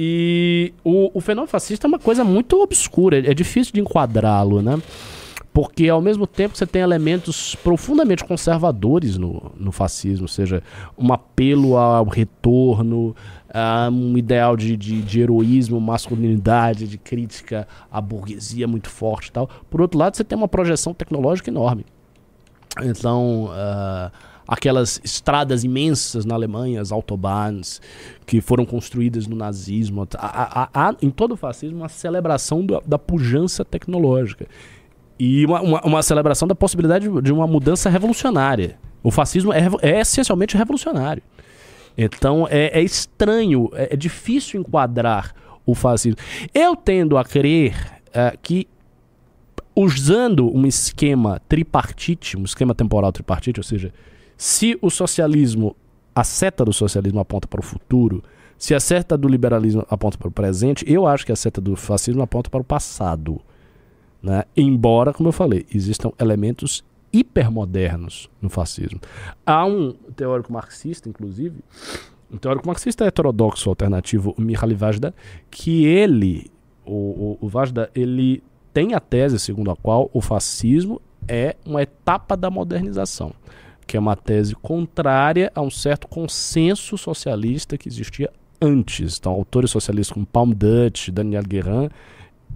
[0.00, 4.80] E o, o fenômeno fascista é uma coisa muito obscura, é difícil de enquadrá-lo, né?
[5.52, 10.62] Porque ao mesmo tempo você tem elementos profundamente conservadores no, no fascismo, ou seja,
[10.96, 13.16] um apelo ao retorno,
[13.58, 19.32] a um ideal de, de, de heroísmo, masculinidade, de crítica à burguesia muito forte e
[19.32, 19.48] tal.
[19.68, 21.84] Por outro lado, você tem uma projeção tecnológica enorme.
[22.82, 24.10] Então, ah,
[24.46, 27.80] aquelas estradas imensas na Alemanha, as autobahns,
[28.24, 32.80] que foram construídas no nazismo, há, há- há em todo o fascismo uma celebração da-
[32.86, 34.46] da pujança tecnológica.
[35.18, 38.78] E uma, uma, uma celebração da possibilidade de- de uma mudança revolucionária.
[39.02, 41.22] O fascismo é, é essencialmente revolucionário.
[41.98, 45.34] Então é, é estranho, é, é difícil enquadrar
[45.66, 46.18] o fascismo.
[46.54, 47.74] Eu tendo a crer
[48.14, 48.68] eh, que
[49.76, 53.92] usando um esquema tripartite, um esquema temporal tripartite, ou seja,
[54.36, 55.76] se o socialismo,
[56.14, 58.22] a seta do socialismo aponta para o futuro,
[58.56, 61.76] se a seta do liberalismo aponta para o presente, eu acho que a seta do
[61.76, 63.40] fascismo aponta para o passado.
[64.22, 64.44] Né?
[64.56, 66.82] Embora, como eu falei, existam elementos
[67.12, 69.00] hipermodernos no fascismo.
[69.44, 71.60] Há um teórico marxista, inclusive,
[72.30, 75.14] um teórico marxista heterodoxo alternativo, o Mihaly Vajda,
[75.50, 76.50] que ele,
[76.84, 81.82] o, o, o Vajda, ele tem a tese segundo a qual o fascismo é uma
[81.82, 83.32] etapa da modernização,
[83.86, 88.30] que é uma tese contrária a um certo consenso socialista que existia
[88.60, 89.18] antes.
[89.18, 91.88] Então, autores socialistas como Palm Dutch, Daniel Guérin,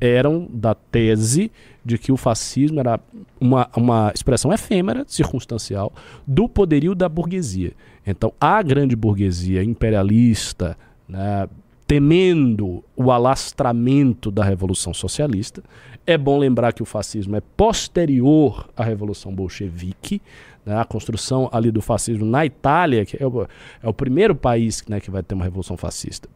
[0.03, 1.53] eram da tese
[1.85, 2.99] de que o fascismo era
[3.41, 5.93] uma, uma expressão efêmera, circunstancial,
[6.27, 7.73] do poderio da burguesia.
[8.05, 10.77] Então, a grande burguesia imperialista,
[11.09, 11.49] né,
[11.87, 15.62] temendo o alastramento da Revolução Socialista,
[16.05, 20.20] é bom lembrar que o fascismo é posterior à Revolução Bolchevique,
[20.66, 23.47] né, a construção ali do fascismo na Itália, que é o,
[23.81, 26.29] é o primeiro país né, que vai ter uma revolução fascista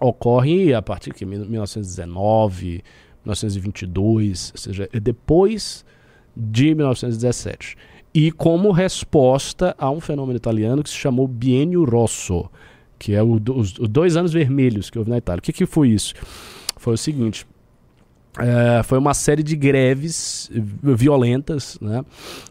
[0.00, 2.82] ocorre a partir de 1919,
[3.24, 5.84] 1922, ou seja, é depois
[6.36, 7.76] de 1917.
[8.14, 12.48] E como resposta a um fenômeno italiano que se chamou Bienio Rosso,
[12.98, 15.40] que é o, os, os, dois anos vermelhos que houve na Itália.
[15.40, 16.14] O que, que foi isso?
[16.76, 17.46] Foi o seguinte:
[18.38, 20.50] é, foi uma série de greves
[20.82, 22.04] violentas né,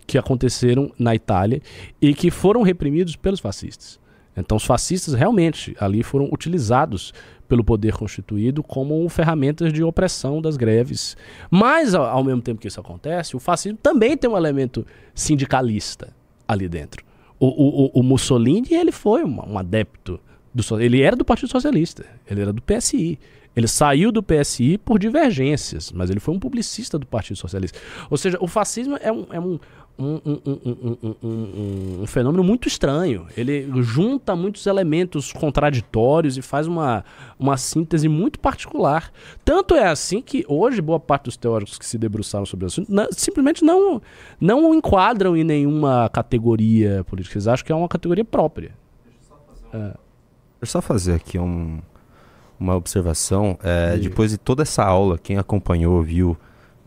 [0.05, 1.61] que aconteceram na Itália
[2.01, 3.99] e que foram reprimidos pelos fascistas.
[4.37, 7.13] Então, os fascistas realmente ali foram utilizados
[7.47, 11.17] pelo poder constituído como ferramentas de opressão das greves.
[11.49, 14.85] Mas, ao, mesmo tempo que isso acontece, o fascismo também tem um elemento
[15.15, 16.13] sindicalista
[16.47, 17.03] ali dentro.
[17.39, 20.19] O, o, o Mussolini ele foi um, um adepto
[20.53, 23.19] do ele era do Partido Socialista, ele era do PSI.
[23.55, 27.79] Ele saiu do PSI por divergências, mas ele foi um publicista do Partido Socialista.
[28.07, 29.59] Ou seja, o fascismo é um, é um,
[29.99, 30.21] um,
[31.23, 33.27] um, um, fenômeno muito estranho.
[33.35, 37.03] Ele junta muitos elementos contraditórios e faz uma,
[37.39, 39.11] uma síntese muito particular.
[39.43, 42.91] Tanto é assim que hoje boa parte dos teóricos que se debruçaram sobre o assunto
[42.91, 44.01] não, simplesmente não,
[44.39, 47.37] não o enquadram em nenhuma categoria política.
[47.37, 48.71] Eles acham que é uma categoria própria.
[49.03, 49.79] Deixa eu só fazer, um...
[49.79, 49.83] é.
[49.89, 49.97] Deixa
[50.61, 51.79] eu só fazer aqui um,
[52.59, 53.57] uma observação.
[53.63, 56.37] É, depois de toda essa aula, quem acompanhou, viu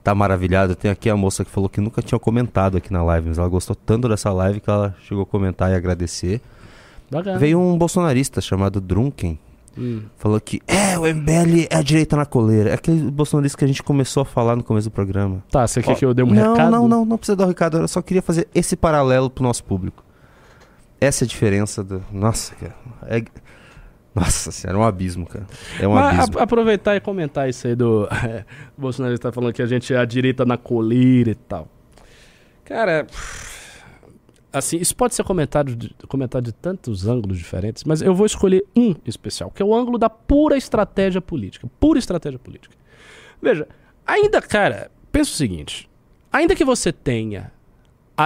[0.03, 0.75] tá maravilhado.
[0.75, 3.49] Tem aqui a moça que falou que nunca tinha comentado aqui na live, mas ela
[3.49, 6.41] gostou tanto dessa live que ela chegou a comentar e agradecer.
[7.11, 7.39] Bacana.
[7.39, 9.39] Veio um bolsonarista chamado Drunken.
[9.77, 10.03] Hum.
[10.17, 12.71] Falou que é, o MBL é a direita na coleira.
[12.71, 15.43] É aquele bolsonarista que a gente começou a falar no começo do programa.
[15.51, 16.71] Tá, você quer que eu dê um não, recado?
[16.71, 17.79] Não, não, não precisa dar o um recado.
[17.79, 20.05] Eu só queria fazer esse paralelo pro nosso público.
[21.01, 22.03] Essa é a diferença do.
[22.13, 22.75] Nossa, cara.
[23.07, 23.25] É...
[24.15, 25.47] Nossa senhora, é um abismo, cara.
[25.81, 26.41] É um Mas abismo.
[26.41, 28.07] aproveitar e comentar isso aí do.
[28.07, 28.45] É,
[28.77, 31.69] o Bolsonaro está falando que a gente é a direita na coleira e tal.
[32.65, 33.07] Cara,
[34.53, 38.65] assim, isso pode ser comentado de, comentado de tantos ângulos diferentes, mas eu vou escolher
[38.77, 41.69] um especial, que é o ângulo da pura estratégia política.
[41.79, 42.75] Pura estratégia política.
[43.41, 43.67] Veja,
[44.07, 45.89] ainda, cara, pensa o seguinte:
[46.33, 47.53] ainda que você tenha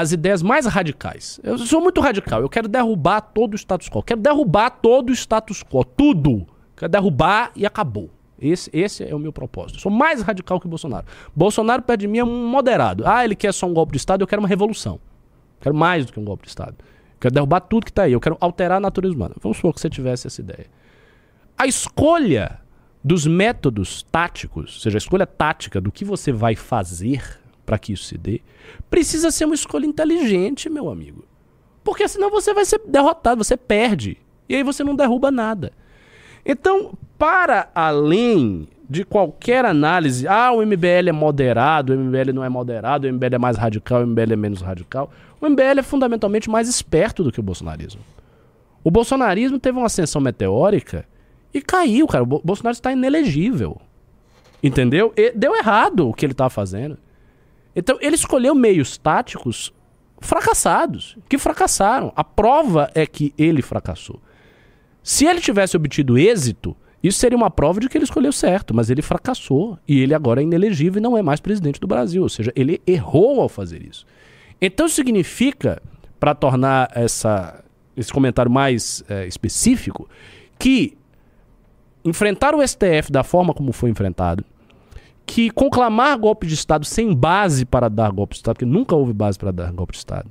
[0.01, 1.39] as ideias mais radicais.
[1.43, 2.41] Eu sou muito radical.
[2.41, 4.03] Eu quero derrubar todo o status quo.
[4.03, 5.85] Quero derrubar todo o status quo.
[5.85, 6.47] Tudo.
[6.77, 8.11] quero derrubar e acabou.
[8.41, 9.77] Esse, esse é o meu propósito.
[9.77, 11.07] Eu sou mais radical que Bolsonaro.
[11.35, 13.07] Bolsonaro perto de mim é um moderado.
[13.07, 14.99] Ah, ele quer só um golpe de Estado, eu quero uma revolução.
[15.61, 16.77] Quero mais do que um golpe de Estado.
[17.21, 18.13] Quero derrubar tudo que está aí.
[18.13, 19.35] Eu quero alterar a natureza humana.
[19.41, 20.67] Vamos supor que você tivesse essa ideia.
[21.57, 22.61] A escolha
[23.03, 27.93] dos métodos táticos, ou seja, a escolha tática do que você vai fazer para que
[27.93, 28.41] isso se dê,
[28.91, 31.25] precisa ser uma escolha inteligente, meu amigo.
[31.83, 34.17] Porque senão você vai ser derrotado, você perde.
[34.49, 35.73] E aí você não derruba nada.
[36.45, 42.49] Então, para além de qualquer análise, ah, o MBL é moderado, o MBL não é
[42.49, 45.11] moderado, o MBL é mais radical, o MBL é menos radical,
[45.41, 48.03] o MBL é fundamentalmente mais esperto do que o bolsonarismo.
[48.83, 51.07] O bolsonarismo teve uma ascensão meteórica
[51.53, 52.23] e caiu, cara.
[52.23, 53.81] O Bolsonaro está inelegível.
[54.63, 55.13] Entendeu?
[55.17, 56.99] E deu errado o que ele estava fazendo.
[57.75, 59.73] Então, ele escolheu meios táticos
[60.21, 62.13] fracassados, que fracassaram.
[62.17, 64.21] A prova é que ele fracassou.
[65.03, 68.89] Se ele tivesse obtido êxito, isso seria uma prova de que ele escolheu certo, mas
[68.89, 72.23] ele fracassou e ele agora é inelegível e não é mais presidente do Brasil.
[72.23, 74.07] Ou seja, ele errou ao fazer isso.
[74.59, 75.83] Então significa,
[76.19, 77.63] para tornar essa,
[77.95, 80.09] esse comentário mais é, específico,
[80.59, 80.97] que
[82.03, 84.43] enfrentar o STF da forma como foi enfrentado,
[85.27, 89.13] que conclamar golpe de Estado sem base para dar golpe de Estado, porque nunca houve
[89.13, 90.31] base para dar golpe de Estado,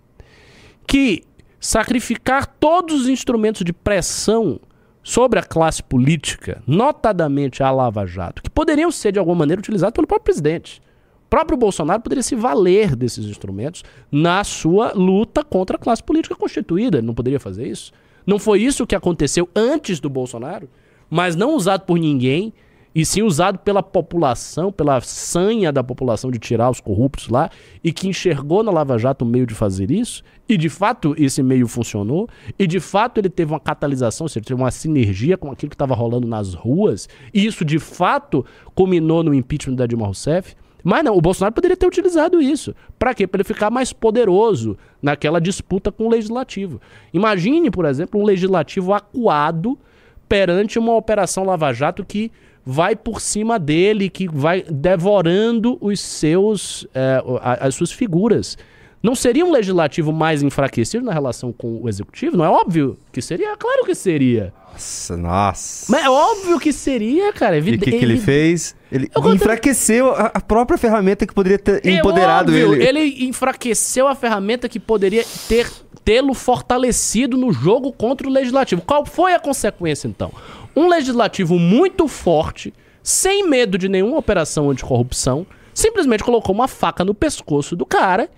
[0.88, 1.24] que
[1.60, 4.60] sacrificar todos os instrumentos de pressão
[5.02, 9.94] sobre a classe política, notadamente a Lava Jato, que poderiam ser de alguma maneira utilizados
[9.94, 10.82] pelo próprio presidente.
[11.26, 16.36] O próprio Bolsonaro poderia se valer desses instrumentos na sua luta contra a classe política
[16.36, 17.00] constituída.
[17.00, 17.92] Ele não poderia fazer isso?
[18.26, 20.70] Não foi isso que aconteceu antes do Bolsonaro,
[21.10, 22.54] mas não usado por ninguém
[22.96, 27.50] e sim usado pela população, pela sanha da população de tirar os corruptos lá,
[27.84, 31.42] e que enxergou na Lava Jato o meio de fazer isso, e de fato esse
[31.42, 35.52] meio funcionou, e de fato ele teve uma catalisação, ou seja, teve uma sinergia com
[35.52, 38.46] aquilo que estava rolando nas ruas, e isso de fato
[38.76, 40.56] culminou no impeachment da Dilma Rousseff.
[40.84, 42.76] Mas não, o Bolsonaro poderia ter utilizado isso.
[43.00, 43.26] Para quê?
[43.26, 46.82] Para ele ficar mais poderoso naquela disputa com o legislativo.
[47.14, 49.80] Imagine, por exemplo, um legislativo acuado
[50.28, 52.30] perante uma operação Lava Jato que
[52.66, 58.58] vai por cima dele, que vai devorando os seus, é, as suas figuras.
[59.02, 62.38] Não seria um legislativo mais enfraquecido na relação com o executivo?
[62.38, 63.58] Não é óbvio que seria?
[63.58, 64.54] Claro que seria.
[64.72, 65.92] Nossa, nossa.
[65.92, 67.58] Mas é óbvio que seria, cara.
[67.58, 68.76] E o que, que ele fez?
[68.90, 73.02] Ele enfraqueceu a, a, própria ferramenta que poderia ter é empoderado óbvio, ele.
[73.02, 75.70] Ele enfraqueceu a ferramenta que poderia ter
[76.04, 78.82] tê-lo fortalecido no jogo contra o legislativo.
[78.82, 80.32] Qual foi a consequência, então?
[80.76, 87.14] Um legislativo muito forte, sem medo de nenhuma operação anticorrupção, simplesmente colocou uma faca no
[87.14, 88.30] pescoço do cara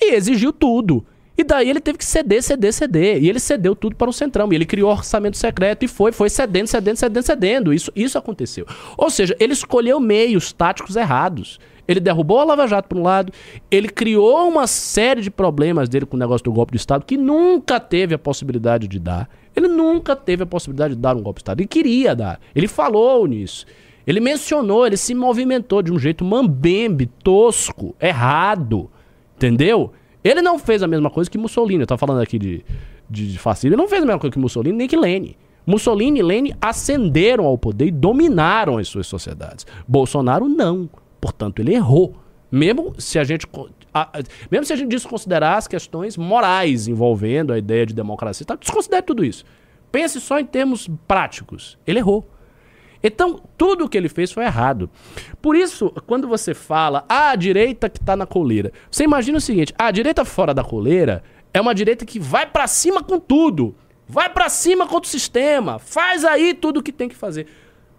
[0.00, 1.04] e exigiu tudo.
[1.36, 3.22] E daí ele teve que ceder, ceder, ceder.
[3.22, 4.52] E ele cedeu tudo para o Centrão.
[4.52, 7.72] E ele criou orçamento secreto e foi, foi cedendo, cedendo, cedendo, cedendo.
[7.72, 8.66] Isso, isso aconteceu.
[8.94, 11.58] Ou seja, ele escolheu meios táticos errados.
[11.88, 13.32] Ele derrubou a Lava Jato por um lado,
[13.68, 17.16] ele criou uma série de problemas dele com o negócio do golpe de Estado que
[17.16, 19.28] nunca teve a possibilidade de dar.
[19.54, 21.60] Ele nunca teve a possibilidade de dar um golpe de Estado.
[21.60, 22.40] Ele queria dar.
[22.54, 23.66] Ele falou nisso.
[24.06, 28.90] Ele mencionou, ele se movimentou de um jeito mambembe, tosco, errado.
[29.36, 29.92] Entendeu?
[30.22, 31.82] Ele não fez a mesma coisa que Mussolini.
[31.82, 32.64] Eu tava falando aqui de,
[33.08, 33.74] de, de fascismo.
[33.74, 35.34] Ele não fez a mesma coisa que Mussolini, nem que Lênin.
[35.66, 39.66] Mussolini e Lênin ascenderam ao poder e dominaram as suas sociedades.
[39.86, 40.88] Bolsonaro não.
[41.20, 42.14] Portanto, ele errou.
[42.50, 43.46] Mesmo se a gente
[44.50, 48.54] mesmo se a gente desconsiderar as questões morais envolvendo a ideia de democracia, tá?
[48.54, 49.44] desconsidere tudo isso.
[49.90, 51.78] Pense só em termos práticos.
[51.86, 52.28] Ele errou.
[53.02, 54.90] Então, tudo o que ele fez foi errado.
[55.40, 59.40] Por isso, quando você fala, ah, a direita que está na coleira, você imagina o
[59.40, 63.74] seguinte: a direita fora da coleira é uma direita que vai para cima com tudo.
[64.06, 65.78] Vai para cima contra o sistema.
[65.78, 67.46] Faz aí tudo o que tem que fazer.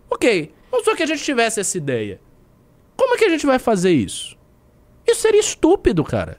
[0.10, 2.20] Ok, não só que a gente tivesse essa ideia.
[2.96, 4.38] Como é que a gente vai fazer isso?
[5.08, 6.38] Isso seria estúpido, cara.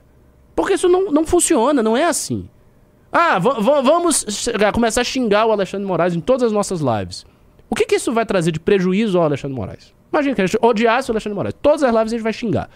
[0.55, 2.47] Porque isso não, não funciona, não é assim.
[3.11, 4.25] Ah, vamos
[4.73, 7.25] começar a xingar o Alexandre Moraes em todas as nossas lives.
[7.69, 9.93] O que, que isso vai trazer de prejuízo ao Alexandre Moraes?
[10.11, 11.55] Imagina que a gente odiasse o Alexandre Moraes.
[11.61, 12.69] Todas as lives a gente vai xingar.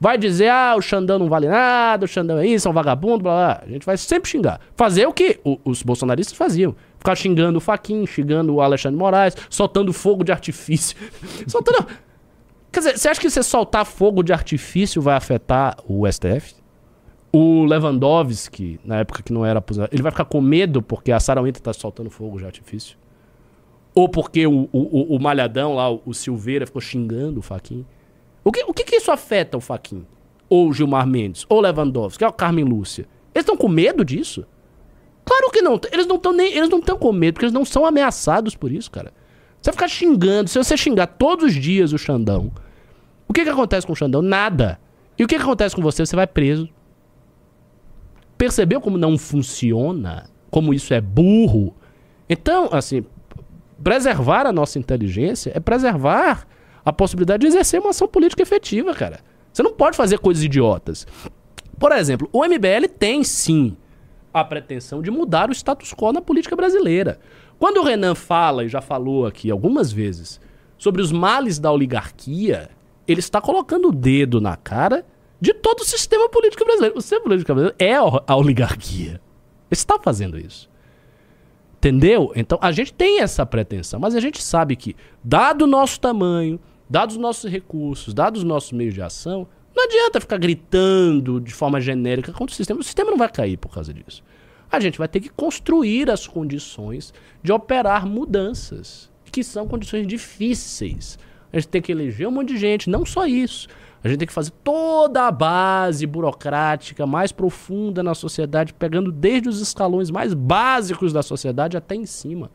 [0.00, 3.22] Vai dizer, ah, o Xandão não vale nada, o Xandão é isso, é um vagabundo,
[3.22, 3.62] blá blá.
[3.64, 4.60] A gente vai sempre xingar.
[4.76, 6.74] Fazer o que o, os bolsonaristas faziam.
[6.98, 10.96] Ficar xingando o Faquin, xingando o Alexandre Moraes, soltando fogo de artifício.
[11.46, 11.86] soltando.
[12.74, 16.56] Quer dizer, você acha que você soltar fogo de artifício vai afetar o STF?
[17.32, 21.20] O Lewandowski, na época que não era aposentado, ele vai ficar com medo porque a
[21.20, 22.98] Sarah Winter tá soltando fogo de artifício?
[23.94, 27.86] Ou porque o, o, o Malhadão lá, o Silveira, ficou xingando o Faquin.
[28.42, 30.04] O que, o que, que isso afeta o Faquin?
[30.48, 31.46] Ou o Gilmar Mendes?
[31.48, 32.24] Ou o Lewandowski?
[32.24, 33.06] Ou o Carmen Lúcia?
[33.32, 34.44] Eles estão com medo disso?
[35.24, 35.80] Claro que não.
[35.92, 36.52] Eles não estão nem.
[36.52, 39.12] Eles não estão com medo, porque eles não são ameaçados por isso, cara.
[39.62, 42.52] Você ficar xingando, se você xingar todos os dias o Xandão,
[43.28, 44.22] o que, que acontece com o Xandão?
[44.22, 44.78] Nada.
[45.18, 46.04] E o que, que acontece com você?
[46.04, 46.68] Você vai preso.
[48.36, 50.28] Percebeu como não funciona?
[50.50, 51.74] Como isso é burro?
[52.28, 53.04] Então, assim,
[53.82, 56.46] preservar a nossa inteligência é preservar
[56.84, 59.20] a possibilidade de exercer uma ação política efetiva, cara.
[59.52, 61.06] Você não pode fazer coisas idiotas.
[61.78, 63.76] Por exemplo, o MBL tem sim
[64.32, 67.20] a pretensão de mudar o status quo na política brasileira.
[67.58, 70.40] Quando o Renan fala, e já falou aqui algumas vezes,
[70.76, 72.68] sobre os males da oligarquia,
[73.06, 75.04] ele está colocando o dedo na cara
[75.40, 76.96] de todo o sistema político brasileiro.
[76.96, 79.12] O sistema político brasileiro é a oligarquia.
[79.12, 79.20] Ele
[79.70, 80.70] está fazendo isso.
[81.76, 82.32] Entendeu?
[82.34, 86.58] Então a gente tem essa pretensão, mas a gente sabe que, dado o nosso tamanho,
[86.88, 91.52] dados os nossos recursos, dados os nossos meios de ação, não adianta ficar gritando de
[91.52, 92.80] forma genérica contra o sistema.
[92.80, 94.22] O sistema não vai cair por causa disso.
[94.70, 97.12] A gente vai ter que construir as condições
[97.42, 101.18] de operar mudanças, que são condições difíceis.
[101.54, 103.68] A gente tem que eleger um monte de gente, não só isso.
[104.02, 109.48] A gente tem que fazer toda a base burocrática mais profunda na sociedade, pegando desde
[109.48, 112.50] os escalões mais básicos da sociedade até em cima.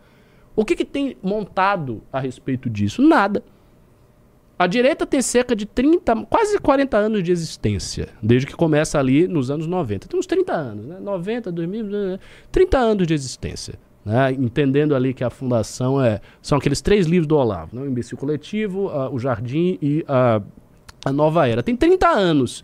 [0.54, 3.02] O que, que tem montado a respeito disso?
[3.02, 3.42] Nada.
[4.60, 9.30] A direita tem cerca de 30, quase 40 anos de existência, desde que começa ali
[9.30, 10.10] nos anos 90.
[10.10, 11.00] Tem uns 30 anos, né?
[11.00, 12.20] 90, 2000,
[12.52, 13.76] 30 anos de existência.
[14.10, 14.34] Né?
[14.34, 16.20] Entendendo ali que a fundação é.
[16.42, 17.82] São aqueles três livros do Olavo: né?
[17.82, 20.42] O Imbecil Coletivo, uh, O Jardim e a
[21.04, 21.64] a nova era.
[21.64, 22.64] Tem 30 anos.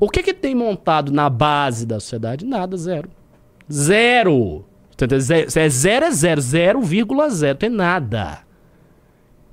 [0.00, 2.44] O que, que tem montado na base da sociedade?
[2.44, 3.10] Nada, zero.
[3.70, 4.64] Zero.
[5.00, 6.82] É zero, é zero, zero,
[7.30, 8.42] zero, tem nada.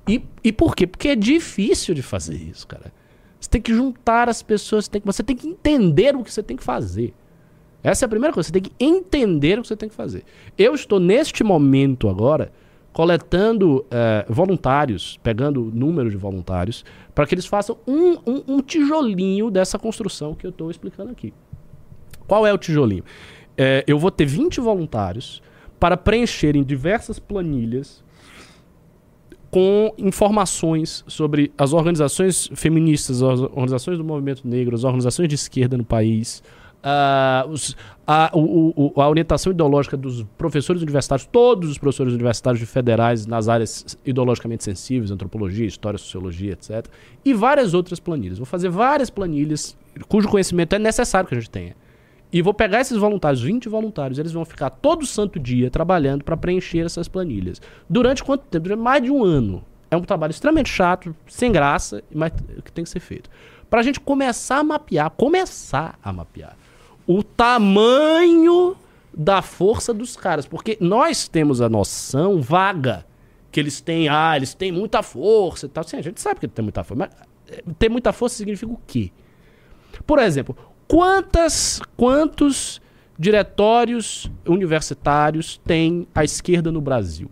[0.08, 0.86] E, e por quê?
[0.86, 2.92] Porque é difícil de fazer isso, cara.
[3.40, 6.32] Você tem que juntar as pessoas, você tem que, você tem que entender o que
[6.32, 7.12] você tem que fazer.
[7.82, 10.24] Essa é a primeira coisa, você tem que entender o que você tem que fazer.
[10.56, 12.52] Eu estou neste momento agora
[12.92, 16.84] coletando eh, voluntários, pegando número de voluntários,
[17.14, 21.32] para que eles façam um, um, um, tijolinho dessa construção que eu estou explicando aqui.
[22.26, 23.02] Qual é o tijolinho?
[23.56, 25.42] Eh, eu vou ter 20 voluntários
[25.80, 28.04] para preencherem diversas planilhas
[29.50, 35.76] com informações sobre as organizações feministas, as organizações do movimento negro, as organizações de esquerda
[35.76, 36.42] no país,
[36.82, 37.76] uh, os,
[38.06, 43.48] a, o, o, a, orientação ideológica dos professores universitários, todos os professores universitários federais nas
[43.48, 46.86] áreas ideologicamente sensíveis, antropologia, história, sociologia, etc.
[47.24, 48.38] E várias outras planilhas.
[48.38, 49.76] Vou fazer várias planilhas
[50.08, 51.76] cujo conhecimento é necessário que a gente tenha.
[52.32, 56.34] E vou pegar esses voluntários, 20 voluntários, eles vão ficar todo santo dia trabalhando para
[56.34, 57.60] preencher essas planilhas.
[57.88, 58.64] Durante quanto tempo?
[58.64, 59.62] Durante mais de um ano.
[59.90, 62.32] É um trabalho extremamente chato, sem graça, mas
[62.64, 63.28] que tem que ser feito.
[63.68, 66.56] Para a gente começar a mapear, começar a mapear
[67.18, 68.76] o tamanho
[69.12, 70.46] da força dos caras.
[70.46, 73.06] Porque nós temos a noção vaga
[73.50, 75.84] que eles têm, ah, eles têm muita força e tal.
[75.84, 76.98] Sim, a gente sabe que tem muita força.
[76.98, 77.10] Mas
[77.54, 79.12] eh, ter muita força significa o quê?
[80.06, 80.56] Por exemplo,
[80.88, 82.80] quantas, quantos
[83.18, 87.30] diretórios universitários tem a esquerda no Brasil?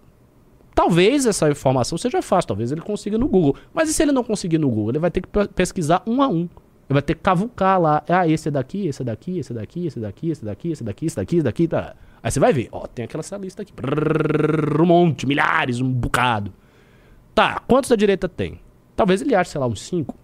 [0.75, 3.57] Talvez essa informação seja fácil, talvez ele consiga no Google.
[3.73, 4.91] Mas e se ele não conseguir no Google?
[4.91, 6.49] Ele vai ter que pesquisar um a um.
[6.91, 8.03] Ele vai ter que cavucar lá.
[8.09, 10.45] Ah, esse é daqui, esse é daqui, esse é daqui, esse é daqui, esse é
[10.45, 11.95] daqui, esse é daqui, esse daqui, esse daqui, tá.
[12.21, 13.73] Aí você vai ver, ó, tem aquela lista aqui.
[14.77, 16.53] um monte, milhares, um bocado.
[17.33, 18.61] Tá, quantos da direita tem?
[18.97, 20.17] Talvez ele ache, sei lá, uns 5,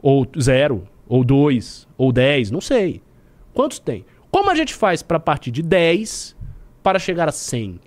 [0.00, 3.02] ou 0, ou 2, ou 10, não sei.
[3.52, 4.06] Quantos tem?
[4.30, 6.34] Como a gente faz para partir de 10
[6.82, 7.78] para chegar a 100?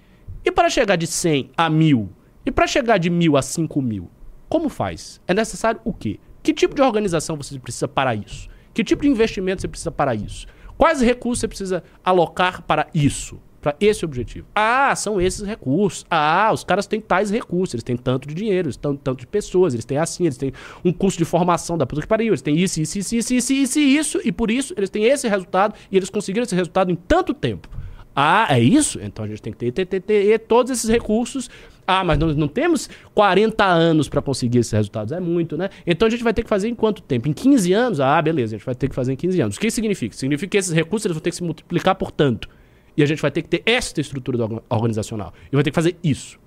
[0.46, 2.08] E para chegar de 100 a 1000?
[2.46, 4.08] E para chegar de 1000 a 5000?
[4.48, 5.20] Como faz?
[5.28, 6.20] É necessário o quê?
[6.48, 8.48] Que tipo de organização você precisa para isso?
[8.74, 10.48] Que tipo de investimento você precisa para isso?
[10.78, 13.38] Quais recursos você precisa alocar para isso?
[13.60, 14.48] Para esse objetivo?
[14.56, 16.06] Ah, são esses recursos.
[16.10, 17.74] Ah, os caras têm tais recursos.
[17.74, 20.54] Eles têm tanto de dinheiro, eles têm tanto de pessoas, eles têm assim, eles têm
[20.86, 23.54] um curso de formação da puta que pariu, eles têm isso, isso, isso, isso, isso,
[23.54, 26.96] isso, isso, e por isso eles têm esse resultado e eles conseguiram esse resultado em
[26.96, 27.68] tanto tempo.
[28.16, 29.02] Ah, é isso?
[29.02, 31.50] Então a gente tem que ter, ter, ter, ter todos esses recursos
[31.88, 35.14] ah, mas não, não temos 40 anos para conseguir esses resultados.
[35.14, 35.70] É muito, né?
[35.86, 37.30] Então a gente vai ter que fazer em quanto tempo?
[37.30, 38.00] Em 15 anos?
[38.02, 39.56] Ah, beleza, a gente vai ter que fazer em 15 anos.
[39.56, 40.14] O que significa?
[40.16, 42.50] Significa que esses recursos eles vão ter que se multiplicar por tanto.
[42.98, 45.34] E a gente vai ter que ter esta estrutura organizacional.
[45.50, 46.38] E vai ter que fazer isso.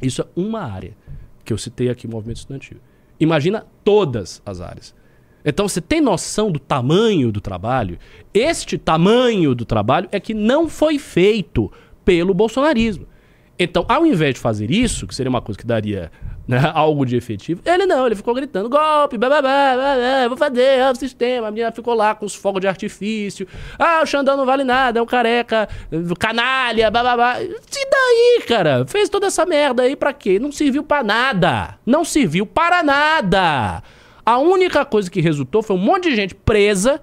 [0.00, 0.96] Isso é uma área
[1.44, 2.78] que eu citei aqui, movimento estudantil.
[3.20, 4.94] Imagina todas as áreas.
[5.44, 7.98] Então você tem noção do tamanho do trabalho?
[8.32, 11.70] Este tamanho do trabalho é que não foi feito
[12.04, 13.06] pelo bolsonarismo.
[13.62, 16.10] Então, ao invés de fazer isso, que seria uma coisa que daria
[16.46, 20.90] né, algo de efetivo, ele não, ele ficou gritando: golpe, blá, blá, vou fazer, é
[20.90, 21.48] o sistema.
[21.48, 23.46] A menina ficou lá com os fogos de artifício.
[23.78, 25.68] Ah, o Xandão não vale nada, é um careca,
[26.18, 27.40] canalha, blá.
[27.42, 28.84] E daí, cara?
[28.86, 30.38] Fez toda essa merda aí pra quê?
[30.38, 31.78] Não serviu para nada.
[31.86, 33.82] Não serviu para nada.
[34.24, 37.00] A única coisa que resultou foi um monte de gente presa,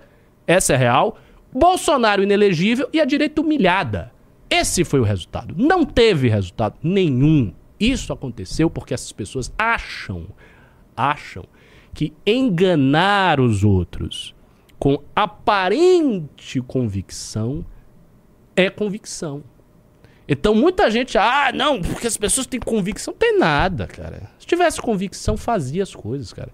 [0.47, 1.17] essa é real,
[1.51, 4.11] Bolsonaro inelegível e a direita humilhada.
[4.49, 5.53] Esse foi o resultado.
[5.57, 7.53] Não teve resultado nenhum.
[7.79, 10.27] Isso aconteceu porque essas pessoas acham,
[10.97, 11.45] acham
[11.93, 14.33] que enganar os outros
[14.77, 17.65] com aparente convicção
[18.55, 19.43] é convicção.
[20.27, 24.29] Então muita gente, ah, não, porque as pessoas têm convicção, não tem nada, cara.
[24.37, 26.51] Se tivesse convicção, fazia as coisas, cara.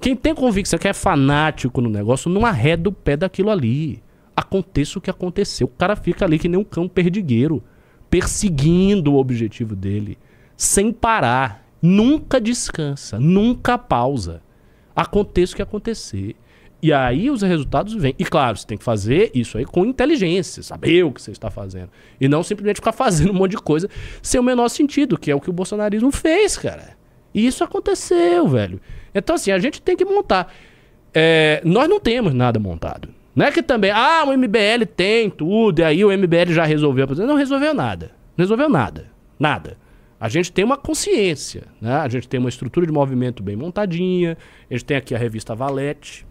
[0.00, 4.02] Quem tem convicção que é fanático no negócio, não arreda o pé daquilo ali
[4.36, 5.66] aconteça o que aconteceu.
[5.66, 7.64] O cara fica ali que nem um cão perdigueiro,
[8.10, 10.18] perseguindo o objetivo dele,
[10.56, 11.64] sem parar.
[11.80, 14.42] Nunca descansa, nunca pausa.
[14.94, 16.36] Aconteça o que acontecer.
[16.82, 18.14] E aí os resultados vêm.
[18.18, 21.50] E claro, você tem que fazer isso aí com inteligência, saber o que você está
[21.50, 21.90] fazendo.
[22.20, 23.88] E não simplesmente ficar fazendo um monte de coisa
[24.22, 26.96] sem o menor sentido, que é o que o bolsonarismo fez, cara.
[27.34, 28.80] E isso aconteceu, velho.
[29.14, 30.52] Então, assim, a gente tem que montar.
[31.12, 33.08] É, nós não temos nada montado.
[33.36, 37.06] Não é que também, ah, o MBL tem tudo, e aí o MBL já resolveu.
[37.06, 38.12] Não resolveu nada.
[38.34, 39.10] Não resolveu nada.
[39.38, 39.76] Nada.
[40.18, 41.96] A gente tem uma consciência, né?
[41.96, 44.38] A gente tem uma estrutura de movimento bem montadinha.
[44.70, 46.26] A gente tem aqui a revista Valete.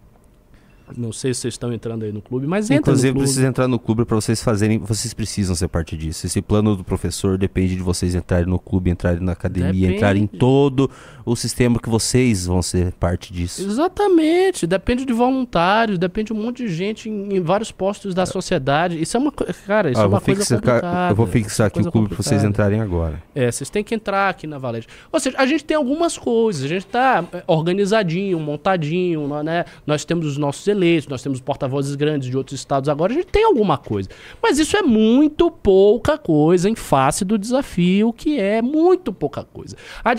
[0.96, 3.78] Não sei se vocês estão entrando aí no clube, mas entra Inclusive, precisa entrar no
[3.78, 4.78] clube para vocês fazerem.
[4.78, 6.26] Vocês precisam ser parte disso.
[6.26, 9.94] Esse plano do professor depende de vocês entrarem no clube, entrarem na academia, Depende.
[9.96, 10.90] entrarem em todo
[11.24, 13.62] o sistema que vocês vão ser parte disso.
[13.62, 18.24] Exatamente, depende de voluntários, depende de um monte de gente em, em vários postos da
[18.26, 19.00] sociedade.
[19.00, 21.10] Isso é uma coisa, cara, isso Ah, é uma coisa fixar, complicada.
[21.12, 23.20] eu vou fixar aqui o clube para vocês entrarem agora.
[23.34, 24.86] É, vocês têm que entrar aqui na Valete.
[25.10, 29.64] Ou seja, a gente tem algumas coisas, a gente tá é, organizadinho, montadinho, né?
[29.86, 33.26] Nós temos os nossos eleitos, nós temos porta-vozes grandes de outros estados agora, a gente
[33.28, 34.08] tem alguma coisa.
[34.42, 39.76] Mas isso é muito pouca coisa em face do desafio, que é muito pouca coisa.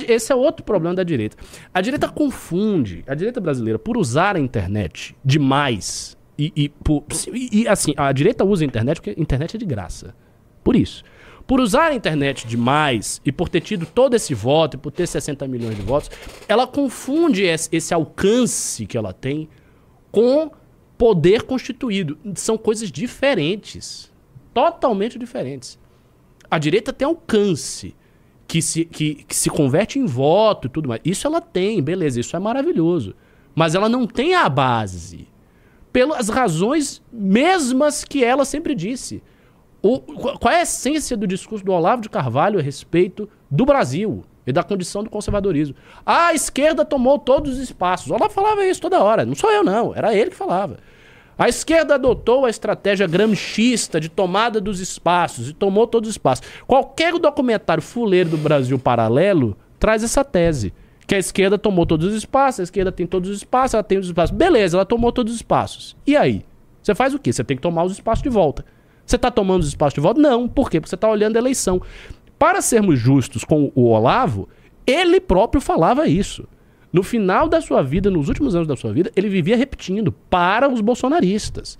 [0.07, 1.38] Esse é outro problema da direita.
[1.73, 7.03] A direita confunde, a direita brasileira, por usar a internet demais, e, e, por-
[7.34, 10.13] e, assim, a direita usa a internet porque a internet é de graça.
[10.63, 11.03] Por isso.
[11.47, 15.07] Por usar a internet demais e por ter tido todo esse voto e por ter
[15.07, 16.11] 60 milhões de votos,
[16.47, 19.47] ela confunde esse alcance que ela tem
[20.11, 20.51] com
[20.97, 22.17] poder constituído.
[22.35, 24.11] São coisas diferentes.
[24.53, 25.77] Totalmente diferentes.
[26.49, 27.95] A direita tem alcance
[28.47, 31.01] que se, que, que se converte em voto e tudo mais.
[31.03, 33.13] Isso ela tem, beleza, isso é maravilhoso.
[33.53, 35.27] Mas ela não tem a base.
[35.91, 39.21] Pelas razões mesmas que ela sempre disse.
[39.81, 43.65] O- qu- qual é a essência do discurso do Olavo de Carvalho a respeito do
[43.65, 45.75] Brasil e da condição do conservadorismo?
[46.05, 48.09] A esquerda tomou todos os espaços.
[48.09, 49.25] Olavo falava isso toda hora.
[49.25, 49.93] Não sou eu, não.
[49.93, 50.77] Era ele que falava.
[51.37, 56.47] A esquerda adotou a estratégia gramscista de tomada dos espaços e tomou todos os espaços.
[56.65, 60.73] Qualquer documentário fuleiro do Brasil paralelo traz essa tese.
[61.05, 63.97] Que a esquerda tomou todos os espaços, a esquerda tem todos os espaços, ela tem
[63.97, 64.35] os espaços.
[64.35, 65.95] Beleza, ela tomou todos os espaços.
[66.05, 66.43] E aí?
[66.81, 67.31] Você faz o quê?
[67.31, 68.65] Você tem que tomar os espaços de volta.
[69.05, 70.19] Você está tomando os espaços de volta?
[70.19, 70.49] Não.
[70.49, 70.81] Por quê?
[70.81, 71.81] Porque você está olhando a eleição.
[72.38, 74.47] Para sermos justos com o Olavo,
[74.85, 76.47] ele próprio falava isso.
[76.93, 80.69] No final da sua vida, nos últimos anos da sua vida, ele vivia repetindo para
[80.69, 81.77] os bolsonaristas.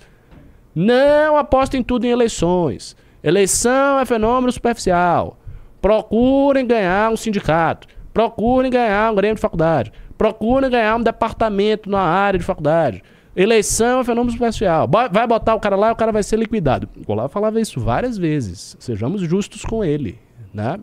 [0.76, 2.96] Não apostem tudo em eleições.
[3.24, 5.40] Eleição é fenômeno superficial.
[5.82, 7.88] Procurem ganhar um sindicato.
[8.14, 9.92] Procurem ganhar um grêmio de faculdade.
[10.18, 13.04] Procurem ganhar um departamento na área de faculdade.
[13.36, 14.88] Eleição é fenômeno superficial.
[14.88, 16.90] Vai botar o cara lá e o cara vai ser liquidado.
[17.08, 18.76] O Olavo falava isso várias vezes.
[18.80, 20.20] Sejamos justos com ele.
[20.53, 20.80] Né?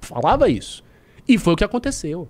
[0.00, 0.82] Falava isso.
[1.26, 2.28] E foi o que aconteceu.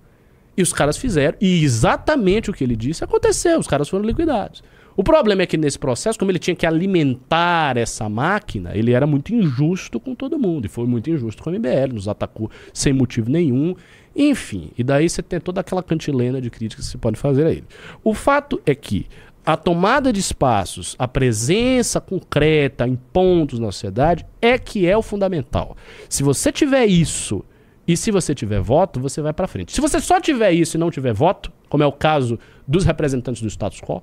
[0.57, 1.37] E os caras fizeram.
[1.41, 3.59] E exatamente o que ele disse aconteceu.
[3.59, 4.63] Os caras foram liquidados.
[4.97, 9.07] O problema é que nesse processo, como ele tinha que alimentar essa máquina, ele era
[9.07, 10.67] muito injusto com todo mundo.
[10.67, 13.75] E foi muito injusto com o MBL, nos atacou sem motivo nenhum.
[14.15, 17.51] Enfim, e daí você tem toda aquela cantilena de críticas que você pode fazer a
[17.51, 17.65] ele.
[18.05, 19.07] O fato é que
[19.45, 25.03] a tomada de espaços, a presença concreta em pontos na sociedade é que é o
[25.03, 25.77] fundamental.
[26.09, 27.45] Se você tiver isso
[27.87, 29.73] e se você tiver voto, você vai para frente.
[29.73, 33.43] Se você só tiver isso e não tiver voto, como é o caso dos representantes
[33.43, 34.03] do status quo,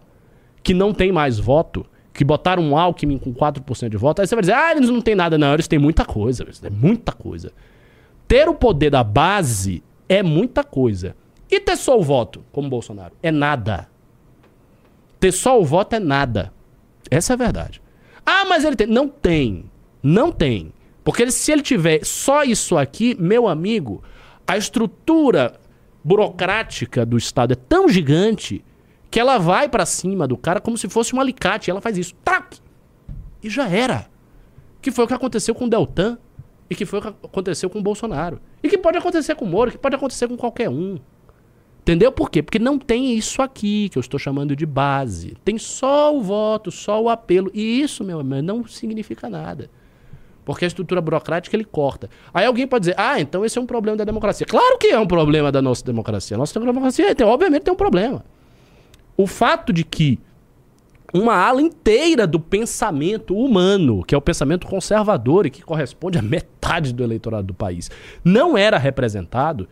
[0.61, 4.35] que não tem mais voto, que botaram um Alckmin com 4% de voto, aí você
[4.35, 5.37] vai dizer, ah, eles não têm nada.
[5.37, 7.51] Não, eles têm muita coisa, eles têm muita coisa.
[8.27, 11.15] Ter o poder da base é muita coisa.
[11.49, 13.90] E ter só o voto, como Bolsonaro, é nada.
[15.21, 16.51] Ter só o voto é nada.
[17.09, 17.81] Essa é a verdade.
[18.25, 18.87] Ah, mas ele tem.
[18.87, 19.65] Não tem.
[20.03, 20.73] Não tem.
[21.03, 24.03] Porque ele- se ele tiver só isso aqui, meu amigo,
[24.47, 25.59] a estrutura
[26.03, 28.63] burocrática do Estado é tão gigante
[29.09, 31.69] que ela vai pra cima do cara como se fosse um alicate.
[31.69, 32.15] Ela faz isso.
[32.23, 32.57] Tac!
[33.43, 34.07] E já era.
[34.81, 36.17] Que foi o que aconteceu com o Deltan.
[36.69, 38.39] E que foi o que aconteceu com o Bolsonaro.
[38.63, 40.97] E que pode acontecer com o Moro, que pode acontecer com qualquer um.
[41.81, 42.43] Entendeu por quê?
[42.43, 45.35] Porque não tem isso aqui que eu estou chamando de base.
[45.43, 47.49] Tem só o voto, só o apelo.
[47.53, 49.69] E isso, meu amigo, não significa nada.
[50.45, 52.09] Porque a estrutura burocrática ele corta.
[52.31, 54.45] Aí alguém pode dizer, ah, então esse é um problema da democracia.
[54.45, 56.35] Claro que é um problema da nossa democracia.
[56.35, 58.23] A nossa democracia, tem, obviamente, tem um problema.
[59.17, 60.19] O fato de que
[61.13, 66.21] uma ala inteira do pensamento humano, que é o pensamento conservador e que corresponde a
[66.21, 67.89] metade do eleitorado do país,
[68.23, 69.67] não era representado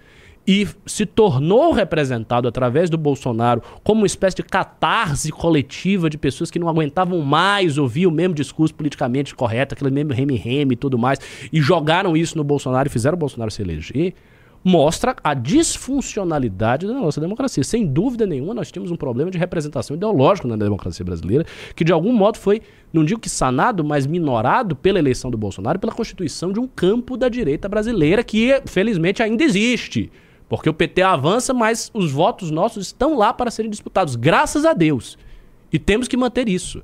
[0.49, 6.49] e se tornou representado através do Bolsonaro como uma espécie de catarse coletiva de pessoas
[6.49, 10.97] que não aguentavam mais ouvir o mesmo discurso politicamente correto, aquele mesmo reme-reme e tudo
[10.97, 11.19] mais,
[11.53, 14.15] e jogaram isso no Bolsonaro e fizeram o Bolsonaro se eleger,
[14.63, 17.63] mostra a disfuncionalidade da nossa democracia.
[17.63, 21.45] Sem dúvida nenhuma, nós temos um problema de representação ideológica na democracia brasileira,
[21.76, 22.59] que de algum modo foi,
[22.91, 27.15] não digo que sanado, mas minorado pela eleição do Bolsonaro pela constituição de um campo
[27.15, 30.11] da direita brasileira que, felizmente, ainda existe.
[30.49, 34.73] Porque o PT avança, mas os votos nossos estão lá para serem disputados, graças a
[34.73, 35.17] Deus.
[35.71, 36.81] E temos que manter isso.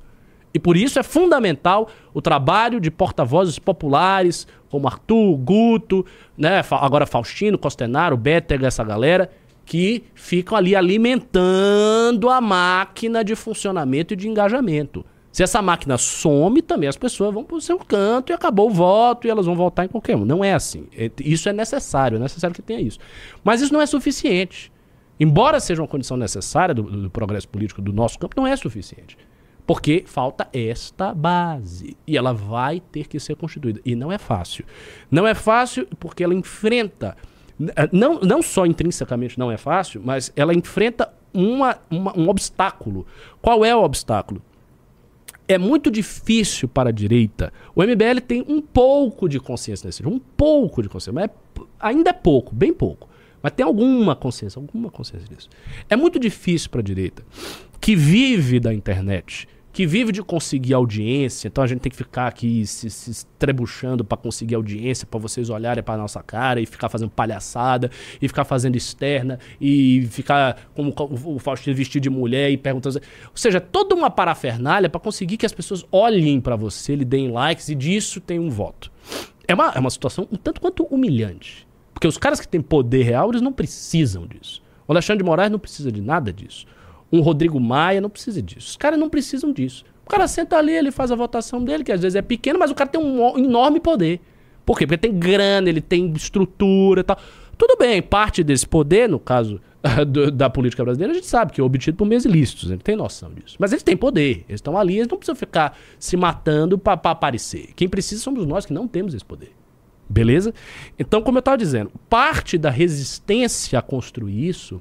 [0.54, 6.06] E por isso é fundamental o trabalho de porta-vozes populares, como Arthur, Guto,
[6.38, 9.30] né, agora Faustino, Costenaro, Bétega, essa galera,
[9.66, 15.04] que ficam ali alimentando a máquina de funcionamento e de engajamento.
[15.36, 18.72] Se essa máquina some, também as pessoas vão para o seu canto e acabou o
[18.72, 20.24] voto e elas vão votar em qualquer um.
[20.24, 20.86] Não é assim.
[20.96, 22.98] É, isso é necessário, é necessário que tenha isso.
[23.44, 24.72] Mas isso não é suficiente.
[25.20, 29.18] Embora seja uma condição necessária do, do progresso político do nosso campo, não é suficiente.
[29.66, 31.98] Porque falta esta base.
[32.06, 33.78] E ela vai ter que ser constituída.
[33.84, 34.64] E não é fácil.
[35.10, 37.14] Não é fácil porque ela enfrenta.
[37.60, 43.06] Eh, não, não só intrinsecamente não é fácil, mas ela enfrenta uma, uma, um obstáculo.
[43.42, 44.40] Qual é o obstáculo?
[45.48, 47.52] É muito difícil para a direita.
[47.74, 51.30] O MBL tem um pouco de consciência nesse um pouco de consciência, mas é,
[51.78, 53.08] ainda é pouco, bem pouco.
[53.42, 55.48] Mas tem alguma consciência, alguma consciência disso.
[55.88, 57.24] É muito difícil para a direita,
[57.80, 59.46] que vive da internet,
[59.76, 64.02] que vive de conseguir audiência, então a gente tem que ficar aqui se, se estrebuchando
[64.02, 68.44] para conseguir audiência, para vocês olharem para nossa cara e ficar fazendo palhaçada, e ficar
[68.44, 70.94] fazendo externa, e ficar como
[71.26, 72.96] o Faustino vestido de mulher e perguntando.
[72.96, 77.30] Ou seja, toda uma parafernália para conseguir que as pessoas olhem para você, lhe deem
[77.30, 78.90] likes, e disso tem um voto.
[79.46, 81.68] É uma, é uma situação um tanto quanto humilhante.
[81.92, 84.62] Porque os caras que têm poder real, eles não precisam disso.
[84.88, 86.64] O Alexandre de Moraes não precisa de nada disso
[87.12, 88.68] um Rodrigo Maia, não precisa disso.
[88.70, 89.84] Os caras não precisam disso.
[90.04, 92.70] O cara senta ali, ele faz a votação dele, que às vezes é pequeno, mas
[92.70, 94.20] o cara tem um enorme poder.
[94.64, 94.86] Por quê?
[94.86, 97.16] Porque tem grana, ele tem estrutura e tal.
[97.58, 99.60] Tudo bem, parte desse poder, no caso
[100.34, 103.32] da política brasileira, a gente sabe que é obtido por meios ilícitos, gente tem noção
[103.32, 103.56] disso.
[103.58, 107.70] Mas eles têm poder, eles estão ali, eles não precisam ficar se matando para aparecer.
[107.74, 109.52] Quem precisa somos nós que não temos esse poder.
[110.08, 110.54] Beleza?
[110.98, 114.80] Então, como eu estava dizendo, parte da resistência a construir isso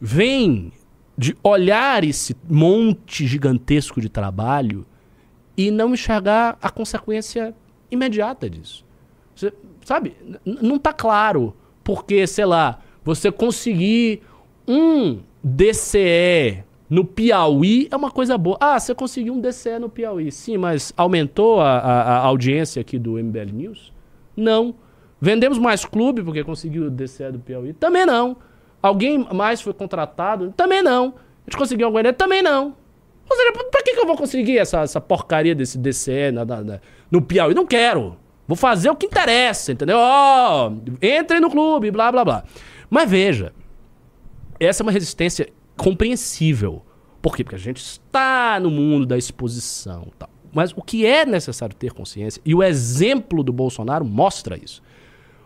[0.00, 0.72] vem
[1.16, 4.84] de olhar esse monte gigantesco de trabalho
[5.56, 7.54] e não enxergar a consequência
[7.90, 8.84] imediata disso.
[9.34, 9.52] Você,
[9.84, 10.16] sabe?
[10.44, 14.22] Não está claro porque, sei lá, você conseguir
[14.66, 18.56] um DCE no Piauí é uma coisa boa.
[18.60, 20.32] Ah, você conseguiu um DCE no Piauí.
[20.32, 23.92] Sim, mas aumentou a, a, a audiência aqui do MBL News?
[24.36, 24.74] Não.
[25.20, 27.72] Vendemos mais clube porque conseguiu o DCE do Piauí?
[27.72, 28.36] Também não.
[28.84, 30.52] Alguém mais foi contratado?
[30.54, 31.14] Também não.
[31.46, 32.12] A gente conseguiu alguma ideia?
[32.12, 32.76] Também não.
[33.30, 36.62] Ou seja, pra que, que eu vou conseguir essa, essa porcaria desse DCE na, na,
[36.62, 36.80] na,
[37.10, 37.54] no Piauí?
[37.54, 38.14] Não quero.
[38.46, 39.96] Vou fazer o que interessa, entendeu?
[39.98, 42.44] Ó, oh, entre no clube, blá, blá, blá.
[42.90, 43.54] Mas veja,
[44.60, 45.48] essa é uma resistência
[45.78, 46.82] compreensível.
[47.22, 47.42] Por quê?
[47.42, 50.28] Porque a gente está no mundo da exposição tal.
[50.52, 54.82] Mas o que é necessário ter consciência, e o exemplo do Bolsonaro mostra isso.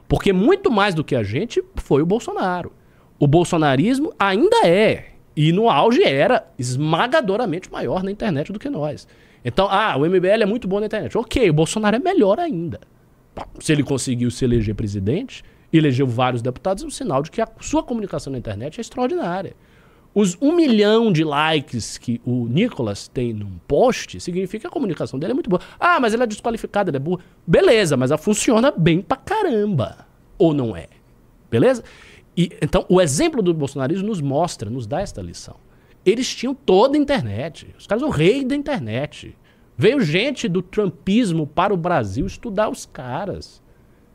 [0.08, 2.72] Porque muito mais do que a gente foi o Bolsonaro
[3.18, 9.06] o bolsonarismo ainda é, e no auge era, esmagadoramente maior na internet do que nós.
[9.44, 11.16] Então, ah, o MBL é muito bom na internet.
[11.16, 12.80] Ok, o Bolsonaro é melhor ainda.
[13.60, 17.48] Se ele conseguiu se eleger presidente, elegeu vários deputados, é um sinal de que a
[17.60, 19.54] sua comunicação na internet é extraordinária.
[20.14, 25.18] Os um milhão de likes que o Nicolas tem num post significa que a comunicação
[25.18, 25.62] dele é muito boa.
[25.78, 27.20] Ah, mas ele é desqualificado, ele é burro.
[27.46, 30.06] Beleza, mas ela funciona bem pra caramba.
[30.36, 30.88] Ou não é?
[31.50, 31.84] Beleza?
[32.38, 35.56] E, então, o exemplo do bolsonarismo nos mostra, nos dá esta lição.
[36.06, 37.74] Eles tinham toda a internet.
[37.76, 39.36] Os caras são rei da internet.
[39.76, 43.60] Veio gente do trumpismo para o Brasil estudar os caras.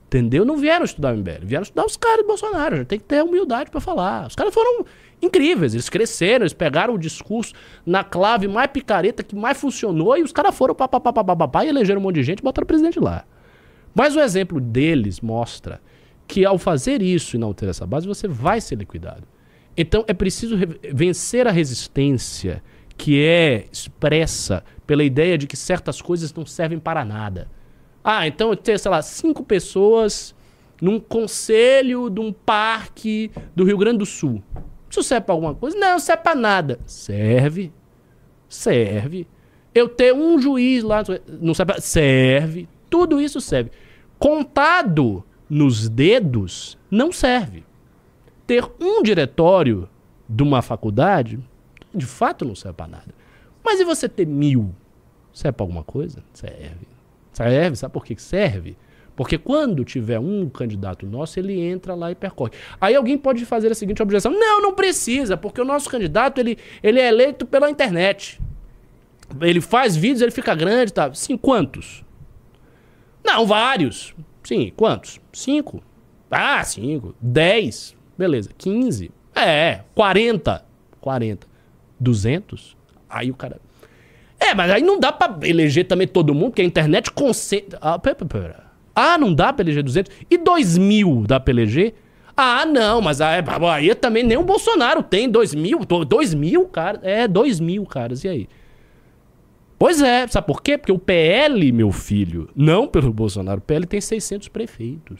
[0.07, 0.45] Entendeu?
[0.45, 2.77] Não vieram estudar o MBL, vieram estudar os caras do Bolsonaro.
[2.77, 4.27] Gente tem que ter humildade para falar.
[4.27, 4.85] Os caras foram
[5.21, 7.53] incríveis, eles cresceram, eles pegaram o discurso
[7.85, 12.03] na clave mais picareta que mais funcionou e os caras foram papapá e elegeram um
[12.03, 13.25] monte de gente e botaram o presidente lá.
[13.93, 15.81] Mas o exemplo deles mostra
[16.27, 19.23] que ao fazer isso e não ter essa base, você vai ser liquidado.
[19.75, 20.55] Então é preciso
[20.93, 22.63] vencer a resistência
[22.97, 27.49] que é expressa pela ideia de que certas coisas não servem para nada.
[28.03, 30.35] Ah, então ter, sei lá, cinco pessoas
[30.81, 34.43] num conselho de um parque do Rio Grande do Sul.
[34.89, 35.77] Isso serve para alguma coisa?
[35.77, 36.79] Não, serve para nada.
[36.85, 37.71] Serve.
[38.47, 39.25] Serve.
[39.73, 41.03] Eu ter um juiz lá,
[41.41, 41.81] não serve.
[41.81, 42.69] Serve.
[42.89, 43.71] Tudo isso serve.
[44.19, 45.23] Contado
[45.53, 47.63] nos dedos não serve.
[48.47, 49.88] Ter um diretório
[50.27, 51.39] de uma faculdade,
[51.93, 53.15] de fato, não serve para nada.
[53.63, 54.73] Mas e você ter mil?
[55.31, 56.23] Serve para alguma coisa?
[56.34, 56.88] Serve.
[57.31, 57.75] Serve.
[57.75, 58.75] Sabe por que serve?
[59.15, 62.51] Porque quando tiver um candidato nosso, ele entra lá e percorre.
[62.81, 66.57] Aí alguém pode fazer a seguinte objeção: não, não precisa, porque o nosso candidato ele,
[66.81, 68.41] ele é eleito pela internet.
[69.39, 71.13] Ele faz vídeos, ele fica grande, tá?
[71.13, 72.03] Sim, quantos?
[73.23, 74.15] Não, vários.
[74.44, 75.20] Sim, quantos?
[75.32, 75.82] Cinco.
[76.30, 77.15] Ah, cinco.
[77.22, 77.95] Dez.
[78.18, 78.49] Beleza.
[78.57, 79.11] Quinze.
[79.36, 80.64] É, quarenta.
[80.99, 81.48] Quarenta.
[81.99, 82.76] Duzentos.
[83.10, 83.60] Aí o cara...
[84.40, 87.80] É, mas aí não dá pra eleger também todo mundo, porque a internet concentra...
[87.82, 88.64] Ah, pera, pera.
[88.94, 90.14] ah não dá pra eleger duzentos?
[90.30, 91.94] E dois mil dá pra eleger?
[92.36, 95.30] Ah, não, mas a Bahia também nem o Bolsonaro tem.
[95.30, 95.80] Dois mil?
[95.86, 96.99] do- Dois mil, cara?
[97.03, 98.24] É, dois mil, caras.
[98.24, 98.49] E aí?
[99.84, 100.77] Pois é, sabe por quê?
[100.77, 105.19] Porque o PL, meu filho, não pelo Bolsonaro, o PL tem 600 prefeitos.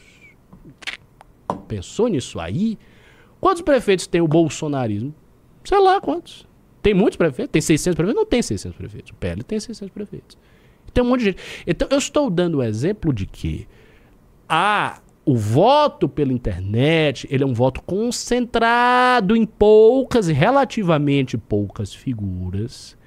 [1.68, 2.80] Pensou nisso aí?
[3.42, 5.14] Quantos prefeitos tem o bolsonarismo?
[5.66, 6.48] Sei lá quantos.
[6.82, 7.52] Tem muitos prefeitos?
[7.52, 8.22] Tem 600 prefeitos?
[8.22, 9.12] Não tem 600 prefeitos.
[9.12, 10.38] O PL tem 600 prefeitos.
[10.94, 11.44] Tem um monte de gente.
[11.68, 13.68] Então, eu estou dando o exemplo de que
[14.48, 21.94] a, o voto pela internet, ele é um voto concentrado em poucas e relativamente poucas
[21.94, 22.98] figuras,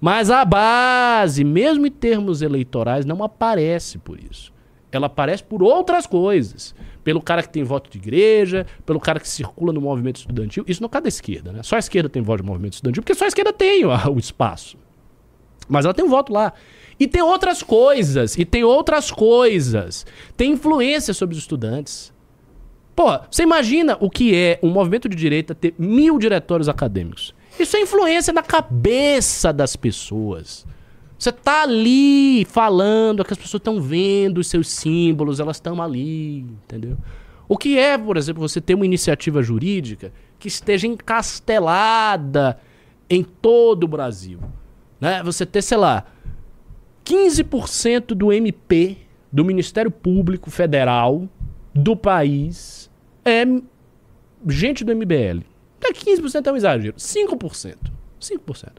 [0.00, 4.52] mas a base, mesmo em termos eleitorais, não aparece por isso.
[4.92, 6.74] Ela aparece por outras coisas.
[7.02, 10.64] Pelo cara que tem voto de igreja, pelo cara que circula no movimento estudantil.
[10.66, 11.62] Isso no caso da esquerda, né?
[11.62, 14.18] Só a esquerda tem voto de movimento estudantil, porque só a esquerda tem o, o
[14.18, 14.76] espaço.
[15.68, 16.52] Mas ela tem um voto lá.
[16.98, 20.06] E tem outras coisas, e tem outras coisas.
[20.36, 22.12] Tem influência sobre os estudantes.
[22.94, 27.34] Pô, você imagina o que é um movimento de direita ter mil diretórios acadêmicos.
[27.58, 30.66] Isso é influência na cabeça das pessoas.
[31.18, 36.40] Você tá ali falando, que as pessoas estão vendo os seus símbolos, elas estão ali,
[36.40, 36.98] entendeu?
[37.48, 42.58] O que é, por exemplo, você ter uma iniciativa jurídica que esteja encastelada
[43.08, 44.40] em todo o Brasil.
[45.00, 45.22] Né?
[45.22, 46.04] Você ter, sei lá,
[47.04, 48.98] 15% do MP,
[49.32, 51.28] do Ministério Público Federal
[51.72, 52.90] do país,
[53.24, 53.44] é
[54.48, 55.55] gente do MBL.
[55.78, 56.96] Até 15% é um exagero.
[56.96, 57.76] 5%.
[58.20, 58.72] 5%.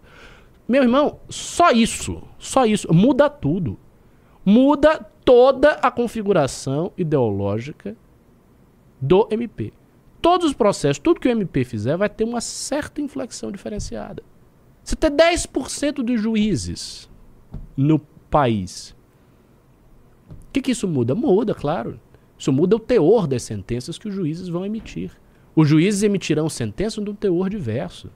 [0.67, 3.79] Meu irmão, só isso, só isso, muda tudo.
[4.43, 7.95] Muda toda a configuração ideológica
[8.99, 9.73] do MP.
[10.21, 14.23] Todos os processos, tudo que o MP fizer, vai ter uma certa inflexão diferenciada.
[14.83, 17.09] Você ter 10% dos juízes
[17.75, 17.99] no
[18.29, 18.95] país.
[20.29, 21.13] O que, que isso muda?
[21.13, 21.99] Muda, claro.
[22.37, 25.11] Isso muda o teor das sentenças que os juízes vão emitir.
[25.57, 28.11] Os juízes emitirão sentenças de um teor diverso.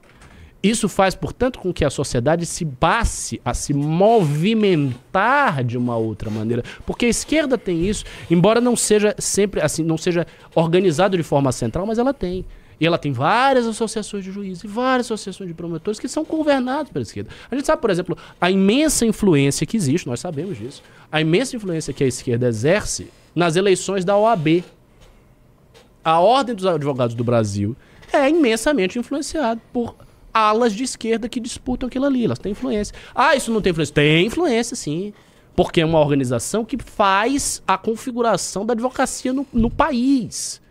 [0.62, 6.30] Isso faz, portanto, com que a sociedade se passe a se movimentar de uma outra
[6.30, 11.24] maneira, porque a esquerda tem isso, embora não seja sempre assim, não seja organizado de
[11.24, 12.46] forma central, mas ela tem.
[12.80, 16.92] E ela tem várias associações de juízes e várias associações de promotores que são governados
[16.92, 17.32] pela esquerda.
[17.50, 21.56] A gente sabe, por exemplo, a imensa influência que existe, nós sabemos disso, a imensa
[21.56, 24.64] influência que a esquerda exerce nas eleições da OAB.
[26.04, 27.76] A Ordem dos Advogados do Brasil
[28.12, 29.96] é imensamente influenciada por
[30.34, 32.26] alas de esquerda que disputam aquilo ali.
[32.26, 32.96] Elas têm influência.
[33.14, 33.94] Ah, isso não tem influência?
[33.94, 35.14] Tem influência, sim.
[35.56, 40.62] Porque é uma organização que faz a configuração da advocacia no, no país.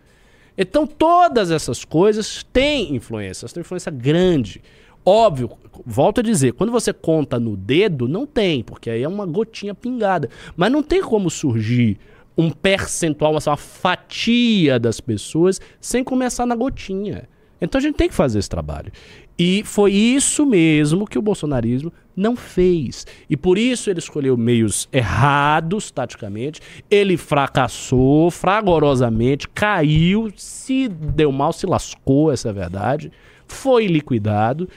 [0.57, 3.45] Então, todas essas coisas têm influência.
[3.45, 4.61] Elas têm influência grande.
[5.05, 5.51] Óbvio,
[5.85, 9.73] volto a dizer, quando você conta no dedo, não tem, porque aí é uma gotinha
[9.73, 10.29] pingada.
[10.55, 11.97] Mas não tem como surgir
[12.37, 17.27] um percentual, uma fatia das pessoas sem começar na gotinha.
[17.61, 18.91] Então a gente tem que fazer esse trabalho.
[19.37, 23.05] E foi isso mesmo que o bolsonarismo não fez.
[23.29, 26.59] E por isso ele escolheu meios errados, taticamente.
[26.89, 33.11] Ele fracassou fragorosamente, caiu, se deu mal, se lascou, essa é a verdade.
[33.47, 34.67] Foi liquidado.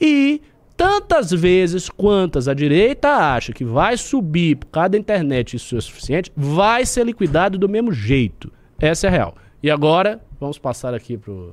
[0.00, 0.40] E
[0.80, 5.80] tantas vezes quantas a direita acha que vai subir por causa da internet isso é
[5.82, 8.50] suficiente, vai ser liquidado do mesmo jeito.
[8.78, 9.34] Essa é a real.
[9.62, 11.52] E agora, vamos passar aqui pro.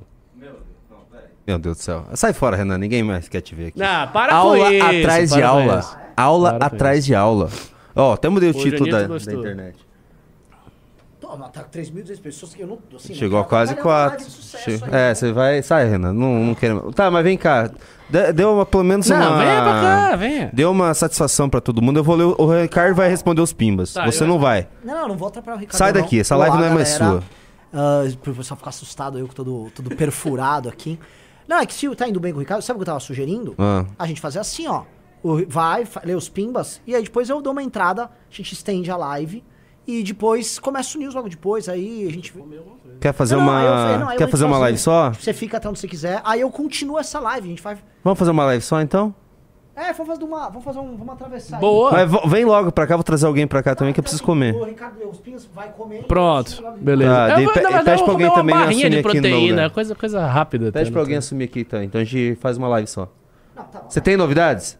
[1.46, 2.06] Meu Deus do céu.
[2.14, 2.78] Sai fora, Renan.
[2.78, 3.82] Ninguém mais quer te ver aqui.
[3.82, 4.86] Ah, para aula com isso.
[4.86, 6.12] atrás de aula.
[6.16, 7.50] Aula Para atrás de aula.
[7.94, 9.76] Ó, até mudei o, O título da, da internet.
[11.52, 12.78] Tá com 3.200 pessoas que eu não.
[12.96, 14.24] Assim, Chegou a não quase quero trabalhar quatro.
[14.26, 14.96] de sucesso Che- ainda.
[14.96, 15.62] É, você vai.
[15.62, 16.12] Sai, Renan.
[16.12, 16.92] Não, não quero.
[16.92, 17.70] Tá, mas vem cá.
[18.34, 19.38] Deu uma, pelo menos Não, uma.
[19.38, 20.50] venha pra cá, venha.
[20.52, 21.98] Deu uma satisfação pra todo mundo.
[21.98, 22.24] Eu vou ler.
[22.24, 23.92] o- O Ricardo vai responder os pimbas.
[23.92, 24.66] Tá, você eu- não vai.
[24.82, 25.76] Não, não, não vou atrapalhar o Ricardo.
[25.78, 26.00] Sai não.
[26.00, 27.20] daqui, essa Olá, live não é mais galera.
[27.20, 27.38] sua.
[27.70, 30.98] Ah, pro pessoal ficar assustado, eu que todo, todo perfurado aqui.
[31.46, 33.00] Não, é que se tá indo bem com o Ricardo, sabe o que eu tava
[33.00, 33.54] sugerindo?
[33.58, 33.84] Ah.
[33.98, 34.84] A gente fazer assim, ó.
[35.22, 38.52] O- vai, fa- lê os pimbas, e aí depois eu dou uma entrada, a gente
[38.52, 39.42] estende a live,
[39.88, 42.32] e depois começa o news logo depois, aí a gente...
[43.00, 43.58] Quer fazer Não, uma.
[43.58, 44.60] aí eu falei, não, aí eu Quer entro fazer uma sozinho.
[44.64, 45.10] live só?
[45.12, 47.78] Você fica até onde você quiser, aí eu continuo essa live, a gente vai...
[48.04, 49.14] Vamos fazer uma live só então?
[49.74, 50.48] É, vamos fazer uma...
[50.48, 50.96] Vamos fazer um...
[50.96, 51.56] Vamos atravessar.
[51.56, 51.60] aí.
[51.60, 51.92] Boa.
[51.92, 54.24] Mas vo- vem logo pra cá, vou trazer alguém pra cá também que eu preciso
[54.24, 54.52] comer.
[54.54, 56.02] O Ricardo os pimbas, vai comer.
[56.04, 57.14] Pronto, beleza.
[57.14, 59.70] Tá, vou- pe- pede pra alguém também me barrinha de assumir aqui no proteína, lugar.
[59.70, 60.72] coisa, coisa rápida.
[60.72, 61.80] Pede pra não alguém assumir aqui então.
[61.82, 63.08] Então a gente faz uma live só.
[63.54, 63.88] Não, tá bom.
[63.88, 64.76] Você tem novidades?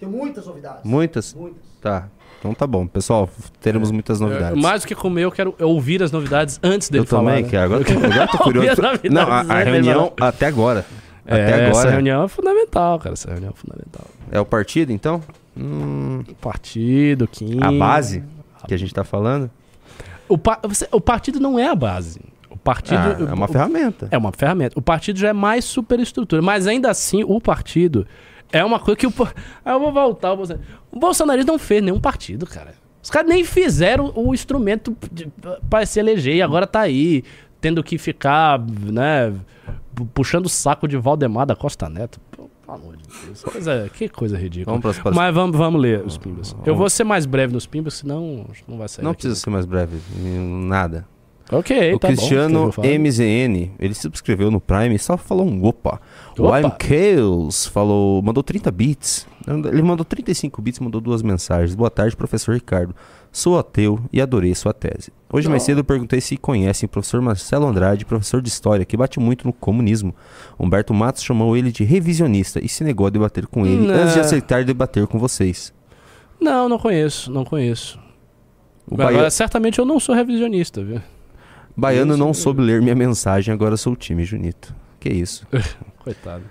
[0.00, 0.82] Tem muitas novidades.
[0.84, 1.32] Muitas?
[1.32, 1.62] Muitas.
[1.80, 2.08] Tá.
[2.38, 2.86] Então tá bom.
[2.86, 3.28] Pessoal,
[3.60, 4.56] teremos muitas novidades.
[4.56, 7.40] Eu- mais do que comer, eu quero ouvir as novidades antes dele eu também, falar.
[7.42, 7.48] né?
[7.48, 8.82] que agora, agora eu tô curioso.
[8.82, 10.84] Novidades Não, a, a reunião até agora.
[11.26, 11.90] É, até Essa agora.
[11.90, 13.12] reunião é fundamental, cara.
[13.14, 14.04] Essa reunião é fundamental.
[14.30, 15.20] É o partido, então?
[15.56, 17.58] Hum, Partido, Kim.
[17.62, 18.22] a base
[18.68, 19.50] que a gente tá falando?
[20.28, 20.60] O, pa-
[20.92, 22.20] o partido não é a base.
[22.50, 22.98] O partido.
[22.98, 24.08] Ah, é uma o- ferramenta.
[24.10, 24.78] É uma ferramenta.
[24.78, 26.42] O partido já é mais superestrutura.
[26.42, 28.06] Mas ainda assim, o partido
[28.52, 29.12] é uma coisa que o.
[29.64, 30.28] Aí eu vou voltar.
[30.28, 31.42] ao Bolsonaro.
[31.42, 32.74] O não fez nenhum partido, cara.
[33.02, 34.96] Os caras nem fizeram o instrumento
[35.70, 37.22] pra se eleger e agora tá aí,
[37.60, 39.32] tendo que ficar, né,
[39.94, 42.18] pu- puxando o saco de Valdemar da Costa Neto.
[42.32, 43.42] Pô, Pelo amor de Deus.
[43.44, 44.76] Coisa, que coisa ridícula.
[44.76, 46.56] Vamos pras- Mas vamos, vamos ler os pimbas.
[46.64, 49.04] Eu vou ser mais breve nos pimbas, senão não vai sair.
[49.04, 49.98] Não precisa ser mais breve.
[50.18, 51.06] em Nada.
[51.50, 52.88] Ok, o tá bom, Cristiano falo.
[52.88, 56.00] MZN, ele se subscreveu no Prime e só falou um opa.
[56.36, 56.46] O.
[56.48, 59.26] I'm Chaos falou, mandou 30 bits.
[59.46, 61.76] Ele mandou 35 bits, mandou duas mensagens.
[61.76, 62.94] Boa tarde, professor Ricardo.
[63.30, 65.12] Sou ateu e adorei sua tese.
[65.32, 68.96] Hoje mais cedo eu perguntei se conhecem o professor Marcelo Andrade, professor de história, que
[68.96, 70.14] bate muito no comunismo.
[70.58, 73.94] Humberto Matos chamou ele de revisionista e se negou a debater com ele Não.
[73.94, 75.72] antes de aceitar debater com vocês.
[76.40, 78.00] Não, não conheço, não conheço.
[78.90, 81.00] Agora, certamente eu não sou revisionista, viu?
[81.76, 84.74] Baiano não soube ler minha mensagem, agora sou o time, Junito.
[84.98, 85.46] Que isso.
[85.98, 86.44] Coitado.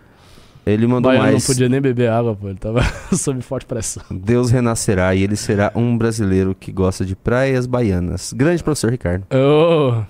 [0.66, 1.44] Ele mandou Baiano mais.
[1.44, 2.50] não podia nem beber água, pô.
[2.50, 2.82] Ele tava
[3.16, 4.04] sob forte pressão.
[4.10, 8.34] Deus renascerá e ele será um brasileiro que gosta de praias baianas.
[8.34, 9.26] Grande professor Ricardo.
[9.32, 10.04] Ô,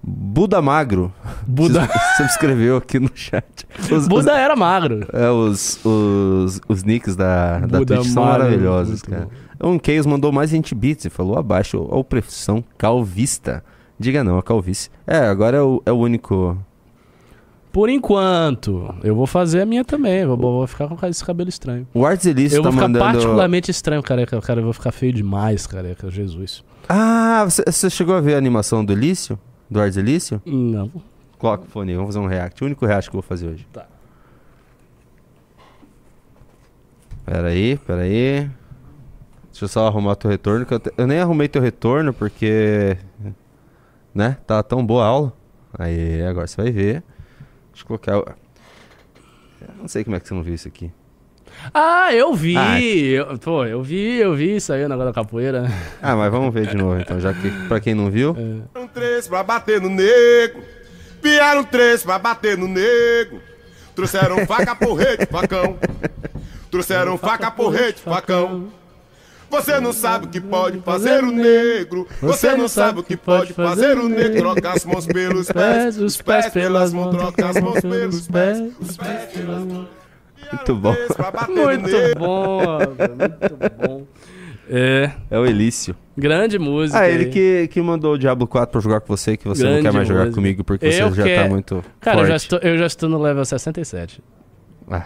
[0.00, 1.12] Buda Magro
[1.46, 3.66] Buda, subscreveu aqui no chat.
[3.90, 5.00] Os, Buda era magro.
[5.00, 9.28] os, é, os, os, os nicks da, da Buda Twitch são Magro, maravilhosos, cara.
[9.60, 13.64] O Chaos mandou mais 20 bits e falou abaixo a opressão calvista.
[13.98, 14.90] Diga não, a calvície.
[15.06, 16.56] É, agora é o, é o único.
[17.72, 20.24] Por enquanto, eu vou fazer a minha também.
[20.24, 21.86] Vou, vou ficar com esse cabelo estranho.
[21.92, 23.04] O Arts Elício eu tá vou ficar mandando.
[23.04, 24.40] particularmente estranho, careca.
[24.40, 26.10] Cara, eu vou ficar feio demais, careca.
[26.10, 26.64] Jesus.
[26.88, 29.38] Ah, você, você chegou a ver a animação do Elício?
[29.70, 30.40] Do Arts Elício?
[30.46, 30.90] Não.
[31.38, 32.62] Coloca o fone vamos fazer um react.
[32.62, 33.66] O único react que eu vou fazer hoje.
[33.72, 33.86] Tá.
[37.24, 38.48] Pera aí, pera aí.
[39.50, 40.64] Deixa eu só arrumar teu retorno.
[40.64, 42.96] Que eu, te- eu nem arrumei teu retorno porque.
[44.18, 44.36] Né?
[44.48, 45.32] Tá tão boa a aula.
[45.78, 47.04] Aí, agora você vai ver.
[47.70, 48.18] Deixa eu colocar.
[48.18, 48.24] o-
[49.60, 50.90] Eu não sei como é que você não viu isso aqui.
[51.72, 52.56] Ah, eu vi.
[52.56, 52.80] Ah.
[52.80, 55.66] Eu- pô, eu vi, eu vi isso aí, o negócio da capoeira.
[56.02, 58.30] Ah, mas vamos ver de novo então, já que pra quem não viu.
[58.30, 58.34] É.
[58.74, 60.62] Vieram três pra bater no nego.
[61.22, 63.40] Vieram três pra bater no nego.
[63.94, 65.78] Trouxeram faca, porrete, facão.
[66.72, 68.66] Trouxeram faca, porrete, facão.
[69.50, 72.06] Você não sabe o que pode fazer o negro.
[72.20, 74.36] Você não sabe o que pode fazer o negro.
[74.38, 77.16] Troca as mãos pelos pés, os pés pelas mãos.
[77.16, 79.88] Troca as mãos pelos pés, os pés pelas mãos.
[80.52, 80.94] Muito bom.
[81.48, 84.06] Muito bom, muito bom.
[84.70, 85.96] É, É o Elício.
[86.16, 87.00] grande música.
[87.00, 87.30] Ah, ele aí.
[87.30, 89.92] que, que mandou o Diablo 4 pra jogar com você, que você não Grande quer
[89.94, 90.34] mais jogar música.
[90.34, 92.42] comigo porque você Eu já quero- tá muito Cara, eu já, forte.
[92.42, 94.22] estou, eu já estou no level 67.
[94.90, 95.04] Ah.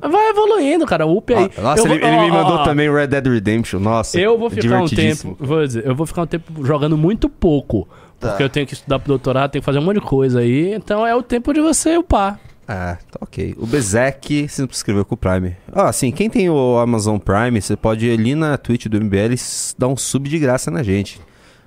[0.00, 1.06] Vai evoluindo, cara.
[1.06, 1.50] Up aí.
[1.60, 2.64] Nossa, Eu ele, ele me ó, mandou ó.
[2.64, 3.80] também Red Dead Redemption.
[3.80, 7.28] Nossa, Eu vou ficar um tempo, vou dizer, eu vou ficar um tempo jogando muito
[7.28, 7.88] pouco.
[8.20, 8.28] Tá.
[8.30, 10.72] Porque eu tenho que estudar pro doutorado, tenho que fazer um monte de coisa aí.
[10.74, 12.38] Então é o tempo de você upar.
[12.66, 13.54] Ah, tá ok.
[13.58, 15.56] O Bezek se inscreveu com o Prime.
[15.72, 19.32] Ah, assim, quem tem o Amazon Prime, você pode ir ali na Twitch do MBL
[19.34, 19.38] e
[19.78, 21.18] dar um sub de graça na gente.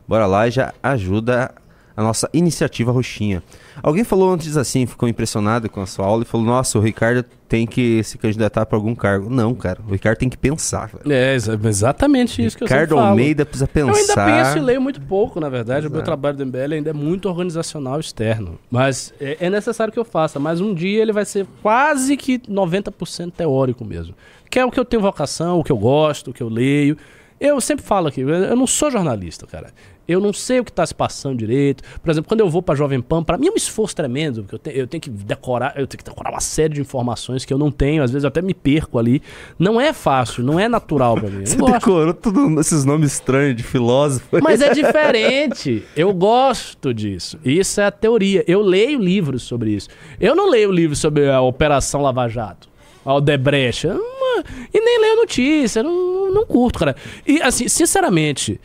[0.08, 1.52] Bora lá e já ajuda
[1.96, 3.44] a nossa iniciativa roxinha.
[3.84, 7.24] Alguém falou antes assim, ficou impressionado com a sua aula e falou: Nossa, o Ricardo
[7.50, 9.30] tem que se candidatar para algum cargo.
[9.30, 10.88] Não, cara, o Ricardo tem que pensar.
[10.88, 11.12] velho.
[11.12, 13.10] É exa- exatamente isso que eu Ricardo sempre falo.
[13.10, 14.26] Almeida precisa Eu ainda pensar.
[14.26, 15.88] penso e leio muito pouco, na verdade.
[15.88, 16.06] O meu Exato.
[16.06, 18.58] trabalho do MBL ainda é muito organizacional externo.
[18.70, 20.40] Mas é, é necessário que eu faça.
[20.40, 24.16] Mas um dia ele vai ser quase que 90% teórico mesmo.
[24.50, 26.98] Que é o que eu tenho vocação, o que eu gosto, o que eu leio.
[27.40, 29.72] Eu sempre falo aqui, eu não sou jornalista, cara.
[30.12, 31.84] Eu não sei o que está se passando direito.
[32.02, 34.56] Por exemplo, quando eu vou para Jovem Pan, para mim é um esforço tremendo, porque
[34.56, 37.54] eu, te- eu tenho que decorar, eu tenho que decorar uma série de informações que
[37.54, 39.22] eu não tenho, às vezes eu até me perco ali.
[39.58, 41.46] Não é fácil, não é natural para mim.
[41.46, 41.74] Você gosto.
[41.74, 44.28] decorou tudo esses nomes estranhos de filósofo.
[44.42, 45.84] Mas é diferente.
[45.96, 47.38] Eu gosto disso.
[47.44, 48.44] Isso é a teoria.
[48.48, 49.90] Eu leio livros sobre isso.
[50.20, 52.70] Eu não leio livros sobre a Operação Lava Jato.
[53.06, 53.88] A Odebrecht.
[53.88, 54.44] Eu não-
[54.74, 55.84] E nem leio notícia.
[55.84, 56.96] Não, não curto, cara.
[57.28, 58.60] E, assim, sinceramente,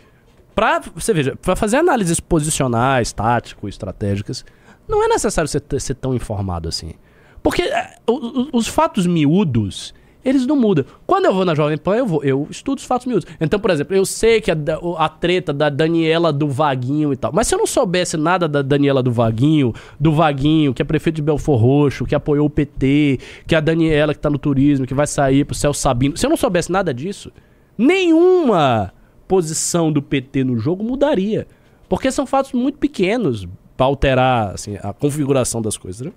[0.57, 4.45] pra, você veja, pra fazer análises posicionais, tático, estratégicas,
[4.89, 6.95] não é necessário ter- ser tão informado assim.
[7.43, 10.85] Porque é, o- o- os fatos miúdos, eles não mudam.
[11.07, 13.25] Quando eu vou na Jovem Pan, eu, vou, eu estudo os fatos miúdos.
[13.41, 14.57] Então, por exemplo, eu sei que a,
[14.99, 17.31] a treta da Daniela do Vaguinho e tal.
[17.33, 21.17] Mas se eu não soubesse nada da Daniela do Vaguinho, do Vaguinho, que é prefeito
[21.17, 24.85] de Belfor Roxo, que apoiou o PT, que é a Daniela que tá no turismo,
[24.87, 26.17] que vai sair pro Celso Sabino.
[26.17, 27.31] Se eu não soubesse nada disso,
[27.79, 28.93] nenhuma
[29.29, 31.47] posição do PT no jogo mudaria.
[31.89, 33.47] Porque são fatos muito pequenos
[33.77, 36.07] pra alterar assim, a configuração das coisas.
[36.07, 36.13] Né?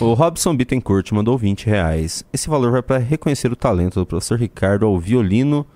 [0.00, 2.24] O Robson Bittencourt mandou 20 reais.
[2.32, 5.66] Esse valor vai para reconhecer o talento do professor Ricardo ao violino.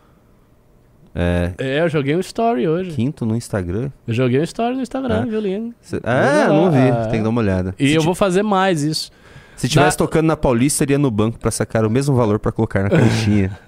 [1.15, 2.93] É, É, eu joguei um story hoje.
[2.93, 3.91] quinto no Instagram.
[4.07, 5.27] Eu joguei um story no Instagram, Ah.
[5.27, 5.75] viu, Lino?
[5.81, 6.79] Cê- Ah, não vi.
[6.79, 7.07] Ah.
[7.11, 7.75] Tem que dar uma olhada.
[7.79, 9.11] E se, eu ti- vou fazer mais isso.
[9.57, 12.51] se tivesse Na- tocando na Paulista, seria no banco pra sacar o mesmo valor pra
[12.53, 13.59] colocar na caixinha.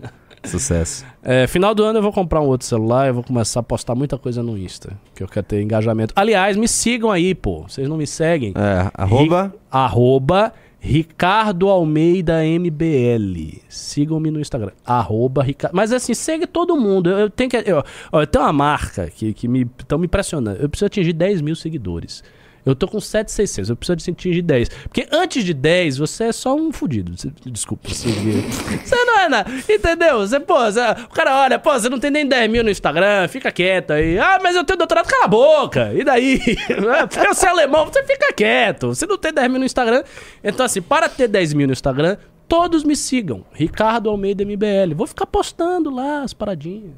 [0.45, 1.05] Sucesso.
[1.23, 3.95] É, final do ano eu vou comprar um outro celular e vou começar a postar
[3.95, 4.99] muita coisa no Insta.
[5.15, 6.13] Que eu quero ter engajamento.
[6.17, 7.63] Aliás, me sigam aí, pô.
[7.69, 8.53] Vocês não me seguem?
[8.57, 9.45] É, arroba.
[9.45, 13.61] Ri- arroba Ricardo Almeida MBL.
[13.69, 14.73] Sigam-me no Instagram.
[14.85, 15.75] Arroba Ricardo.
[15.75, 17.09] Mas assim, segue todo mundo.
[17.09, 17.57] Eu, eu tenho que.
[17.65, 20.59] Eu, eu tenho uma marca que, que me estão me impressionando.
[20.61, 22.23] Eu preciso atingir 10 mil seguidores.
[22.65, 23.71] Eu tô com 7,600.
[23.71, 24.69] Eu preciso de atingir 10.
[24.69, 27.13] Porque antes de 10, você é só um fudido.
[27.47, 27.89] Desculpa.
[27.89, 28.09] Você,
[28.85, 29.51] você não é nada.
[29.69, 30.19] Entendeu?
[30.21, 33.27] Você, pô, você- o cara olha, pô, você não tem nem 10 mil no Instagram,
[33.29, 34.19] fica quieto aí.
[34.19, 35.93] Ah, mas eu tenho doutorado, cala a boca.
[35.93, 36.39] E daí?
[37.11, 38.89] Porque você é alemão, você fica quieto.
[38.89, 40.05] Você não tem 10 mil no Instagram.
[40.45, 42.17] Então, assim, para ter 10 mil no Instagram,
[42.47, 43.45] todos me sigam.
[43.53, 44.95] Ricardo Almeida MBL.
[44.95, 46.93] Vou ficar postando lá as paradinhas.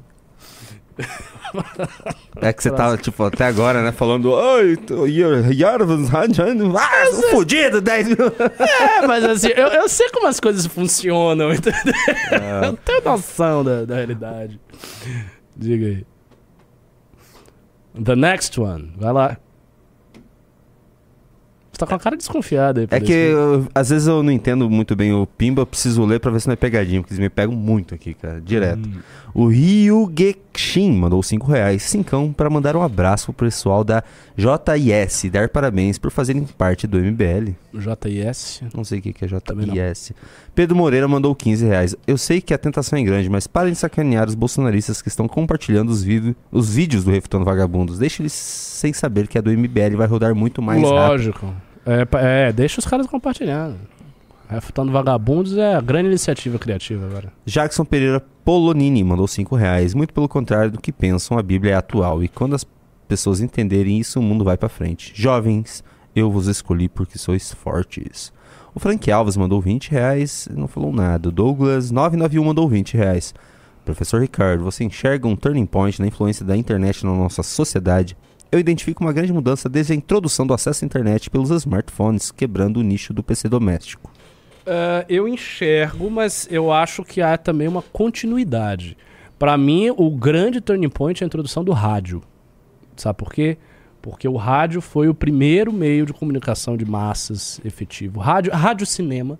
[2.41, 3.91] É que você tava, tipo, até agora, né?
[3.91, 4.31] Falando.
[4.31, 4.77] Oi,
[5.07, 5.43] you're-
[6.77, 8.17] ah, sou fudido, 10 mil.
[8.59, 11.93] É, mas assim, eu, eu sei como as coisas funcionam, entendeu?
[12.63, 14.59] Eu tenho noção da, da realidade.
[15.55, 16.05] Diga aí.
[18.03, 18.93] The next one.
[18.97, 19.37] Vai lá.
[21.75, 22.87] Você tá com a cara desconfiada aí.
[22.89, 23.37] É que isso.
[23.37, 26.39] eu- às vezes eu não entendo muito bem o Pimba, eu preciso ler pra ver
[26.39, 28.87] se não é pegadinha, porque eles me pegam muito aqui, cara, direto.
[28.87, 28.93] Hum.
[29.33, 34.01] O Ryugekshin mandou 5 reais, cincão, pra mandar um abraço pro pessoal da
[34.37, 37.53] JIS, dar parabéns por fazerem parte do MBL.
[37.73, 38.61] JIS.
[38.73, 39.27] Não sei o que que é.
[39.27, 40.13] JIS.
[40.53, 41.95] Pedro Moreira mandou 15 reais.
[42.07, 45.27] Eu sei que a tentação é grande, mas parem de sacanear os bolsonaristas que estão
[45.27, 46.05] compartilhando os,
[46.49, 47.99] os vídeos do Refutando Vagabundos.
[47.99, 50.93] Deixe eles sem saber que a do MBL vai rodar muito mais rápido.
[50.95, 51.53] Lógico.
[51.85, 53.77] É, é, deixa os caras compartilhando.
[54.47, 57.33] Refutando Vagabundos é a grande iniciativa criativa agora.
[57.45, 59.93] Jackson Pereira Polonini mandou 5 reais.
[59.93, 62.23] Muito pelo contrário do que pensam, a Bíblia é atual.
[62.23, 62.65] E quando as
[63.07, 65.11] pessoas entenderem isso, o mundo vai pra frente.
[65.15, 65.83] Jovens,
[66.15, 68.31] eu vos escolhi porque sois fortes.
[68.73, 71.29] O Frank Alves mandou 20 reais, não falou nada.
[71.29, 73.33] O Douglas 991 mandou 20 reais.
[73.83, 78.17] Professor Ricardo, você enxerga um turning point na influência da internet na nossa sociedade?
[78.51, 82.77] Eu identifico uma grande mudança desde a introdução do acesso à internet pelos smartphones, quebrando
[82.77, 84.11] o nicho do PC doméstico.
[84.65, 88.97] É, eu enxergo, mas eu acho que há também uma continuidade.
[89.37, 92.21] Pra mim, o grande turning point é a introdução do rádio.
[92.95, 93.57] Sabe por quê?
[94.01, 98.19] Porque o rádio foi o primeiro meio de comunicação de massas efetivo.
[98.19, 99.37] Rádio, rádio cinema,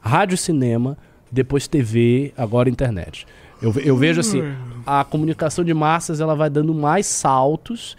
[0.00, 0.98] rádio cinema,
[1.30, 3.26] depois TV, agora internet.
[3.60, 4.42] Eu, eu vejo assim,
[4.86, 7.96] a comunicação de massas ela vai dando mais saltos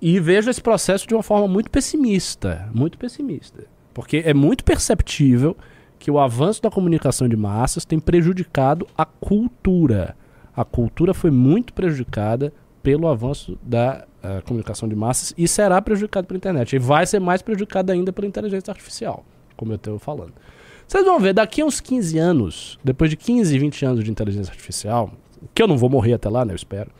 [0.00, 3.64] e vejo esse processo de uma forma muito pessimista, muito pessimista.
[3.92, 5.56] Porque é muito perceptível
[5.98, 10.16] que o avanço da comunicação de massas tem prejudicado a cultura.
[10.56, 12.52] A cultura foi muito prejudicada
[12.82, 16.74] pelo avanço da eh, comunicação de massas e será prejudicada pela internet.
[16.74, 19.24] E vai ser mais prejudicada ainda pela inteligência artificial,
[19.56, 20.32] como eu estou falando.
[20.88, 24.50] Vocês vão ver, daqui a uns 15 anos, depois de 15, 20 anos de inteligência
[24.50, 25.12] artificial,
[25.54, 26.52] que eu não vou morrer até lá, né?
[26.52, 26.90] Eu espero.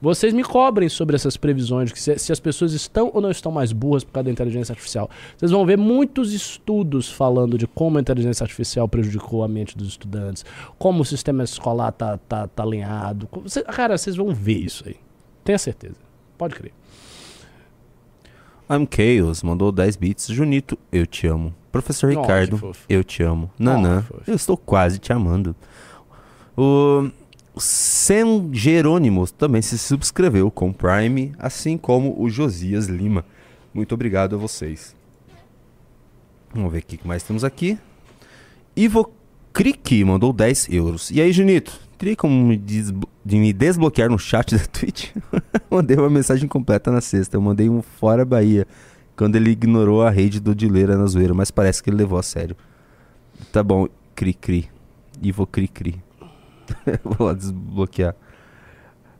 [0.00, 3.30] Vocês me cobrem sobre essas previsões, de que se, se as pessoas estão ou não
[3.30, 5.10] estão mais burras por causa da inteligência artificial.
[5.36, 9.88] Vocês vão ver muitos estudos falando de como a inteligência artificial prejudicou a mente dos
[9.88, 10.44] estudantes,
[10.78, 13.28] como o sistema escolar tá, tá, tá alinhado.
[13.46, 14.96] Cê- cara, vocês vão ver isso aí.
[15.44, 15.96] Tenha certeza.
[16.38, 16.72] Pode crer.
[18.70, 20.28] I'm Chaos mandou 10 bits.
[20.28, 21.52] Junito, eu te amo.
[21.72, 23.50] Professor Ricardo, eu te amo.
[23.58, 25.54] Nanã, eu estou quase te amando.
[26.56, 27.10] O
[27.60, 33.24] Sen Jerônimo também se subscreveu com Prime, assim como o Josias Lima.
[33.72, 34.94] Muito obrigado a vocês.
[36.52, 37.78] Vamos ver o que mais temos aqui.
[38.74, 39.12] Ivo
[39.52, 41.10] Crick mandou 10 euros.
[41.10, 41.78] E aí, Junito?
[41.98, 45.10] Teria como me, desblo- de me desbloquear no chat da Twitch?
[45.70, 47.36] mandei uma mensagem completa na sexta.
[47.36, 48.66] Eu mandei um fora Bahia.
[49.16, 52.22] Quando ele ignorou a rede do Dileira na zoeira, mas parece que ele levou a
[52.22, 52.56] sério.
[53.52, 54.68] Tá bom, Cri Cri.
[55.20, 56.02] Ivo Cri Cri.
[57.04, 58.14] Vou lá desbloquear.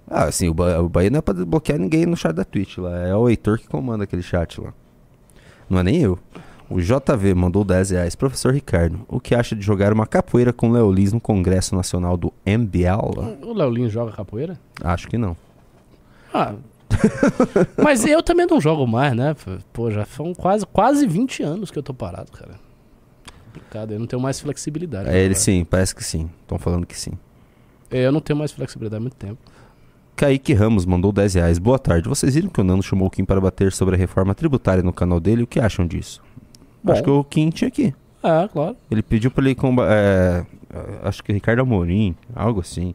[0.08, 2.78] Ah, assim, o, ba o Bahia não é pra desbloquear ninguém no chat da Twitch
[2.78, 3.06] lá.
[3.06, 4.74] É o Heitor que comanda aquele chat lá.
[5.68, 6.18] Não é nem eu.
[6.68, 8.14] O JV mandou 10 reais.
[8.14, 12.32] Professor Ricardo, o que acha de jogar uma capoeira com Leolis no Congresso Nacional do
[12.46, 13.44] MBL?
[13.44, 14.58] O Leolinho joga capoeira?
[14.80, 15.36] Acho que não.
[16.32, 16.54] Ah.
[17.82, 19.34] Mas eu também não jogo mais, né?
[19.72, 22.54] Pô, já são quase, quase 20 anos que eu tô parado, cara.
[23.46, 25.08] Complicado, eu não tenho mais flexibilidade.
[25.08, 26.30] É, ele sim, parece que sim.
[26.42, 27.12] Estão falando que sim.
[27.90, 29.38] É, eu não tenho mais flexibilidade há muito tempo.
[30.14, 31.58] Kaique Ramos mandou 10 reais.
[31.58, 32.08] Boa tarde.
[32.08, 34.92] Vocês viram que o Nando chamou o Kim para bater sobre a reforma tributária no
[34.92, 35.42] canal dele?
[35.42, 36.22] O que acham disso?
[36.84, 36.92] Bom.
[36.92, 37.94] Acho que o Kim tinha aqui.
[38.22, 38.76] É, claro.
[38.90, 40.46] Ele pediu para ele combater.
[41.02, 42.94] acho que o Ricardo Amorim, algo assim.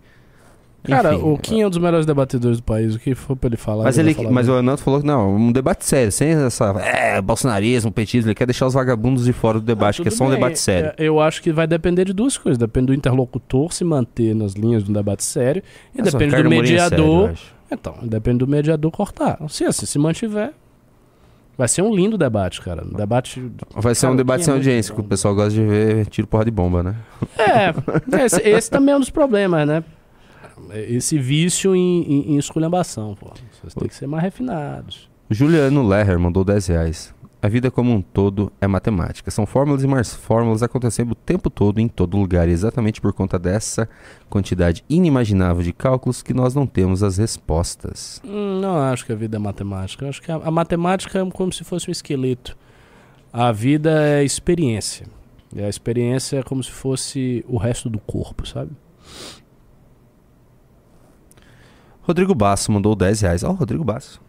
[0.87, 2.95] Cara, Enfim, o Kim é um dos melhores debatedores do país.
[2.95, 3.83] O que for pra ele falar.
[3.83, 6.65] Mas, ele, falar mas o Renato falou que não, um debate sério, sem essa.
[6.81, 10.25] É, bolsonarismo, petismo, ele quer deixar os vagabundos de fora do debate, que é só
[10.25, 10.91] um bem, debate sério.
[10.97, 12.57] é, Eu acho que vai depender de duas coisas.
[12.57, 15.61] Depende do interlocutor se manter nas linhas de um debate sério.
[15.93, 17.31] E Mas depende do Amorim é sério, mediador.
[17.71, 19.37] então, depende do mediador cortar.
[19.49, 20.51] Se assim se mantiver,
[21.57, 22.83] vai ser um lindo debate, cara.
[22.85, 23.41] Um debate.
[23.75, 26.05] Vai ser Cara, um debate é sem muito audiência, que o pessoal gosta de ver
[26.07, 26.95] tiro porra de bomba, né?
[27.37, 27.73] É,
[28.25, 29.83] esse, esse também é um dos problemas, né?
[30.73, 33.33] Esse vício em, em, em esculhambação, pô.
[33.61, 35.09] Vocês têm que ser mais refinados.
[35.29, 37.15] Juliano Lerrer mandou 10 reais.
[37.41, 39.29] A vida como um todo é matemática.
[39.29, 42.49] São fórmulas e mais fórmulas acontecendo o tempo todo, em todo lugar.
[42.49, 43.87] E exatamente por conta dessa
[44.29, 48.19] quantidade inimaginável de cálculos que nós não temos as respostas.
[48.25, 50.05] Hum, não acho que a vida é matemática.
[50.05, 52.57] Eu acho que a, a matemática é como se fosse um esqueleto.
[53.31, 55.05] A vida é experiência.
[55.55, 58.71] E a experiência é como se fosse o resto do corpo, sabe?
[62.05, 63.43] Rodrigo Basso mandou 10 reais.
[63.43, 64.21] Ó, Rodrigo Basso.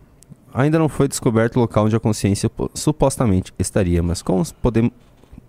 [0.54, 4.42] Ainda não foi descoberto o local onde a consciência po- supostamente estaria, mas como,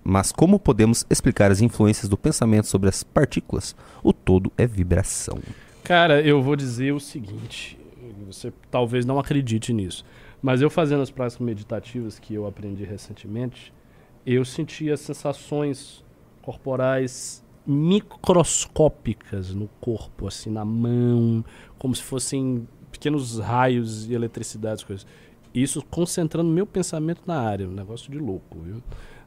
[0.04, 3.74] mas como podemos explicar as influências do pensamento sobre as partículas?
[4.04, 5.40] O todo é vibração.
[5.84, 7.80] Cara, eu vou dizer o seguinte.
[8.26, 10.04] Você talvez não acredite nisso.
[10.42, 13.74] Mas eu fazendo as práticas meditativas que eu aprendi recentemente,
[14.26, 16.04] eu sentia sensações
[16.42, 17.42] corporais
[18.38, 21.44] microscópicas no corpo, assim, na mão,
[21.78, 25.06] como se fossem pequenos raios e eletricidades, coisas.
[25.54, 28.82] Isso concentrando meu pensamento na área, um negócio de louco, viu?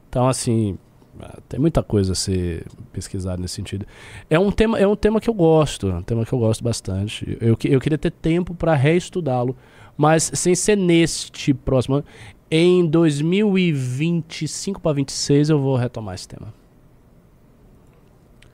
[0.07, 0.77] Então, assim,
[1.19, 3.85] ah, tem muita coisa a ser pesquisada nesse sentido.
[4.29, 6.63] É um tema, é um tema que eu gosto, é um tema que eu gosto
[6.63, 7.37] bastante.
[7.41, 9.55] Eu, eu queria ter tempo para reestudá-lo,
[9.97, 12.05] mas sem ser neste próximo ano.
[12.49, 16.53] Em 2025 para 26 eu vou retomar esse tema.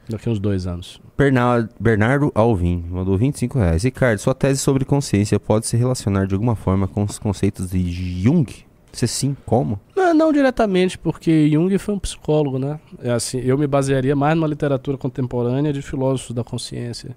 [0.09, 1.01] Daqui uns dois anos.
[1.17, 3.83] Berna- Bernardo Alvim mandou 25 reais.
[3.83, 8.21] Ricardo, sua tese sobre consciência pode se relacionar de alguma forma com os conceitos de
[8.23, 8.45] Jung?
[8.93, 9.79] Se sim, como?
[9.95, 12.79] Não, não diretamente, porque Jung foi um psicólogo, né?
[13.03, 17.15] É assim, eu me basearia mais numa literatura contemporânea de filósofos da consciência.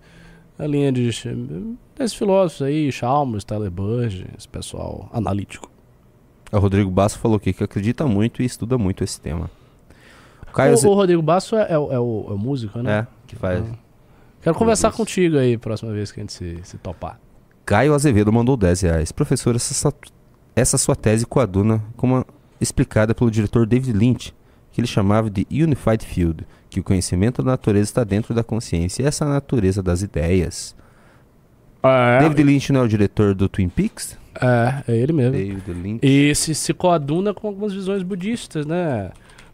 [0.59, 1.05] A linha de
[1.97, 5.71] desses filósofos aí, Chalmers, Tyler Burge, esse pessoal analítico.
[6.53, 9.49] O Rodrigo Basso falou aqui que acredita muito e estuda muito esse tema.
[10.53, 13.01] Caio O, o Rodrigo Basso é, é o, é o- é o músico, né?
[13.01, 13.61] É, que faz.
[13.61, 13.75] Ah.
[14.43, 14.97] Quero conversar Deus.
[14.97, 17.19] contigo aí próxima vez que a gente se, se topar.
[17.67, 19.13] Caio Azevedo mandou 10 reais.
[19.13, 19.95] Professor, essa, sua-
[20.57, 22.25] essa sua tese coaduna como
[22.61, 24.35] explicada pelo diretor David Lynch,
[24.73, 29.03] que ele chamava de Unified Field, que o conhecimento da natureza está dentro da consciência
[29.03, 30.75] e essa é natureza das ideias.
[32.21, 34.19] David Lynch não é o diretor do Twin Peaks?
[34.41, 35.33] É, é ele mesmo.
[35.33, 36.01] David Lynch.
[36.07, 39.11] E se, se coaduna com algumas visões budistas, né?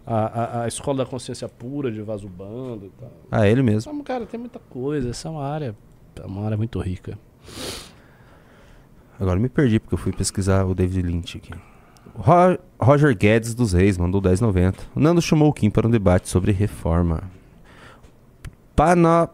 [0.06, 3.10] A, a, a escola da consciência pura de Vasubandhu e tal.
[3.30, 3.90] Ah, ele mesmo.
[3.90, 5.10] Então, cara, tem muita coisa.
[5.10, 5.76] Essa é uma área,
[6.22, 7.18] é uma área muito rica.
[9.18, 11.50] Agora me perdi porque eu fui pesquisar o David Lynch aqui.
[12.14, 14.74] Ro- Roger Guedes dos Reis mandou 10,90.
[14.94, 17.22] O Nando chamou o Kim para um debate sobre reforma.
[18.74, 19.28] Pano...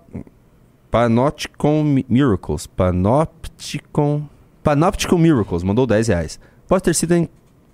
[0.91, 2.67] Panopticon Mi- Miracles.
[2.67, 4.23] Panopticon...
[4.63, 6.41] Panopticon Miracles mandou 10 reais.
[6.69, 7.29] Pode ter sido a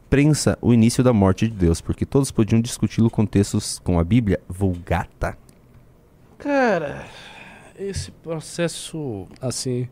[0.08, 4.04] imprensa o início da morte de Deus, porque todos podiam discuti-lo com textos com a
[4.04, 5.36] Bíblia vulgata.
[6.38, 7.04] Cara,
[7.78, 9.86] esse processo, assim.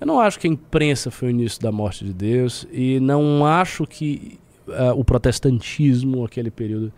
[0.00, 3.44] Eu não acho que a imprensa foi o início da morte de Deus e não
[3.44, 4.38] acho que
[4.68, 6.90] ah, o protestantismo, aquele período.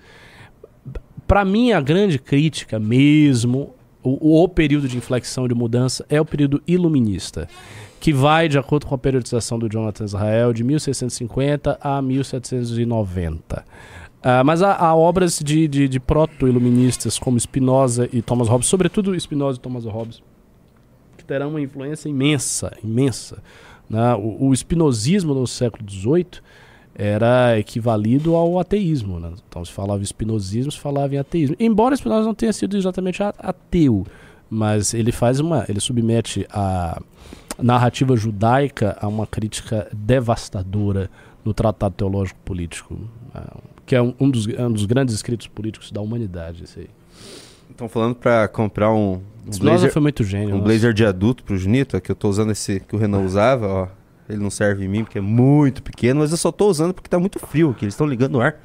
[1.26, 3.74] Para mim, a grande crítica mesmo,
[4.04, 7.48] o, o período de inflexão de mudança, é o período iluminista,
[8.06, 13.64] que vai, de acordo com a periodização do Jonathan Israel, de 1650 a 1790.
[14.22, 19.18] Ah, mas há, há obras de, de, de proto-iluministas como Spinoza e Thomas Hobbes, sobretudo
[19.18, 20.22] Spinoza e Thomas Hobbes,
[21.18, 23.42] que terão uma influência imensa, imensa.
[23.90, 24.14] né?
[24.14, 26.26] O, o espinosismo no século XVIII
[26.94, 29.18] era equivalido ao ateísmo.
[29.18, 29.32] né?
[29.48, 31.56] Então se falava espinosismo, se falava em ateísmo.
[31.58, 34.06] Embora Spinoza não tenha sido exatamente ateu,
[34.48, 37.02] mas ele faz uma, ele submete a
[37.62, 41.10] narrativa judaica a uma crítica devastadora
[41.44, 42.98] no Tratado Teológico Político,
[43.34, 43.42] né?
[43.84, 46.64] que é um, um dos, é um dos grandes escritos políticos da humanidade.
[47.70, 50.48] Estão falando para comprar um, um blazer, foi muito gênio.
[50.48, 50.64] um nossa.
[50.64, 53.88] blazer de adulto pro Junito, que eu tô usando esse que o Renan usava, ó.
[54.28, 57.08] Ele não serve em mim porque é muito pequeno, mas eu só tô usando porque
[57.08, 57.84] tá muito frio aqui.
[57.84, 58.56] Eles estão ligando o ar.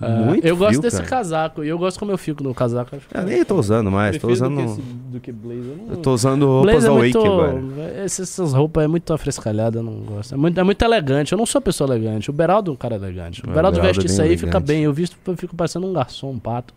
[0.00, 1.08] Ah, muito eu gosto desse cara.
[1.08, 1.64] casaco.
[1.64, 2.96] E eu gosto como eu fico no casaco.
[2.96, 4.54] que Eu nem tô usando mais, tô usando.
[4.56, 5.76] Do que, esse- do que blazer.
[5.76, 8.02] Não- Eu tô usando roupas blazer é awake muito, agora.
[8.04, 10.34] Essas, roupas é muito afrescalhada, eu não gosto.
[10.34, 11.32] É muito, é muito elegante.
[11.32, 12.30] Eu não sou pessoa elegante.
[12.30, 13.42] O Beraldo é um cara elegante.
[13.42, 14.84] O É, o Beraldo Beraldo veste é isso aí e fica bem.
[14.84, 16.72] Eu visto, eu fico parecendo um garçom, um pato.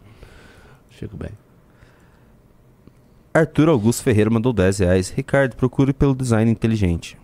[0.89, 1.29] Fico bem.
[3.33, 5.09] Arthur Augusto Ferreira mandou 10 reais.
[5.09, 7.17] Ricardo, procure pelo design inteligente.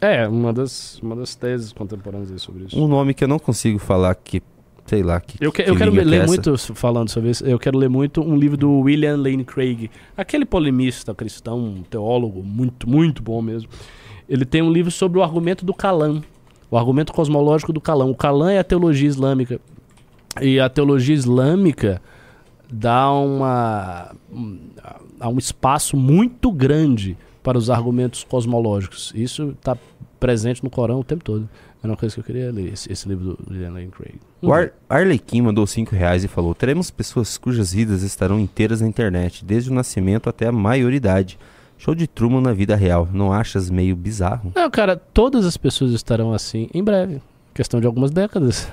[0.00, 2.78] É, uma das, uma das teses contemporâneas aí sobre isso.
[2.82, 4.42] Um nome que eu não consigo falar que,
[4.86, 6.26] sei lá, que Eu, que- que eu quero é ler essa.
[6.26, 10.44] muito, falando sobre isso, eu quero ler muito um livro do William Lane Craig, aquele
[10.44, 13.68] polemista cristão, um teólogo muito, muito bom mesmo.
[14.28, 16.22] Ele tem um livro sobre o argumento do Calam,
[16.70, 18.10] o argumento cosmológico do Calam.
[18.10, 19.60] O Calam é a teologia islâmica.
[20.40, 22.02] E a teologia islâmica
[22.70, 24.58] dá uma, um,
[25.20, 29.12] há um espaço muito grande para os argumentos cosmológicos.
[29.14, 29.76] Isso está
[30.18, 31.48] presente no Corão o tempo todo.
[31.84, 34.14] É uma coisa que eu queria ler, esse, esse livro do William Lane Craig.
[34.40, 38.88] O Ar Arlequim mandou 5 reais e falou: Teremos pessoas cujas vidas estarão inteiras na
[38.88, 41.38] internet, desde o nascimento até a maioridade.
[41.76, 43.06] Show de Truman na vida real.
[43.12, 44.50] Não achas meio bizarro?
[44.54, 47.20] Não, cara, todas as pessoas estarão assim em breve.
[47.52, 48.66] Questão de algumas décadas.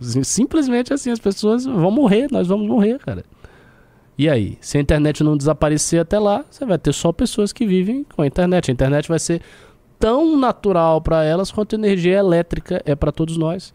[0.00, 3.24] Sim- Simplesmente assim, as pessoas vão morrer, nós vamos morrer, cara.
[4.18, 4.58] E aí?
[4.60, 8.22] Se a internet não desaparecer até lá, você vai ter só pessoas que vivem com
[8.22, 8.70] a internet.
[8.70, 9.40] A internet vai ser
[9.98, 13.72] tão natural para elas quanto energia elétrica é para todos nós.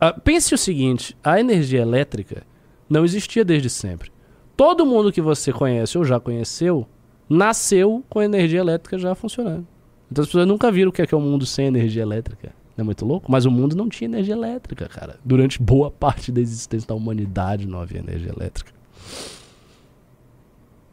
[0.00, 2.42] Ah, pense o seguinte: a energia elétrica
[2.88, 4.10] não existia desde sempre.
[4.56, 6.86] Todo mundo que você conhece ou já conheceu
[7.28, 9.66] nasceu com a energia elétrica já funcionando.
[10.10, 12.52] Então as pessoas nunca viram o que é, que é um mundo sem energia elétrica.
[12.76, 13.30] Não é muito louco?
[13.32, 15.16] Mas o mundo não tinha energia elétrica, cara.
[15.24, 18.70] Durante boa parte da existência da humanidade não havia energia elétrica.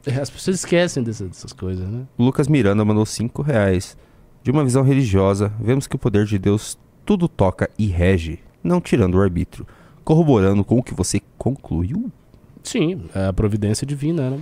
[0.05, 2.05] É, As pessoas esquecem dessa- dessas coisas, né?
[2.17, 3.97] Lucas Miranda mandou 5 reais.
[4.43, 8.79] De uma visão religiosa, vemos que o poder de Deus tudo toca e rege, não
[8.79, 9.65] tirando o arbítrio.
[10.03, 12.11] Corroborando com o que você concluiu.
[12.63, 14.39] Sim, é a providência divina, né?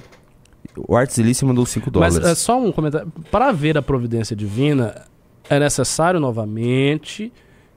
[0.87, 2.17] O Arts Elício mandou 5 dólares.
[2.19, 3.11] Mas é só um comentário.
[3.31, 5.05] Para ver a providência divina,
[5.49, 7.31] é necessário novamente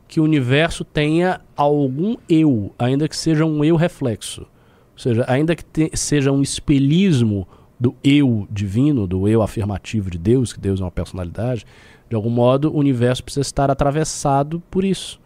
[0.06, 4.40] que o universo tenha algum eu, ainda que seja um eu reflexo.
[4.42, 7.46] Ou seja, ainda que te- seja um espelhismo
[7.78, 11.64] do eu divino, do eu afirmativo de Deus, que Deus é uma personalidade,
[12.10, 15.18] de algum modo o universo precisa estar atravessado por isso.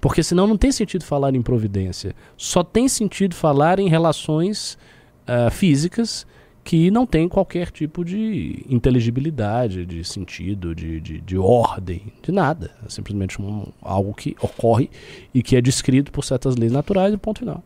[0.00, 2.16] Porque senão não tem sentido falar em providência.
[2.36, 4.78] Só tem sentido falar em relações
[5.26, 6.26] ah, físicas
[6.64, 12.70] que não tem qualquer tipo de inteligibilidade, de sentido, de, de, de ordem, de nada.
[12.84, 14.88] É simplesmente um- algo que ocorre
[15.34, 17.62] e que é descrito por certas leis naturais e ponto final.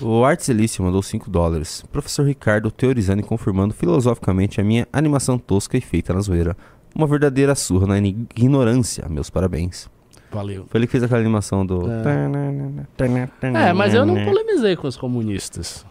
[0.00, 1.84] O Arts Elício mandou 5 dólares.
[1.92, 6.56] Professor Ricardo teorizando e confirmando filosoficamente a minha animação tosca e feita na zoeira.
[6.96, 9.06] Uma verdadeira surra na ignorância.
[9.06, 9.86] Meus parabéns.
[10.32, 10.64] Valeu.
[10.66, 11.82] Foi ele que fez aquela animação do.
[13.42, 15.84] É, mas eu não polemizei com os comunistas.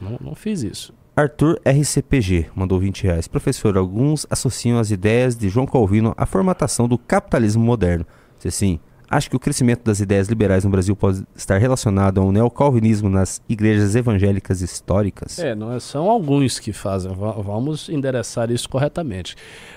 [0.00, 0.94] Não, não fiz isso.
[1.16, 3.26] Arthur RCPG mandou 20 reais.
[3.26, 8.06] Professor, alguns associam as ideias de João Calvino à formatação do capitalismo moderno.
[8.38, 8.78] Se sim,
[9.10, 13.40] acho que o crescimento das ideias liberais no Brasil pode estar relacionado ao neocalvinismo nas
[13.48, 15.38] igrejas evangélicas históricas.
[15.38, 17.12] É, não é- são alguns que fazem.
[17.14, 19.36] Va- vamos endereçar isso corretamente.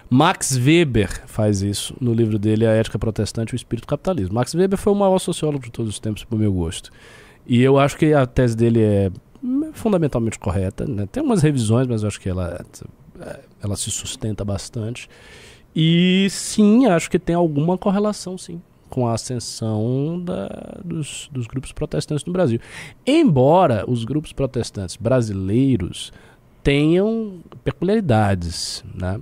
[0.09, 4.35] Max Weber faz isso no livro dele A Ética Protestante e o Espírito Capitalismo.
[4.35, 6.89] Max Weber foi o maior sociólogo de todos os tempos, pro meu gosto.
[7.45, 9.11] E eu acho que a tese dele é
[9.43, 10.85] hum, fundamentalmente correta.
[10.85, 11.07] né?
[11.11, 12.65] Tem umas revisões, mas eu acho que ela,
[13.21, 15.09] é, ela se sustenta bastante.
[15.75, 21.71] E sim, acho que tem alguma correlação, sim, com a ascensão da- dos, dos grupos
[21.71, 22.59] protestantes no Brasil.
[23.05, 26.11] Embora os grupos protestantes brasileiros
[26.63, 29.19] tenham peculiaridades, né?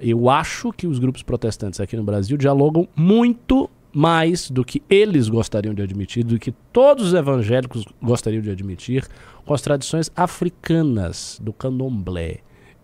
[0.00, 5.28] Eu acho que os grupos protestantes aqui no Brasil dialogam muito mais do que eles
[5.28, 9.06] gostariam de admitir, do que todos os evangélicos gostariam de admitir,
[9.46, 12.38] com as tradições africanas do candomblé.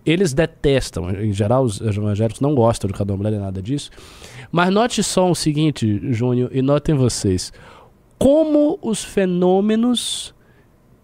[0.06, 3.90] Eles detestam, em geral, os evangélicos não gostam do candomblé nem nada disso.
[4.52, 7.52] Mas note só o seguinte, Júnior, e notem vocês:
[8.18, 10.34] como os fenômenos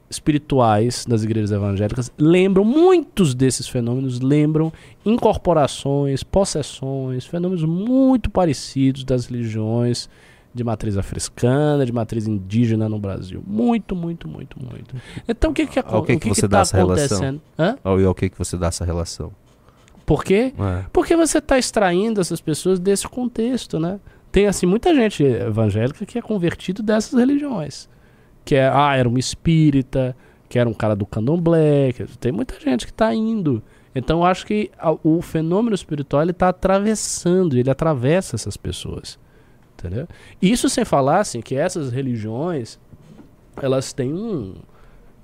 [0.08, 4.72] espirituais das igrejas evangélicas lembram, muitos desses fenômenos lembram
[5.04, 10.08] incorporações, possessões, fenômenos muito parecidos das religiões
[10.54, 13.42] de matriz africana, de matriz indígena no Brasil.
[13.46, 14.94] Muito, muito, muito, muito.
[15.28, 17.18] Então o que que, Ao que o que você que dá tá essa relação?
[17.18, 17.42] acontecendo?
[17.58, 17.76] Hã?
[17.84, 19.32] Ao- E ao que, que você dá essa relação?
[20.06, 20.54] Por quê?
[20.56, 20.84] É.
[20.92, 23.98] Porque você está extraindo essas pessoas desse contexto, né?
[24.30, 27.88] Tem, assim, muita gente evangélica que é convertido dessas religiões.
[28.44, 30.16] Que é, ah, era um espírita,
[30.48, 31.92] que era um cara do candomblé.
[31.92, 33.60] que- tem muita gente que está indo.
[33.94, 39.18] Então, eu acho que a- o fenômeno espiritual, está atravessando, ele atravessa essas pessoas.
[39.74, 40.06] Entendeu?
[40.40, 42.78] Isso sem falar, assim, que essas religiões,
[43.60, 44.54] elas têm um,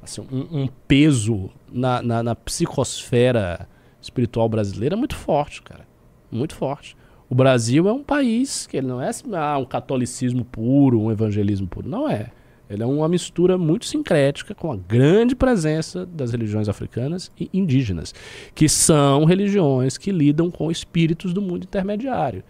[0.03, 3.69] assim, um, um peso na, na, na psicosfera
[4.03, 5.87] espiritual brasileira muito forte, cara.
[6.31, 6.97] Muito forte.
[7.31, 11.67] O Brasil é um país que ele não é ah, um catolicismo puro, um evangelismo
[11.67, 11.89] puro.
[11.89, 12.31] Não é.
[12.69, 18.15] Ele é uma mistura muito sincrética com a grande presença das religiões africanas e indígenas,
[18.55, 22.43] que são religiões que lidam com espíritos do mundo intermediário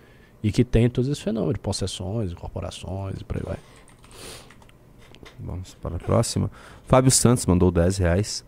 [0.43, 3.59] e que tem todos esses fenômenos, possessões, incorporações e por aí vai.
[5.41, 6.51] Vamos para a próxima.
[6.85, 8.45] Fábio Santos mandou 10 reais.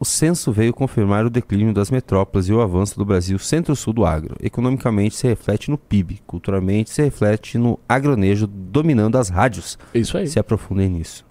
[0.00, 4.06] O censo veio confirmar o declínio das metrópoles e o avanço do Brasil centro-sul do
[4.06, 4.34] agro.
[4.40, 9.78] Economicamente se reflete no PIB, culturalmente se reflete no agronejo dominando as rádios.
[9.92, 10.26] Isso aí.
[10.26, 11.22] Se aprofundem nisso.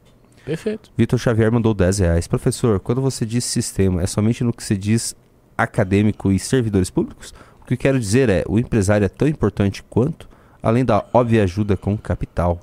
[0.46, 0.92] Perfeito.
[0.96, 2.28] Vitor Xavier mandou 10 reais.
[2.28, 5.16] Professor, quando você diz sistema, é somente no que se diz
[5.58, 7.34] acadêmico e servidores públicos?
[7.64, 10.30] O que quero dizer é, o empresário é tão importante quanto,
[10.62, 12.60] além da óbvia ajuda com capital.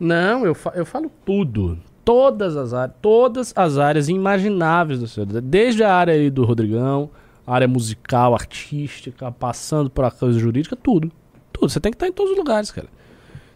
[0.00, 1.78] Não, eu, fa eu falo tudo.
[2.04, 5.46] Todas as áreas, todas as áreas imagináveis da sociedade.
[5.46, 7.10] Desde a área aí do Rodrigão,
[7.46, 11.10] área musical, artística, passando por a coisa jurídica, tudo.
[11.52, 11.68] Tudo.
[11.68, 12.88] Você tem que estar em todos os lugares, cara.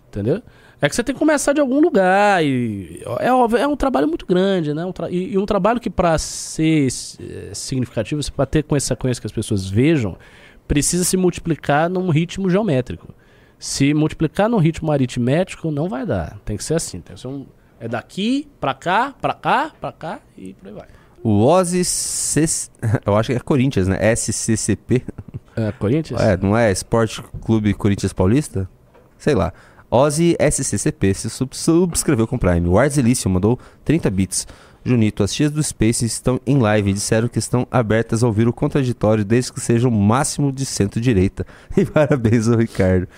[0.09, 0.43] Entendeu?
[0.81, 2.45] É que você tem que começar de algum lugar.
[2.45, 4.85] E é, óbvio, é um trabalho muito grande, né?
[4.85, 9.33] Um e, e, um trabalho que, para ser é, significativo, para ter consequência que as
[9.33, 10.17] pessoas vejam,
[10.69, 13.13] precisa se multiplicar num ritmo geométrico.
[13.59, 16.39] Se multiplicar num ritmo aritmético, não vai dar.
[16.45, 17.01] Tem que ser assim.
[17.01, 17.45] Tem que ser um
[17.81, 20.87] é daqui pra cá, pra cá, pra cá e por aí vai.
[21.23, 22.45] O Ozzy C...
[23.05, 23.99] Eu acho que é Corinthians, né?
[24.15, 25.05] SCCP.
[25.57, 26.21] É, Corinthians?
[26.21, 28.69] É, não é Esporte Clube Corinthians Paulista?
[29.19, 29.53] Sei lá.
[29.91, 32.69] Ozzy SCCP se sub subscreveu com Prime.
[32.69, 34.47] O Arzelício mandou 30 bits.
[34.85, 38.47] Junito, as tias do Space estão em live e disseram que estão abertas a ouvir
[38.47, 41.47] o contraditório desde que seja o máximo de centro-direita.
[41.77, 43.09] E parabéns ao Ricardo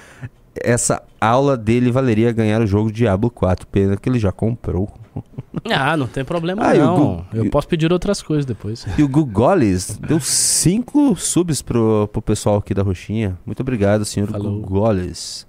[0.55, 3.67] essa aula dele valeria ganhar o jogo Diablo 4.
[3.67, 4.89] Pena que ele já comprou.
[5.69, 7.27] Ah, não tem problema ah, não.
[7.35, 8.87] Eu posso pedir outras coisas depois.
[8.97, 13.37] E o Gugoles deu 5 subs pro, pro pessoal aqui da Roxinha.
[13.45, 14.61] Muito obrigado, senhor Falou.
[14.61, 15.47] Gugoles.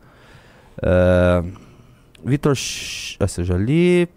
[0.78, 1.52] Uh,
[2.26, 2.56] Vitor...
[3.20, 4.10] Ah, eu já li.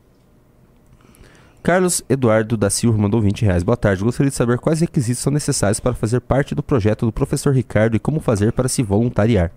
[1.62, 3.62] Carlos Eduardo da Silva mandou 20 reais.
[3.62, 4.02] Boa tarde.
[4.02, 7.94] Gostaria de saber quais requisitos são necessários para fazer parte do projeto do professor Ricardo
[7.94, 9.52] e como fazer para se voluntariar.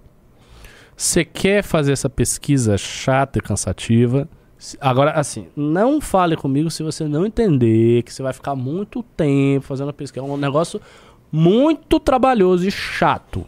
[1.00, 4.28] Você quer fazer essa pesquisa chata e cansativa?
[4.82, 9.64] Agora, assim, não fale comigo se você não entender que você vai ficar muito tempo
[9.68, 10.26] fazendo a pesquisa.
[10.26, 10.82] É um negócio
[11.32, 13.46] muito trabalhoso e chato.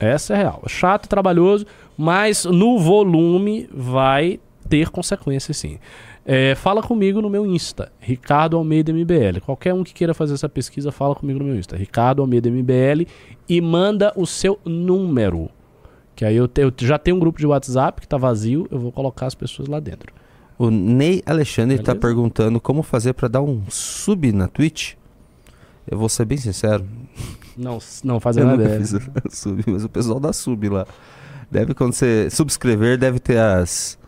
[0.00, 0.64] Essa é real.
[0.66, 1.64] Chato e trabalhoso,
[1.96, 5.78] mas no volume vai ter consequências sim.
[6.26, 9.40] É, fala comigo no meu Insta, Ricardo Almeida MBL.
[9.44, 13.06] Qualquer um que queira fazer essa pesquisa, fala comigo no meu Insta, Ricardo Almeida MBL,
[13.48, 15.48] e manda o seu número.
[16.14, 18.78] Que aí eu, te, eu já tenho um grupo de WhatsApp que tá vazio, eu
[18.78, 20.12] vou colocar as pessoas lá dentro.
[20.58, 24.92] O Ney Alexandre está perguntando como fazer para dar um sub na Twitch.
[25.90, 26.86] Eu vou ser bem sincero.
[27.56, 28.62] Não, não fazer nada.
[28.62, 28.94] Eu fiz
[29.30, 30.86] sub, mas o pessoal dá sub lá.
[31.50, 33.98] Deve quando você subscrever, deve ter as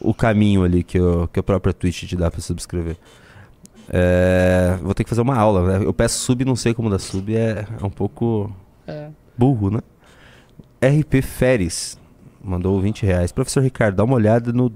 [0.00, 2.96] o caminho ali que, o, que a própria Twitch te dá para subscrever.
[3.88, 5.78] É, vou ter que fazer uma aula.
[5.78, 5.86] Né?
[5.86, 8.50] Eu peço sub, não sei como dar sub, é, é um pouco
[8.86, 9.08] é.
[9.36, 9.80] burro, né?
[10.82, 11.98] RP Feres
[12.42, 13.32] mandou 20 reais.
[13.32, 14.72] Professor Ricardo, dá uma olhada no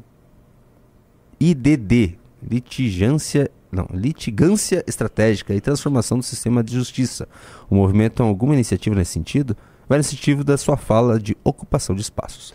[1.40, 7.26] IDD, litigância, não, litigância estratégica e transformação do sistema de justiça.
[7.70, 9.56] O movimento tem alguma iniciativa nesse sentido?
[9.88, 12.54] Vai no sentido da sua fala de ocupação de espaços.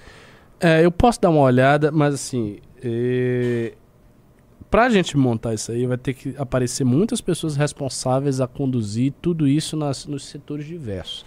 [0.59, 3.73] É, eu posso dar uma olhada, mas assim, é...
[4.69, 9.13] para a gente montar isso aí, vai ter que aparecer muitas pessoas responsáveis a conduzir
[9.21, 11.26] tudo isso nas, nos setores diversos.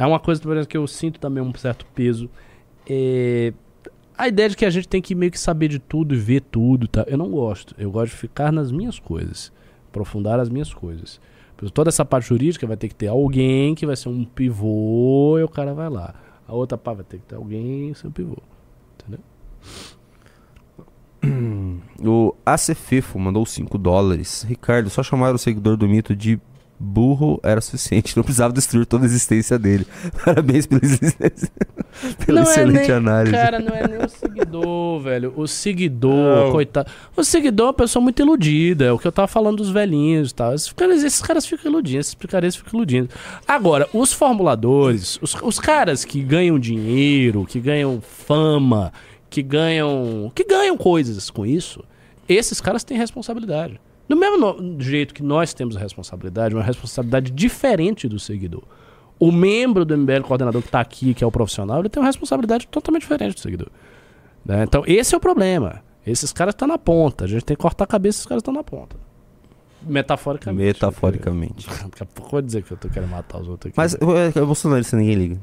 [0.00, 2.30] É uma coisa, por exemplo, que eu sinto também um certo peso.
[2.88, 3.52] É
[4.16, 6.40] a ideia de que a gente tem que meio que saber de tudo e ver
[6.40, 7.04] tudo, tá?
[7.06, 7.74] Eu não gosto.
[7.78, 9.52] Eu gosto de ficar nas minhas coisas,
[9.88, 11.20] aprofundar as minhas coisas.
[11.74, 15.42] Toda essa parte jurídica vai ter que ter alguém que vai ser um pivô e
[15.42, 16.14] o cara vai lá.
[16.48, 18.38] A outra parte vai ter que ter alguém ser um pivô.
[18.98, 19.20] Entendeu?
[22.02, 24.44] O ACFIFO mandou 5 dólares.
[24.48, 26.40] Ricardo, só chamar o seguidor do mito de
[26.82, 29.86] burro era suficiente, não precisava destruir toda a existência dele.
[30.24, 30.80] Parabéns pela,
[32.24, 33.32] pela não é excelente é nem, análise.
[33.32, 35.34] Cara, não é nem o seguidor, velho.
[35.36, 36.52] O seguidor, não.
[36.52, 36.90] coitado.
[37.14, 38.86] O seguidor é uma pessoa muito iludida.
[38.86, 40.54] É o que eu tava falando dos velhinhos e tal.
[40.54, 43.10] Esses caras, esses caras ficam iludindo, esses picaretes ficam iludindo.
[43.46, 48.90] Agora, os formuladores, os, os caras que ganham dinheiro, que ganham fama,
[49.28, 50.32] que ganham.
[50.34, 51.84] que ganham coisas com isso,
[52.26, 53.78] esses caras têm responsabilidade.
[54.10, 58.64] Do mesmo jeito que nós temos a responsabilidade, uma responsabilidade diferente do seguidor.
[59.20, 62.08] O membro do MBL coordenador que está aqui, que é o profissional, ele tem uma
[62.08, 63.68] responsabilidade totalmente diferente do seguidor.
[64.44, 64.64] Né?
[64.64, 65.80] Então, esse é o problema.
[66.04, 67.24] Esses caras estão na ponta.
[67.24, 68.96] A gente tem que cortar a cabeça, esses caras estão na ponta.
[69.80, 70.64] Metaforicamente.
[70.64, 71.68] Metaforicamente.
[71.70, 73.76] Daqui a pouco eu vou dizer que eu tô querendo matar os outros aqui.
[73.76, 75.40] Mas é, é se ninguém liga.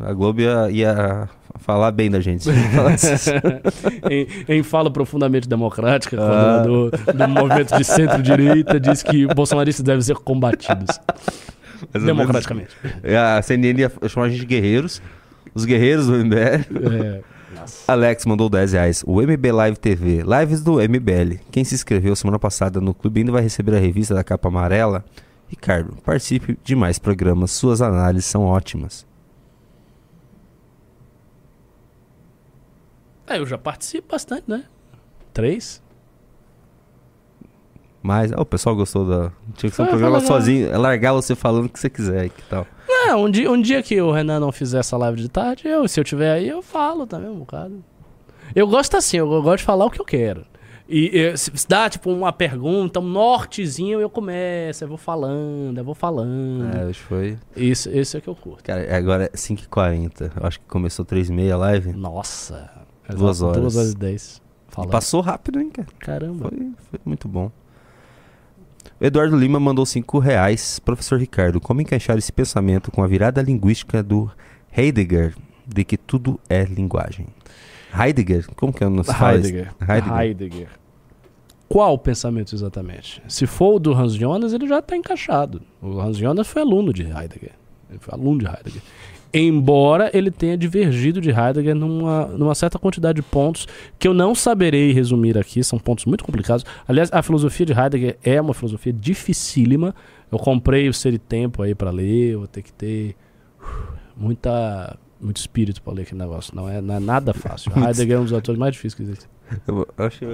[0.00, 1.28] A Globo ia, ia
[1.58, 2.48] falar bem da gente.
[4.10, 6.62] em, em fala profundamente democrática, Ah.
[6.64, 10.98] quando do, do movimento de centro-direita, diz que bolsonaristas devem ser combatidos
[11.92, 12.06] menos.
[12.06, 12.70] democraticamente.
[13.02, 15.02] É, A CNN ia chamar a gente de guerreiros.
[15.54, 16.36] Os guerreiros do MBL.
[16.36, 17.20] É,
[17.86, 19.04] Alex mandou 10 reais.
[19.06, 20.22] O MB Live TV.
[20.22, 21.40] Lives do MBL.
[21.50, 25.04] Quem se inscreveu semana passada no clube ainda vai receber a revista da capa amarela.
[25.48, 27.50] Ricardo, participe de mais programas.
[27.50, 29.04] Suas análises são ótimas.
[33.30, 34.64] É, eu já participo bastante, né?
[35.32, 35.80] Três?
[38.02, 39.30] Mas, ah, o pessoal gostou da.
[39.54, 40.26] Tinha que ser um foi programa legal.
[40.26, 40.68] sozinho.
[40.68, 42.28] É largar você falando o que você quiser.
[42.30, 42.66] Que tal?
[43.06, 45.86] É, um dia, um dia que o Renan não fizer essa live de tarde, eu,
[45.86, 47.84] se eu tiver aí, eu falo também um bocado.
[48.54, 50.44] Eu gosto assim, eu, gosto de falar o que eu quero.
[50.88, 55.84] E, e se dá, tipo, uma pergunta, um nortezinho, eu começo, eu vou falando, eu
[55.84, 56.76] vou falando.
[56.76, 57.38] É, acho que foi.
[57.54, 58.64] Isso, esse é que eu curto.
[58.64, 60.32] Cara, agora é 5h40.
[60.40, 61.92] Eu acho que começou 3h30 a live.
[61.92, 62.79] Nossa.
[63.16, 63.60] Duas horas.
[63.60, 64.42] Duas horas e dez.
[64.82, 65.88] E passou rápido, hein, cara?
[65.98, 66.48] Caramba.
[66.48, 66.58] Foi,
[66.90, 67.50] foi muito bom.
[69.00, 70.78] O Eduardo Lima mandou 5 reais.
[70.78, 74.30] Professor Ricardo, como encaixar esse pensamento com a virada linguística do
[74.76, 75.34] Heidegger
[75.66, 77.26] de que tudo é linguagem?
[77.98, 78.46] Heidegger?
[78.54, 79.48] Como que é fala isso?
[79.48, 79.74] Heidegger.
[79.80, 80.20] Heidegger.
[80.20, 80.68] Heidegger.
[81.68, 83.22] Qual o pensamento exatamente?
[83.28, 85.62] Se for o do Hans Jonas, ele já está encaixado.
[85.80, 87.52] O Hans Jonas foi aluno de Heidegger.
[87.88, 88.82] Ele foi aluno de Heidegger.
[89.32, 93.66] Embora ele tenha divergido de Heidegger numa, numa certa quantidade de pontos
[93.98, 96.64] que eu não saberei resumir aqui, são pontos muito complicados.
[96.86, 99.94] Aliás, a filosofia de Heidegger é uma filosofia dificílima.
[100.32, 103.14] Eu comprei o Ser e Tempo aí para ler, vou ter que ter
[103.60, 103.66] uh,
[104.16, 106.54] muita, muito espírito para ler aquele negócio.
[106.54, 107.70] Não é, não é nada fácil.
[107.78, 109.28] Heidegger é um dos autores mais difíceis que existem.
[109.66, 110.24] Eu, acho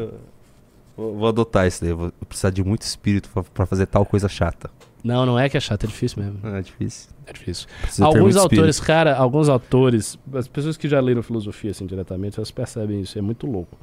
[0.97, 1.93] vou, vou adotar isso daí.
[1.93, 4.70] Vou precisar de muito espírito pra- pra fazer tal coisa chata.
[5.05, 6.40] Não, não é que é chato, é difícil mesmo.
[6.48, 7.10] É difícil.
[7.27, 7.66] É difícil.
[7.81, 12.51] Precisa alguns autores, cara, alguns autores, as pessoas que já leram filosofia assim diretamente, elas
[12.51, 13.77] percebem isso, é muito louco.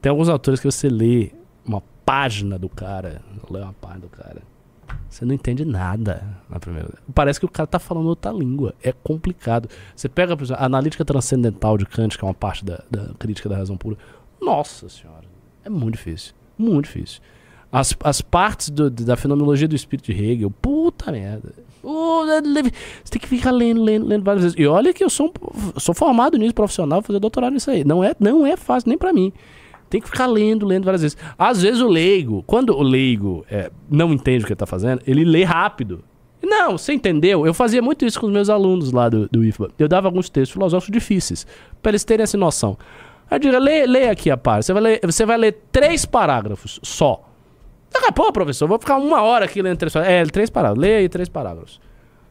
[0.00, 1.32] Tem alguns autores que você lê
[1.64, 3.20] uma página do cara,
[3.50, 4.42] lê uma página do cara,
[5.08, 6.88] você não entende nada na primeira.
[7.14, 9.68] Parece que o cara tá falando outra língua, é complicado.
[9.94, 13.12] Você pega, por exemplo, a analítica transcendental de Kant, que é uma parte da, da
[13.18, 13.96] crítica da razão pura.
[14.40, 15.24] Nossa senhora,
[15.64, 17.20] é muito difícil, muito difícil.
[17.72, 21.52] As, as partes do- da fenomenologia do espírito de Hegel, puta merda.
[21.82, 24.58] Você tem que ficar lendo, lendo, lendo várias vezes.
[24.58, 27.84] E olha que eu sou, um- sou formado nisso, profissional, fazer doutorado nisso aí.
[27.84, 29.32] Não é, não é fácil nem pra mim.
[29.88, 31.16] Tem que ficar lendo, lendo várias vezes.
[31.36, 35.02] Às vezes o leigo, quando o leigo é, não entende o que ele tá fazendo,
[35.06, 36.04] ele lê rápido.
[36.42, 37.44] Não, você entendeu?
[37.44, 39.70] Eu fazia muito isso com os meus alunos lá do, do IFBA.
[39.78, 41.46] Eu dava alguns textos filosóficos difíceis,
[41.82, 42.78] pra eles terem essa noção.
[43.30, 44.66] Aí eu digo, lê, lê aqui a parte.
[44.66, 47.28] Você vai ler, você vai ler três parágrafos só.
[47.92, 50.28] Daqui a pouco, professor, vou ficar uma hora aqui lendo três parágrafos.
[50.28, 50.82] É, três parágrafos.
[50.82, 51.80] Lê aí três parágrafos.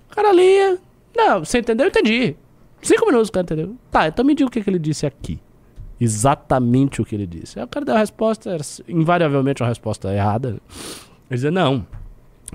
[0.10, 0.78] O cara lia.
[1.16, 1.86] Não, você entendeu?
[1.86, 2.36] Eu entendi.
[2.82, 3.76] Cinco minutos o cara entendeu.
[3.92, 5.40] Tá, então me diga o que, que ele disse aqui.
[6.00, 7.60] Exatamente o que ele disse.
[7.60, 8.56] Aí o cara deu a resposta,
[8.88, 10.50] invariavelmente uma resposta errada.
[10.50, 10.60] Ele
[11.30, 11.86] dizia, não.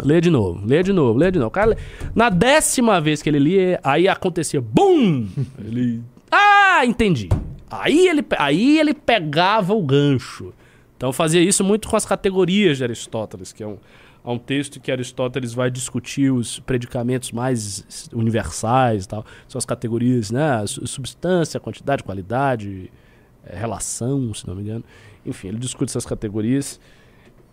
[0.03, 1.51] Lê de novo, lê de novo, lê de novo.
[1.51, 1.77] Cara,
[2.15, 5.29] na décima vez que ele lia, aí acontecia, BUM!
[5.59, 6.03] Ele.
[6.31, 7.29] Ah, entendi.
[7.71, 10.53] Aí ele, aí ele pegava o gancho.
[10.97, 13.77] Então eu fazia isso muito com as categorias de Aristóteles, que é um,
[14.25, 19.27] é um texto que Aristóteles vai discutir os predicamentos mais universais e tal.
[19.49, 20.65] São as categorias, né?
[20.67, 22.91] Su- Substância, quantidade, qualidade,
[23.45, 24.85] eh, relação, se não me engano.
[25.27, 26.81] Enfim, ele discute essas categorias.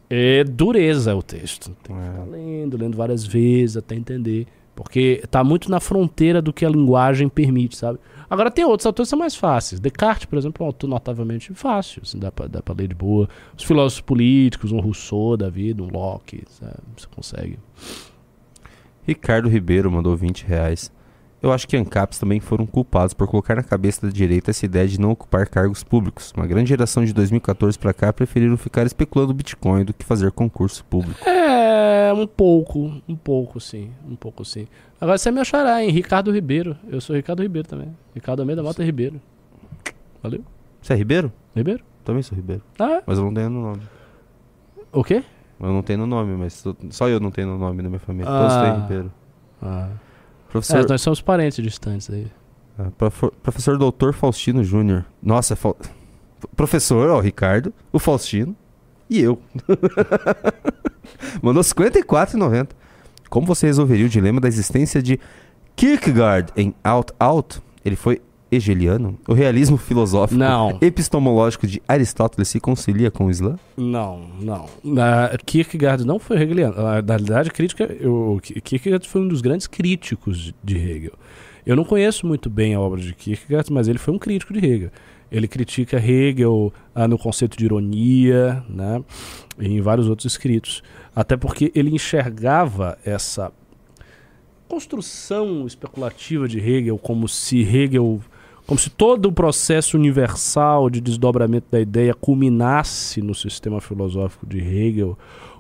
[0.10, 1.72] É dureza o texto.
[1.84, 4.46] Tem que ficar lendo, lendo várias vezes até entender.
[4.76, 8.00] Porque tá muito na fronteira do que a linguagem permite, sabe?
[8.30, 9.80] Agora tem outros autores que são mais fáceis.
[9.80, 12.02] Descartes, por exemplo, é um autor notavelmente fácil.
[12.04, 13.28] Assim, dá, pra ler de boa.
[13.58, 16.78] Os filósofos políticos, um Rousseau da vida, um Locke, sabe?
[16.96, 17.60] Você consegue.
[19.06, 20.92] Ricardo Ribeiro mandou 20 reais.
[21.42, 24.88] Eu acho que ANCAPs também foram culpados por colocar na cabeça da direita essa ideia
[24.88, 26.32] de não ocupar cargos públicos.
[26.38, 30.86] Uma grande geração de 2014 pra cá preferiram ficar especulando Bitcoin do que fazer concurso
[30.86, 31.20] público.
[31.28, 34.68] É, um pouco, um pouco sim, um pouco sim.
[35.00, 35.90] Agora você me achará, hein?
[35.90, 36.78] Ricardo Ribeiro.
[36.88, 37.96] Eu sou Ricardo Ribeiro também.
[38.14, 39.20] Ricardo Almeida Mota Ribeiro.
[40.22, 40.44] Valeu?
[40.80, 41.32] Você é Ribeiro?
[41.56, 41.84] Ribeiro?
[42.06, 42.62] Também sou Ribeiro.
[42.78, 43.82] Ah, Mas eu não tenho no nome.
[44.92, 45.24] o quê?
[45.60, 48.30] Eu não tenho no nome, mas só eu não tenho no nome da minha família.
[48.30, 48.40] Ah.
[48.40, 49.12] Todos têm Ribeiro.
[49.62, 49.90] Ah.
[50.52, 52.28] Professor, É, nós somos parentes distantes aí.
[52.78, 55.06] ah, prof- professor Doutor Faustino Júnior.
[55.22, 55.78] Nossa, Fal-
[56.56, 58.56] professor, ó, o Ricardo, o Faustino
[59.10, 59.42] e eu.
[61.42, 62.70] Mandou 54,90.
[63.30, 65.20] Como você resolveria o dilema da existência de
[65.76, 67.62] Kierkegaard em Out Out?
[67.84, 68.22] Ele foi
[68.52, 69.18] hegeliano?
[69.28, 70.78] O realismo filosófico Não.
[70.82, 73.58] epistemológico de Aristóteles se concilia com o Islã?
[73.78, 74.66] Não, não.
[74.84, 76.76] Na, Kierkegaard não foi hegeliano.
[76.76, 81.14] Na realidade, a crítica, o Kierkegaard foi um dos grandes críticos de Hegel.
[81.66, 84.66] Eu não conheço muito bem a obra de Kierkegaard, mas ele foi um crítico de
[84.66, 84.92] Hegel.
[85.32, 89.02] Ele critica Hegel ah, no conceito de ironia, né,
[89.58, 90.84] e em vários outros escritos.
[91.16, 93.52] Até porque ele enxergava essa
[94.68, 98.22] construção especulativa de Hegel como se Hegel
[98.72, 104.60] como se todo o processo universal de desdobramento da ideia culminasse no sistema filosófico de
[104.60, 105.20] Hegel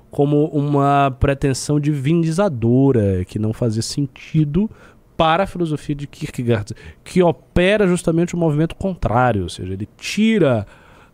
[0.09, 4.71] como uma pretensão divinizadora que não fazia sentido
[5.17, 6.73] para a filosofia de Kierkegaard,
[7.03, 10.65] que opera justamente o movimento contrário, ou seja, ele tira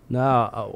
[0.07, 0.67] né, a,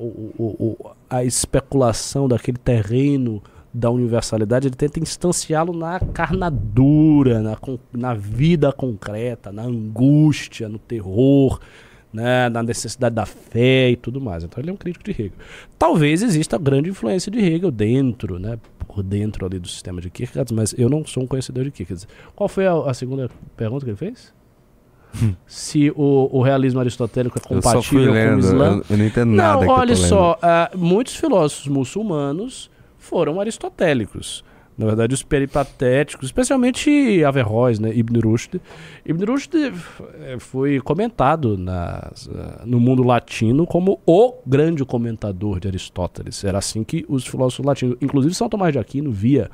[1.08, 3.44] a especulação daquele terreno
[3.74, 7.58] da universalidade, ele tenta instanciá-lo na carnadura, na,
[7.94, 11.60] na vida concreta, na angústia, no terror,
[12.12, 14.44] né, na necessidade da fé e tudo mais.
[14.44, 15.38] Então ele é um crítico de Hegel.
[15.80, 20.54] Talvez exista grande influência de Hegel dentro, né, por dentro ali do sistema de Kierkegaard,
[20.54, 22.08] mas eu não sou um conhecedor de Kierkegaard.
[22.36, 24.34] Qual foi a, a segunda pergunta que ele fez?
[25.48, 28.78] Se o, o realismo aristotélico é compatível com o Islã?
[28.78, 32.71] eu, eu não entendo nada Não, tô olha só, ah, muitos filósofos muçulmanos
[33.02, 34.44] foram aristotélicos.
[34.78, 38.62] Na verdade, os peripatéticos, especialmente Averroes, né, Ibn Rushd.
[39.06, 42.12] Ibn Rushd eh, foi comentado ah,
[42.66, 46.44] no mundo latino como o grande comentador de Aristóteles.
[46.44, 49.52] Era assim que os filósofos latinos, inclusive São Tomás de Aquino, via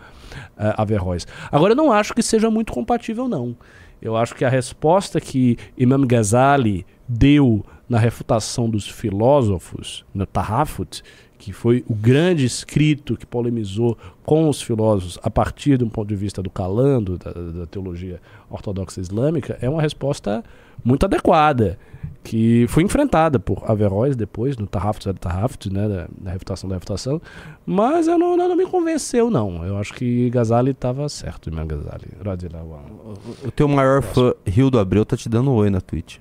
[0.56, 1.26] ah, Averroes.
[1.52, 3.58] Agora, eu não acho que seja muito compatível, não.
[4.02, 11.02] Eu acho que a resposta que Imam Ghazali deu na refutação dos filósofos, no Tahafut,
[11.38, 16.08] que foi o grande escrito que polemizou com os filósofos a partir de um ponto
[16.08, 18.20] de vista do calando, da, da teologia
[18.50, 20.44] ortodoxa islâmica, é uma resposta
[20.84, 21.78] muito adequada,
[22.24, 27.22] que foi enfrentada por Averroes depois, no Tahafut al-Tahafut, né, da, da refutação da refutação,
[27.66, 29.66] mas eu não, não, não me convenceu, não.
[29.66, 32.08] Eu acho que Ghazali estava certo, Imam Ghazali.
[32.22, 33.14] Anhu.
[33.46, 36.18] O teu maior fã, Rio do Abreu, tá te dando um oi na Twitch.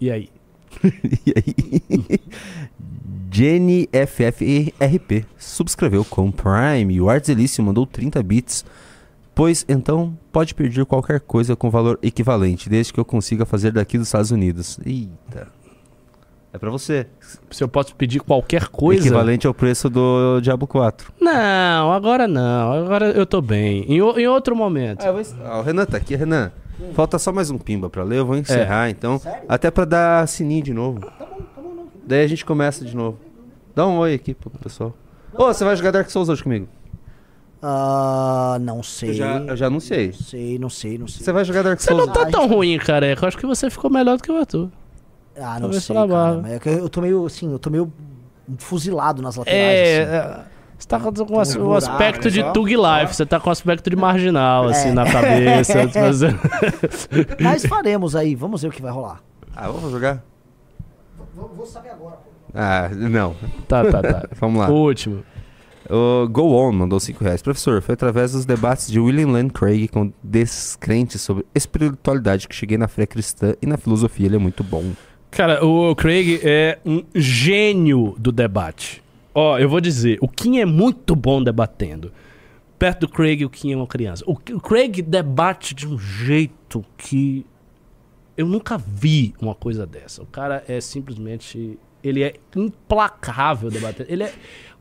[0.00, 0.28] E aí?
[1.26, 2.20] E aí?
[3.36, 8.64] Jenny FFRP subscreveu com Prime e o Artzelício mandou 30 bits.
[9.34, 13.98] Pois então pode pedir qualquer coisa com valor equivalente, desde que eu consiga fazer daqui
[13.98, 14.78] dos Estados Unidos.
[14.86, 15.48] Eita.
[16.50, 17.06] É pra você.
[17.50, 19.02] Se eu posso pedir qualquer coisa.
[19.02, 21.12] Equivalente ao preço do Diablo 4.
[21.20, 22.72] Não, agora não.
[22.72, 23.84] Agora eu tô bem.
[23.86, 25.04] Em, o- em outro momento.
[25.44, 26.50] Ah, o Renan tá aqui, Renan.
[26.94, 29.20] Falta só mais um pimba pra ler, eu vou encerrar então.
[29.46, 31.00] Até pra dar sininho de novo.
[32.06, 33.18] Daí a gente começa de novo.
[33.76, 34.94] Dá um oi aqui pro pessoal.
[35.34, 36.66] Ô, você vai jogar Dark Souls hoje comigo?
[37.62, 39.10] Ah, não sei.
[39.10, 40.06] Eu já, eu já anunciei.
[40.08, 41.24] Não sei, não sei, não sei.
[41.24, 42.06] Você vai jogar Dark Você Souls?
[42.06, 43.22] não tá tão ruim, careca.
[43.24, 44.70] Eu acho que você ficou melhor do que o Arthur.
[45.38, 46.38] Ah, não Talvez sei, pela cara.
[46.40, 47.92] Mas é que eu tô meio, assim, eu tô meio
[48.56, 50.02] fuzilado nas laterais, É.
[50.02, 50.12] assim.
[50.40, 50.44] é,
[50.78, 52.52] Você tá com um buraco, aspecto de só.
[52.52, 54.92] Tug Life, você tá com o aspecto de marginal, assim, É.
[54.92, 55.74] na cabeça.
[55.84, 57.08] Mas-
[57.40, 59.22] Mas faremos aí, vamos ver o que vai rolar.
[59.54, 60.22] Ah, vamos jogar?
[61.34, 62.16] Vou saber agora.
[62.56, 63.36] Ah, não.
[63.68, 64.28] tá, tá, tá.
[64.40, 64.70] Vamos lá.
[64.70, 65.22] O último.
[65.88, 67.42] O Go On mandou 5 reais.
[67.42, 72.76] Professor, foi através dos debates de William Lane Craig com descrentes sobre espiritualidade que cheguei
[72.76, 74.26] na fé cristã e na filosofia.
[74.26, 74.92] Ele é muito bom.
[75.30, 79.02] Cara, o Craig é um gênio do debate.
[79.34, 82.10] Ó, eu vou dizer, o Kim é muito bom debatendo.
[82.78, 84.24] Perto do Craig, o Kim é uma criança.
[84.26, 87.44] O Craig debate de um jeito que
[88.36, 90.22] eu nunca vi uma coisa dessa.
[90.22, 91.78] O cara é simplesmente.
[92.06, 94.10] Ele é implacável debatendo.
[94.10, 94.32] Ele é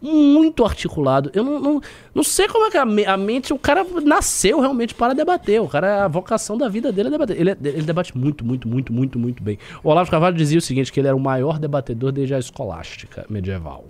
[0.02, 1.32] muito articulado.
[1.34, 1.82] Eu não, não,
[2.14, 3.54] não sei como é que a, me- a mente.
[3.54, 5.62] O cara nasceu realmente para debater.
[5.62, 7.40] O cara, a vocação da vida dele é debater.
[7.40, 9.58] Ele, é- ele debate muito, muito, muito, muito, muito bem.
[9.84, 13.26] O Olavo Carvalho dizia o seguinte: que ele era o maior debatedor desde a escolástica
[13.30, 13.86] medieval.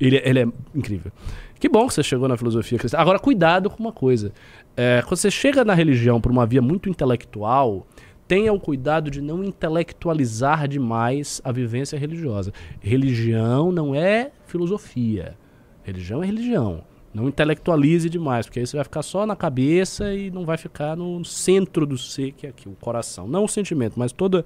[0.00, 1.10] Ele, ele é incrível.
[1.58, 2.98] Que bom que você chegou na filosofia cristã.
[2.98, 4.32] Agora, cuidado com uma coisa.
[4.76, 7.84] É, quando você chega na religião por uma via muito intelectual,
[8.28, 12.52] tenha o cuidado de não intelectualizar demais a vivência religiosa.
[12.78, 15.36] Religião não é filosofia.
[15.82, 16.84] Religião é religião.
[17.12, 20.94] Não intelectualize demais, porque aí você vai ficar só na cabeça e não vai ficar
[20.94, 23.26] no centro do ser, que é aqui, o coração.
[23.26, 24.44] Não o sentimento, mas toda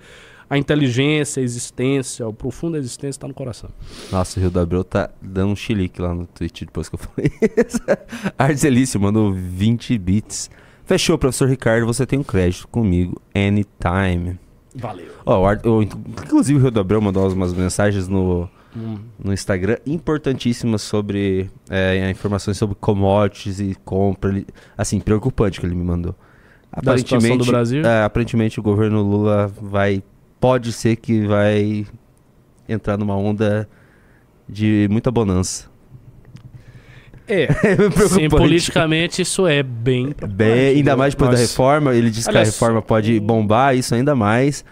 [0.49, 3.69] a inteligência, a existência, a profunda existência está no coração.
[4.13, 7.01] Nossa, o Rio do Abreu tá dando um chilique lá no Twitch depois que eu
[7.01, 7.33] falei
[7.67, 7.81] isso.
[8.39, 10.49] Arzelício mandou 20 bits.
[10.93, 11.87] Fechou, professor Ricardo.
[11.87, 14.39] Você tem um crédito comigo anytime.
[14.75, 15.07] Valeu.
[15.25, 18.47] Ó, o Ar- o- inclusive o Rio do Abreu mandou umas mensagens no,
[19.19, 24.45] no Instagram importantíssimas sobre é, informações sobre commodities e compra.
[24.77, 26.15] Assim, preocupante que ele me mandou.
[26.99, 27.87] Situação do Brasil?
[27.87, 30.03] é, aparentemente o governo Lula vai
[30.39, 31.87] pode ser que vai
[32.69, 33.67] entrar numa onda
[34.47, 35.72] de muita bonança.
[37.33, 37.47] É,
[37.77, 38.09] preocupante.
[38.11, 42.25] sim, politicamente isso é bem preocupante, Bem, ainda mais depois da Nós- reforma, ele diz
[42.25, 44.65] que a Aliás, reforma pode bombar isso ainda mais.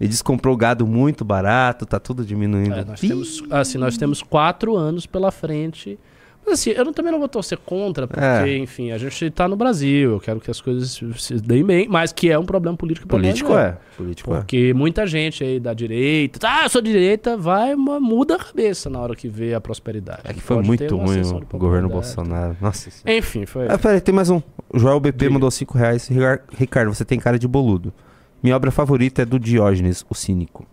[0.00, 2.74] Ele diz que comprou gado muito barato, tá tudo diminuindo.
[2.74, 5.98] É, nós temos, assim, nós temos quatro anos pela frente.
[6.48, 8.56] Mas assim, eu não- também não vou torcer contra, porque, É.
[8.56, 12.12] enfim, a gente tá no Brasil, eu quero que as coisas se- deem bem, mas
[12.12, 14.36] que é um problema político nós, político é, político é.
[14.38, 19.00] Porque muita gente aí da direita, ah, eu sou direita, vai, muda a cabeça na
[19.00, 20.20] hora que vê a prosperidade.
[20.24, 21.88] É que foi Pode muito ruim o governo.
[21.88, 22.56] Bolsonaro.
[22.60, 23.18] Nossa senhora.
[23.18, 23.66] Enfim, foi.
[23.68, 24.40] Ah, peraí, tem mais um.
[24.72, 26.08] O Joel BP mandou 5 reais.
[26.56, 27.92] Ricardo, você tem cara de boludo.
[28.40, 30.64] Minha obra favorita é do Diógenes, o cínico.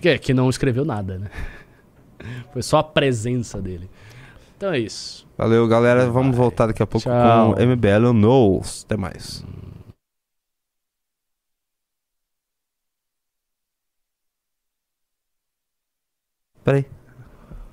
[0.00, 1.28] Que, é, que não escreveu nada, né?
[2.52, 3.88] Foi só a presença dele.
[4.64, 5.26] Então é isso.
[5.36, 6.08] Valeu, galera.
[6.08, 7.54] Vamos voltar daqui a pouco Tchau.
[7.54, 8.86] com MBL Knows.
[8.86, 9.44] Até mais.
[16.64, 16.86] Peraí.